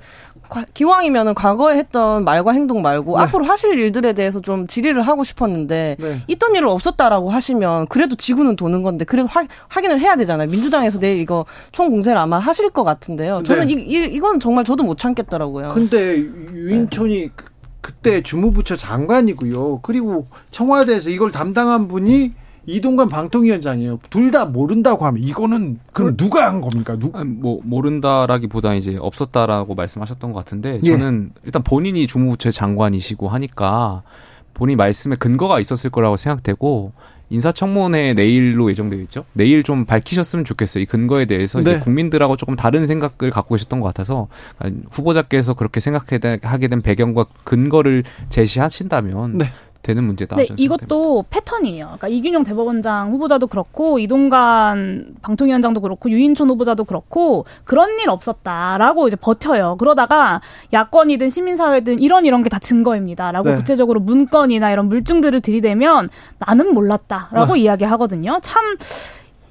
과- 0.49 0.65
기왕이면은 0.75 1.35
과거에 1.35 1.77
했던 1.79 2.25
말과 2.25 2.53
행동 2.53 2.83
말고 2.83 3.17
네. 3.17 3.23
앞으로 3.25 3.45
하실 3.45 3.79
일들에 3.79 4.13
대해서 4.13 4.41
좀 4.41 4.67
질의를 4.67 5.03
하고 5.03 5.25
싶었는데 5.25 5.97
네. 5.99 6.19
있던 6.29 6.55
일은 6.55 6.69
없었다라고 6.69 7.31
하시면 7.31 7.87
그래도 7.89 8.15
지구는 8.17 8.57
도는 8.57 8.83
건데 8.83 9.05
그래도 9.05 9.29
확, 9.31 9.47
확인을 9.69 10.01
해야 10.01 10.17
되잖아요. 10.17 10.49
민주당에서 10.49 10.99
내일 10.99 11.21
이거 11.21 11.45
총공세를 11.73 12.19
아마 12.19 12.39
하실 12.39 12.71
것 12.71 12.85
같은데요. 12.85 13.43
저는 13.45 13.67
네. 13.69 13.73
이, 13.73 13.77
이, 13.77 14.05
이건 14.15 14.41
정말 14.41 14.65
저도 14.65 14.85
못 14.85 14.99
참겠더라고요. 14.99 15.69
근데 15.69 16.19
유인촌이 16.19 17.31
그- 17.35 17.47
그때 17.81 18.23
주무부처 18.23 18.77
장관이고요. 18.77 19.81
그리고 19.83 20.27
청와대에서 20.51 21.11
이걸 21.11 21.31
담당한 21.33 21.87
분이 21.87 22.33
이동관 22.67 23.09
방통위원장이에요. 23.09 24.01
둘 24.11 24.31
다 24.31 24.47
모른다고 24.47 25.05
하면 25.07 25.23
이거는 25.23 25.79
그럼 25.93 26.17
누가 26.17 26.47
한 26.47 26.61
겁니까? 26.61 26.97
누? 26.99 27.11
아니, 27.15 27.29
뭐 27.29 27.61
모른다라기보다 27.63 28.75
이제 28.75 28.97
없었다라고 28.99 29.75
말씀하셨던 29.75 30.33
것 30.33 30.39
같은데 30.41 30.81
예. 30.83 30.91
저는 30.91 31.33
일단 31.45 31.63
본인이 31.63 32.07
주무부처 32.07 32.51
장관이시고 32.51 33.29
하니까 33.29 34.03
본인 34.55 34.77
말씀에 34.79 35.15
근거가 35.19 35.61
있었을 35.61 35.91
거라고 35.91 36.17
생각되고 36.17 36.93
인사청문회 37.31 38.15
내일로 38.15 38.71
예정되어 38.71 39.01
있죠. 39.03 39.25
내일 39.33 39.63
좀 39.63 39.85
밝히셨으면 39.85 40.45
좋겠어요. 40.45 40.83
이 40.83 40.87
근거에 40.87 41.25
대해서 41.27 41.61
이제 41.61 41.75
네. 41.75 41.81
국민들하고 41.81 42.37
조금 42.37 42.55
다른 42.57 42.87
생각을 42.87 43.31
갖고 43.33 43.55
계셨던 43.55 43.81
것 43.81 43.87
같아서 43.87 44.29
아, 44.59 44.71
후보자께서 44.91 45.55
그렇게 45.55 45.81
생각하게 45.81 46.69
된 46.69 46.83
배경과 46.83 47.25
근거를 47.45 48.05
제시하신다면 48.29 49.39
네. 49.39 49.51
되는 49.85 50.03
문제다. 50.05 50.37
네. 50.37 50.49
이것도 50.57 51.27
패턴이에요. 51.29 51.85
그러니까 51.85 52.09
이균용 52.09 52.43
대법원장 52.43 53.13
후보자도 53.13 53.47
그렇고 53.49 53.99
이동관 53.99 55.15
방통위원장도 55.21 55.83
그렇고 55.83 56.11
유인촌 56.11 56.49
후보자도 56.49 56.85
그렇고 56.85 57.45
그런 57.65 57.99
일 58.01 58.09
없었다라고 58.09 59.07
이제 59.07 59.17
버텨요. 59.17 59.77
그러다가 59.79 60.41
야권이든 60.73 61.29
시민사회든 61.31 61.99
이런 61.99 62.25
이런 62.25 62.43
게 62.43 62.49
다 62.55 62.59
증거입니다라고 62.61 63.49
네. 63.51 63.57
구체적으로 63.57 63.99
문건이나 64.01 64.71
이런 64.71 64.89
물증들을 64.89 65.41
들이대면 65.41 66.09
나는 66.39 66.73
몰랐다라고 66.73 67.55
네. 67.55 67.61
이야기하거든요. 67.61 68.39
참 68.43 68.77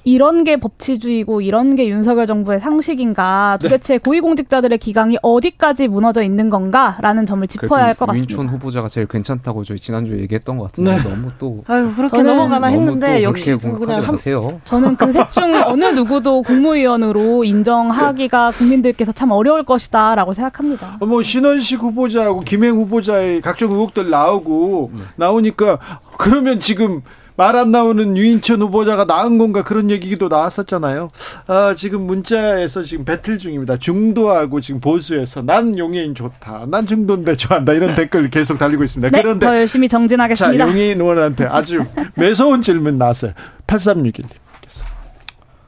이런 0.06 0.44
게 0.44 0.58
법치주의고 0.58 1.42
이런 1.42 1.76
게 1.76 1.88
윤석열 1.88 2.28
정부의 2.28 2.60
상식인가 2.60 3.58
네. 3.62 3.64
도대체 3.70 3.98
고위공직자들의 3.98 4.78
기강이 4.80 5.18
어디까지 5.22 5.88
무너져 5.88 6.24
있는 6.24 6.50
건가라는 6.50 7.26
점을 7.26 7.46
짚어야 7.48 7.86
할 7.86 7.94
것 7.96 8.06
같습니다. 8.08 8.32
유인촌 8.34 8.50
후보자가 8.50 8.88
제일 8.90 9.08
괜찮다고 9.08 9.64
저희 9.64 9.80
지난주에 9.80 10.20
얘기했던 10.20 10.58
것 10.58 10.66
같은데 10.66 10.98
네. 10.98 11.04
너무 11.10 11.28
또 11.40 11.64
아유 11.68 11.90
그렇게 11.96 12.22
넘어가나 12.22 12.68
했는데 12.68 13.24
역시 13.24 13.56
그냥 13.58 14.04
한 14.04 14.12
마세요. 14.12 14.60
저는 14.66 14.96
그 14.98 15.12
셋 15.12 15.32
중 15.32 15.54
어느 15.68 15.86
누구도 15.86 16.42
국무위원으로 16.42 17.44
인정하기가 17.44 18.52
국민들께서 18.52 19.12
참 19.12 19.32
어려울 19.32 19.64
것이다라고 19.64 20.34
생각합니다. 20.34 20.98
뭐 21.00 21.24
신원식 21.24 21.82
후보자하고 21.82 22.42
김행 22.42 22.76
후보자의 22.76 23.42
각종 23.42 23.72
의혹들 23.72 24.10
나오고 24.10 24.92
네. 24.98 25.04
나오니까 25.16 25.80
그러면 26.18 26.60
지금 26.60 27.02
말 27.36 27.56
안 27.56 27.72
나오는 27.72 28.16
유인천 28.18 28.62
후보자가 28.62 29.06
나은 29.06 29.38
건가 29.38 29.64
그런 29.64 29.90
얘기도 29.92 30.28
나왔었잖아요. 30.28 31.10
아, 31.48 31.74
지금 31.76 32.02
문자에서 32.02 32.84
지금 32.84 33.06
배틀 33.06 33.38
중입니다. 33.40 33.78
중도하고 33.78 34.62
지금 34.62 34.80
보수에서 34.82 35.42
난 35.42 35.78
용해인 35.78 36.14
좋다. 36.16 36.66
난 36.68 36.86
중도인데 36.88 37.36
좋아한다. 37.36 37.74
이런 37.74 37.96
댓글 37.96 38.30
계속 38.30 38.58
달리고 38.58 38.84
있습니다. 38.84 39.16
네, 39.16 39.22
그런데 39.22 39.46
더 39.46 39.56
열심히 39.58 39.88
자, 39.88 39.98
정진하겠습니다. 39.98 40.68
용해인 40.68 41.00
의원한테 41.02 41.46
아주 41.46 41.84
매서운 42.16 42.62
질문 42.62 42.98
나왔어요. 42.98 43.34
8361님께서. 43.68 44.86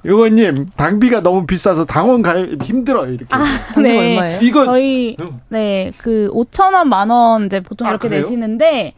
의원님, 0.03 0.68
당비가 0.76 1.22
너무 1.22 1.47
비싸서 1.47 1.86
당원 1.86 2.22
가입 2.22 2.61
힘들어요. 2.63 3.09
이렇게. 3.11 3.26
당비가 3.26 3.99
얼마예요? 3.99 4.39
이건 4.43 4.66
저희 4.66 5.18
응. 5.20 5.39
네그 5.49 6.30
5천 6.32 6.74
원, 6.76 6.89
만 6.89 7.09
원 7.09 7.47
이제 7.47 7.59
보통 7.59 7.88
아, 7.88 7.91
이렇게 7.91 8.07
그래요? 8.07 8.22
내시는데 8.22 8.93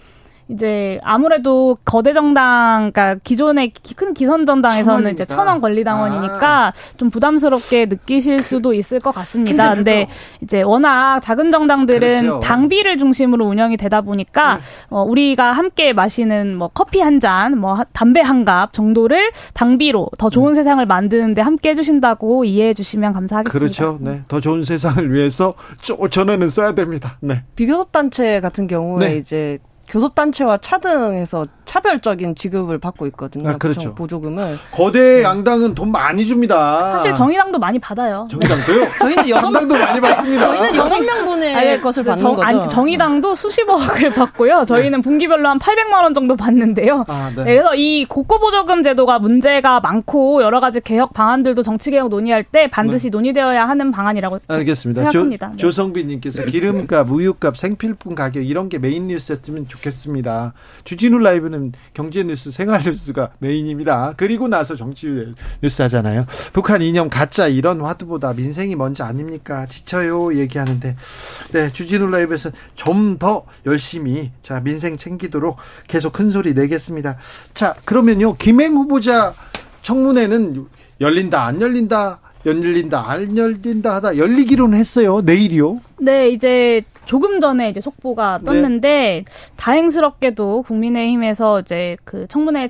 이제 0.49 0.99
아무래도 1.03 1.77
거대 1.83 2.13
정당, 2.13 2.91
그러니까 2.93 3.19
기존의 3.23 3.71
기- 3.71 3.93
큰 3.95 4.13
기선 4.13 4.45
정당에서는 4.45 5.11
이제 5.13 5.25
천 5.25 5.39
원이니까. 5.39 5.45
천원 5.47 5.61
권리당원이니까 5.61 6.73
좀 6.97 7.09
부담스럽게 7.09 7.85
느끼실 7.87 8.41
수도 8.41 8.73
있을 8.73 8.99
것 9.01 9.11
같습니다. 9.13 9.75
근데 9.75 10.05
근데 10.05 10.07
이제 10.41 10.61
워낙 10.61 11.19
작은 11.21 11.51
정당들은 11.51 12.21
그렇죠. 12.21 12.39
당비를 12.39 12.97
중심으로 12.97 13.45
운영이 13.45 13.75
되다 13.77 14.01
보니까 14.01 14.59
어, 14.89 15.03
우리가 15.03 15.51
함께 15.51 15.91
마시는 15.93 16.55
뭐 16.55 16.69
커피 16.73 17.01
한 17.01 17.19
잔, 17.19 17.57
뭐 17.59 17.73
하- 17.73 17.83
담배 17.93 18.21
한 18.21 18.37
갑 18.45 18.71
정도를 18.71 19.31
당비로 19.55 20.09
더 20.17 20.29
좋은 20.29 20.53
세상을 20.53 20.85
만드는데 20.85 21.41
함께 21.41 21.69
해주신다고 21.71 22.45
이해해 22.45 22.73
주시면 22.73 23.11
감사하겠습니다. 23.13 23.51
그렇죠. 23.59 23.97
네. 23.99 24.21
더 24.29 24.39
좋은 24.39 24.63
세상을 24.63 25.11
위해서 25.11 25.55
5천 25.81 26.29
원은 26.29 26.47
써야 26.49 26.73
됩니다. 26.73 27.17
네. 27.19 27.43
비교섭 27.55 27.91
단체 27.91 28.39
같은 28.39 28.67
경우에 28.67 29.07
네. 29.09 29.17
이제 29.17 29.57
교섭단체와 29.87 30.57
차등해서 30.57 31.45
차별적인 31.77 32.35
지급을 32.35 32.79
받고 32.79 33.05
있거든요. 33.07 33.49
아, 33.49 33.57
그렇죠. 33.57 33.93
보조금을. 33.93 34.57
거대 34.71 35.23
양당은 35.23 35.75
돈 35.75 35.91
많이 35.91 36.25
줍니다. 36.25 36.93
사실 36.93 37.13
정의당도 37.13 37.59
많이 37.59 37.77
받아요. 37.77 38.27
정의당도요? 38.31 38.87
저희는 38.99 39.29
여섯 39.29 39.41
정당도 39.41 39.75
많이 39.77 40.01
받습니다. 40.01 40.45
저희는 40.47 40.75
여섯 40.75 40.99
명분의 40.99 41.81
것을 41.81 42.03
그 42.03 42.09
받는 42.09 42.23
정, 42.23 42.35
거죠. 42.35 42.47
아니, 42.47 42.69
정의당도 42.69 43.35
수십억을 43.35 44.09
받고요. 44.09 44.65
저희는 44.65 45.01
분기별로 45.01 45.47
한 45.47 45.59
800만 45.59 46.03
원 46.03 46.13
정도 46.13 46.35
받는데요. 46.35 47.05
아, 47.07 47.31
네. 47.35 47.43
네, 47.43 47.53
그래서 47.53 47.75
이 47.75 48.05
국고 48.05 48.39
보조금 48.39 48.81
제도가 48.81 49.19
문제가 49.19 49.79
많고 49.79 50.41
여러 50.41 50.59
가지 50.59 50.81
개혁 50.81 51.13
방안들도 51.13 51.61
정치 51.61 51.91
개혁 51.91 52.09
논의할 52.09 52.43
때 52.43 52.67
반드시 52.67 53.09
논의되어야 53.09 53.67
하는 53.67 53.91
방안이라고 53.91 54.39
알겠습니다. 54.47 55.03
조, 55.05 55.11
생각합니다. 55.11 55.47
네. 55.49 55.57
조성빈님께서 55.57 56.45
기름값, 56.45 57.11
우유값, 57.11 57.57
생필품 57.57 58.15
가격 58.15 58.45
이런 58.45 58.69
게 58.69 58.79
메인 58.79 59.07
뉴스였으면 59.07 59.67
좋겠습니다. 59.67 60.53
주진우 60.83 61.19
라이브는 61.19 61.66
경제 61.93 62.23
뉴스, 62.23 62.51
생활 62.51 62.81
뉴스가 62.83 63.31
메인입니다. 63.39 64.13
그리고 64.17 64.47
나서 64.47 64.75
정치 64.75 65.33
뉴스 65.61 65.81
하잖아요. 65.83 66.25
북한 66.53 66.81
이념 66.81 67.09
가짜 67.09 67.47
이런 67.47 67.81
화두보다 67.81 68.33
민생이 68.33 68.75
먼저 68.75 69.03
아닙니까? 69.03 69.65
지쳐요 69.65 70.35
얘기하는데 70.37 70.95
네 71.51 71.71
주진우 71.71 72.07
라이브에서 72.07 72.51
좀 72.75 73.17
더 73.17 73.45
열심히 73.65 74.31
자 74.43 74.59
민생 74.59 74.95
챙기도록 74.97 75.57
계속 75.87 76.13
큰 76.13 76.29
소리 76.29 76.53
내겠습니다. 76.53 77.17
자 77.53 77.73
그러면요 77.85 78.35
김행 78.35 78.73
후보자 78.75 79.33
청문회는 79.81 80.65
열린다 81.01 81.45
안 81.45 81.61
열린다 81.61 82.19
열린다 82.45 83.09
안 83.09 83.35
열린다 83.37 83.95
하다 83.95 84.17
열리기로는 84.17 84.77
했어요 84.77 85.21
내일이요. 85.21 85.79
네, 85.99 86.29
이제 86.29 86.83
조금 87.07 87.39
전에 87.39 87.69
이제 87.69 87.79
속보가 87.81 88.39
네. 88.41 88.45
떴는데 88.45 89.23
다행스럽게도 89.55 90.61
국민의힘에서 90.63 91.61
이제 91.61 91.97
그 92.03 92.27
청문회에 92.27 92.67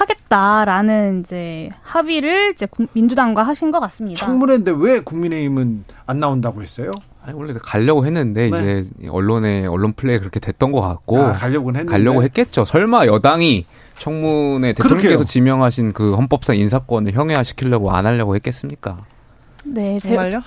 참석하겠다라는 0.00 1.20
이제 1.20 1.68
합의를 1.82 2.52
이제 2.54 2.66
국- 2.66 2.88
민주당과 2.92 3.42
하신 3.42 3.70
것 3.70 3.78
같습니다. 3.80 4.24
청문회인데 4.24 4.72
왜 4.76 5.00
국민의힘은 5.00 5.84
안 6.06 6.20
나온다고 6.20 6.62
했어요? 6.62 6.90
아니, 7.22 7.36
원래 7.36 7.52
가려고 7.62 8.06
했는데 8.06 8.48
네. 8.50 8.78
이제 8.80 8.90
언론에 9.10 9.66
언론 9.66 9.92
플레이 9.92 10.18
그렇게 10.18 10.40
됐던 10.40 10.72
것 10.72 10.80
같고 10.80 11.22
아, 11.22 11.32
가려고는 11.32 11.80
했는데 11.80 11.92
가려고 11.98 12.22
했겠죠. 12.22 12.64
설마 12.64 13.06
여당이 13.06 13.66
청문회 13.98 14.72
대통령께서. 14.72 15.24
지명하신 15.24 15.92
그 15.92 16.14
헌법상 16.14 16.56
인사권을 16.56 17.12
형해화시키려고 17.12 17.90
안 17.92 18.06
하려고 18.06 18.34
했겠습니까? 18.36 18.96
네, 19.64 19.98
제, 20.00 20.08
정말요? 20.08 20.42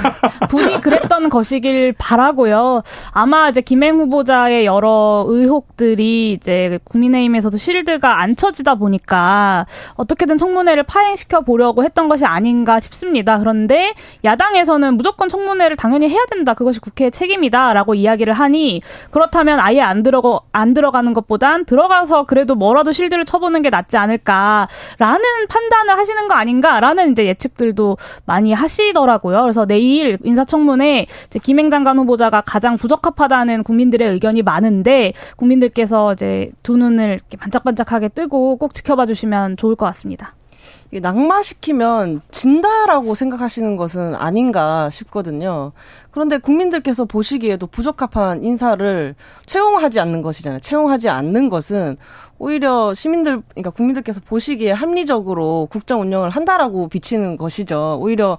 분이 0.48 0.80
그랬던 0.80 1.28
것이길 1.28 1.94
바라고요. 1.98 2.82
아마 3.12 3.48
이제 3.48 3.60
김행 3.60 3.98
후보자의 3.98 4.64
여러 4.66 5.24
의혹들이 5.28 6.32
이제 6.32 6.78
국민의힘에서도 6.84 7.56
실드가 7.56 8.20
안 8.20 8.36
쳐지다 8.36 8.76
보니까 8.76 9.66
어떻게든 9.94 10.38
청문회를 10.38 10.84
파행시켜 10.84 11.42
보려고 11.42 11.84
했던 11.84 12.08
것이 12.08 12.24
아닌가 12.24 12.80
싶습니다. 12.80 13.38
그런데 13.38 13.94
야당에서는 14.24 14.96
무조건 14.96 15.28
청문회를 15.28 15.76
당연히 15.76 16.08
해야 16.08 16.24
된다. 16.30 16.54
그것이 16.54 16.80
국회의 16.80 17.10
책임이다라고 17.10 17.94
이야기를 17.94 18.32
하니 18.32 18.82
그렇다면 19.10 19.60
아예 19.60 19.80
안 19.80 20.02
들어가 20.02 20.40
안 20.52 20.74
들어가는 20.74 21.12
것보단 21.12 21.64
들어가서 21.64 22.24
그래도 22.24 22.54
뭐라도 22.54 22.92
실드를 22.92 23.24
쳐보는 23.24 23.62
게 23.62 23.70
낫지 23.70 23.96
않을까라는 23.96 24.68
판단을 25.48 25.98
하시는 25.98 26.28
거 26.28 26.34
아닌가라는 26.34 27.12
이제 27.12 27.26
예측들도 27.26 27.96
많이 28.24 28.53
하시더라고요. 28.54 29.42
그래서 29.42 29.66
내일 29.66 30.18
인사청문회 30.22 31.06
김행 31.42 31.70
장관 31.70 31.98
후보자가 31.98 32.40
가장 32.40 32.76
부적합하다는 32.76 33.62
국민들의 33.64 34.08
의견이 34.10 34.42
많은데 34.42 35.12
국민들께서 35.36 36.14
이제 36.14 36.50
두 36.62 36.76
눈을 36.76 37.14
이렇게 37.14 37.36
반짝반짝하게 37.36 38.08
뜨고 38.08 38.56
꼭 38.56 38.74
지켜봐 38.74 39.06
주시면 39.06 39.56
좋을 39.56 39.76
것 39.76 39.86
같습니다. 39.86 40.34
낙마시키면 41.00 42.20
진다라고 42.30 43.14
생각하시는 43.14 43.76
것은 43.76 44.14
아닌가 44.14 44.90
싶거든요. 44.90 45.72
그런데 46.10 46.38
국민들께서 46.38 47.04
보시기에도 47.04 47.66
부적합한 47.66 48.44
인사를 48.44 49.14
채용하지 49.46 50.00
않는 50.00 50.22
것이잖아요. 50.22 50.60
채용하지 50.60 51.08
않는 51.08 51.48
것은 51.48 51.96
오히려 52.38 52.94
시민들, 52.94 53.42
그러니까 53.50 53.70
국민들께서 53.70 54.20
보시기에 54.20 54.72
합리적으로 54.72 55.66
국정 55.70 56.00
운영을 56.00 56.30
한다라고 56.30 56.88
비치는 56.88 57.36
것이죠. 57.36 57.98
오히려 58.00 58.38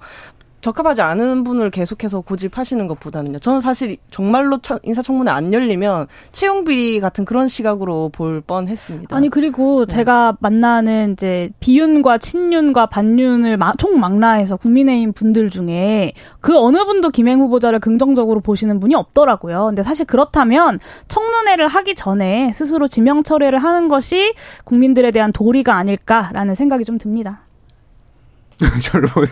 적합하지 0.66 1.00
않은 1.00 1.44
분을 1.44 1.70
계속해서 1.70 2.22
고집하시는 2.22 2.88
것보다는요. 2.88 3.38
저는 3.38 3.60
사실 3.60 3.98
정말로 4.10 4.58
처- 4.58 4.80
인사청문회 4.82 5.30
안 5.30 5.52
열리면 5.52 6.08
채용비 6.32 6.98
같은 6.98 7.24
그런 7.24 7.46
시각으로 7.46 8.08
볼 8.12 8.40
뻔했습니다. 8.40 9.14
아니 9.14 9.28
그리고 9.28 9.86
제가 9.86 10.36
만나는 10.40 11.12
이제 11.12 11.50
비윤과 11.60 12.18
친윤과 12.18 12.86
반윤을 12.86 13.56
마- 13.58 13.74
총망라해서 13.78 14.56
국민의힘 14.56 15.12
분들 15.12 15.50
중에 15.50 16.12
그 16.40 16.58
어느 16.58 16.84
분도 16.84 17.10
김행 17.10 17.40
후보자를 17.40 17.78
긍정적으로 17.78 18.40
보시는 18.40 18.80
분이 18.80 18.96
없더라고요. 18.96 19.66
근데 19.68 19.84
사실 19.84 20.04
그렇다면 20.04 20.80
청문회를 21.06 21.68
하기 21.68 21.94
전에 21.94 22.50
스스로 22.52 22.88
지명 22.88 23.22
철회를 23.22 23.60
하는 23.60 23.86
것이 23.86 24.34
국민들에 24.64 25.12
대한 25.12 25.30
도리가 25.30 25.76
아닐까라는 25.76 26.56
생각이 26.56 26.84
좀 26.84 26.98
듭니다. 26.98 27.45
저를 28.80 29.08
보 29.08 29.22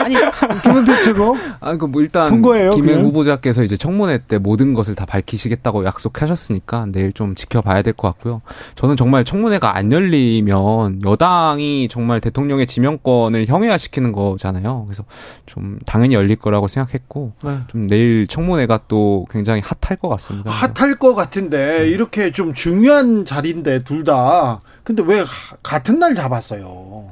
아니 0.00 0.14
김은태 0.62 1.02
최고. 1.04 1.36
아, 1.60 1.76
그뭐 1.76 2.00
일단 2.00 2.28
본 2.30 2.42
거예요, 2.42 2.70
김행 2.70 2.94
그냥? 2.96 3.06
후보자께서 3.06 3.62
이제 3.64 3.76
청문회 3.76 4.18
때 4.28 4.38
모든 4.38 4.72
것을 4.74 4.94
다 4.94 5.04
밝히시겠다고 5.04 5.84
약속하셨으니까 5.84 6.86
내일 6.92 7.12
좀 7.12 7.34
지켜봐야 7.34 7.82
될 7.82 7.92
것 7.94 8.08
같고요. 8.08 8.40
저는 8.76 8.96
정말 8.96 9.24
청문회가 9.24 9.76
안 9.76 9.90
열리면 9.92 11.02
여당이 11.04 11.88
정말 11.88 12.20
대통령의 12.20 12.66
지명권을 12.66 13.46
형해화시키는 13.46 14.12
거잖아요. 14.12 14.84
그래서 14.86 15.04
좀 15.46 15.78
당연히 15.84 16.14
열릴 16.14 16.36
거라고 16.36 16.68
생각했고 16.68 17.32
네. 17.42 17.58
좀 17.68 17.86
내일 17.86 18.26
청문회가 18.26 18.80
또 18.88 19.26
굉장히 19.30 19.60
핫할 19.60 19.98
것 19.98 20.08
같습니다. 20.08 20.50
핫할 20.50 20.94
것 20.98 21.14
같은데 21.14 21.88
이렇게 21.88 22.30
좀 22.32 22.54
중요한 22.54 23.24
자리인데 23.24 23.82
둘 23.84 24.04
다. 24.04 24.60
근데 24.84 25.02
왜 25.06 25.20
하- 25.20 25.26
같은 25.62 25.98
날 26.00 26.14
잡았어요? 26.14 27.10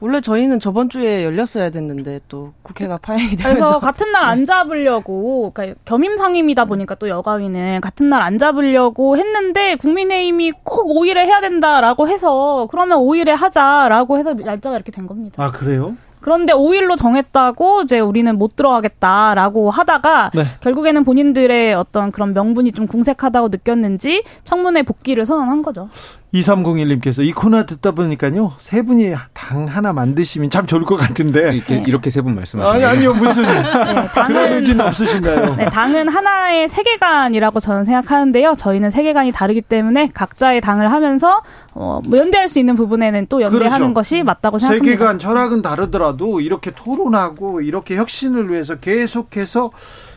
원래 0.00 0.20
저희는 0.22 0.60
저번 0.60 0.88
주에 0.88 1.24
열렸어야 1.24 1.70
됐는데 1.70 2.20
또 2.28 2.52
국회가 2.62 2.96
파행이 2.96 3.36
그래서 3.36 3.42
되면서 3.54 3.80
같은 3.80 4.10
날 4.12 4.24
안 4.24 4.44
잡으려고 4.46 5.50
그러니까 5.52 5.78
겸임 5.84 6.16
상임이다 6.16 6.64
보니까 6.66 6.94
또 6.94 7.08
여가위는 7.08 7.80
같은 7.82 8.08
날 8.08 8.22
안 8.22 8.38
잡으려고 8.38 9.16
했는데 9.16 9.76
국민의힘이 9.76 10.52
꼭 10.64 10.88
5일에 10.88 11.16
해야 11.18 11.40
된다라고 11.40 12.08
해서 12.08 12.66
그러면 12.70 12.98
5일에 13.00 13.28
하자라고 13.30 14.18
해서 14.18 14.34
날짜가 14.34 14.76
이렇게 14.76 14.90
된 14.92 15.06
겁니다. 15.06 15.42
아 15.42 15.50
그래요? 15.50 15.96
그런데 16.20 16.52
5일로 16.52 16.96
정했다고 16.96 17.82
이제 17.82 17.98
우리는 18.00 18.36
못 18.36 18.56
들어가겠다라고 18.56 19.70
하다가 19.70 20.30
네. 20.34 20.42
결국에는 20.60 21.04
본인들의 21.04 21.74
어떤 21.74 22.12
그런 22.12 22.34
명분이 22.34 22.72
좀 22.72 22.86
궁색하다고 22.86 23.48
느꼈는지 23.48 24.22
청문회 24.44 24.82
복귀를 24.82 25.26
선언한 25.26 25.62
거죠. 25.62 25.88
2301님께서 26.34 27.24
이 27.24 27.32
코너 27.32 27.66
듣다 27.66 27.90
보니까요 27.90 28.52
세 28.58 28.82
분이 28.82 29.12
당 29.34 29.66
하나 29.66 29.92
만드시면 29.92 30.50
참 30.50 30.64
좋을 30.66 30.84
것 30.84 30.94
같은데 30.94 31.52
이렇게 31.56 31.82
이렇게 31.84 32.08
세 32.08 32.20
분 32.20 32.36
말씀하시는 32.36 32.72
아니 32.72 32.84
아니요 32.84 33.14
무슨 33.14 33.42
네, 33.50 33.62
그런 33.62 34.06
당은 34.06 34.52
의지는 34.58 34.86
없으신가요? 34.86 35.56
네, 35.56 35.64
당은 35.66 36.08
하나의 36.08 36.68
세계관이라고 36.68 37.58
저는 37.58 37.84
생각하는데요. 37.84 38.54
저희는 38.54 38.90
세계관이 38.90 39.32
다르기 39.32 39.60
때문에 39.62 40.08
각자의 40.14 40.60
당을 40.60 40.92
하면서 40.92 41.42
어, 41.80 42.00
뭐 42.04 42.18
연대할 42.18 42.48
수 42.48 42.58
있는 42.58 42.74
부분에는 42.74 43.26
또 43.28 43.40
연대하는 43.40 43.78
그렇죠. 43.78 43.94
것이 43.94 44.22
맞다고 44.22 44.58
생각합니다. 44.58 44.84
세계관 44.92 45.18
철학은 45.18 45.62
다르더라도 45.62 46.40
이렇게 46.40 46.70
토론하고 46.72 47.62
이렇게 47.62 47.96
혁신을 47.96 48.50
위해서 48.50 48.76
계속해서 48.76 49.70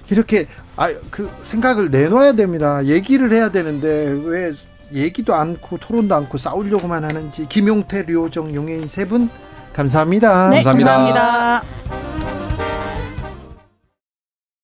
이렇게 0.10 0.48
아 0.76 0.90
그 1.10 1.30
생각을 1.44 1.90
내놔야 1.90 2.34
됩니다. 2.34 2.84
얘기를 2.86 3.32
해야 3.32 3.50
되는데 3.50 4.20
왜 4.26 4.52
얘기도 4.94 5.34
않고 5.34 5.78
토론도 5.78 6.14
않고 6.14 6.38
싸우려고만 6.38 7.04
하는지 7.06 7.48
김용태, 7.48 8.04
류호정, 8.04 8.54
용해인 8.54 8.88
세 8.88 9.06
분 9.06 9.30
감사합니다. 9.74 10.50
네, 10.50 10.62
감사합니다. 10.64 11.62
감사합니다. 11.62 12.43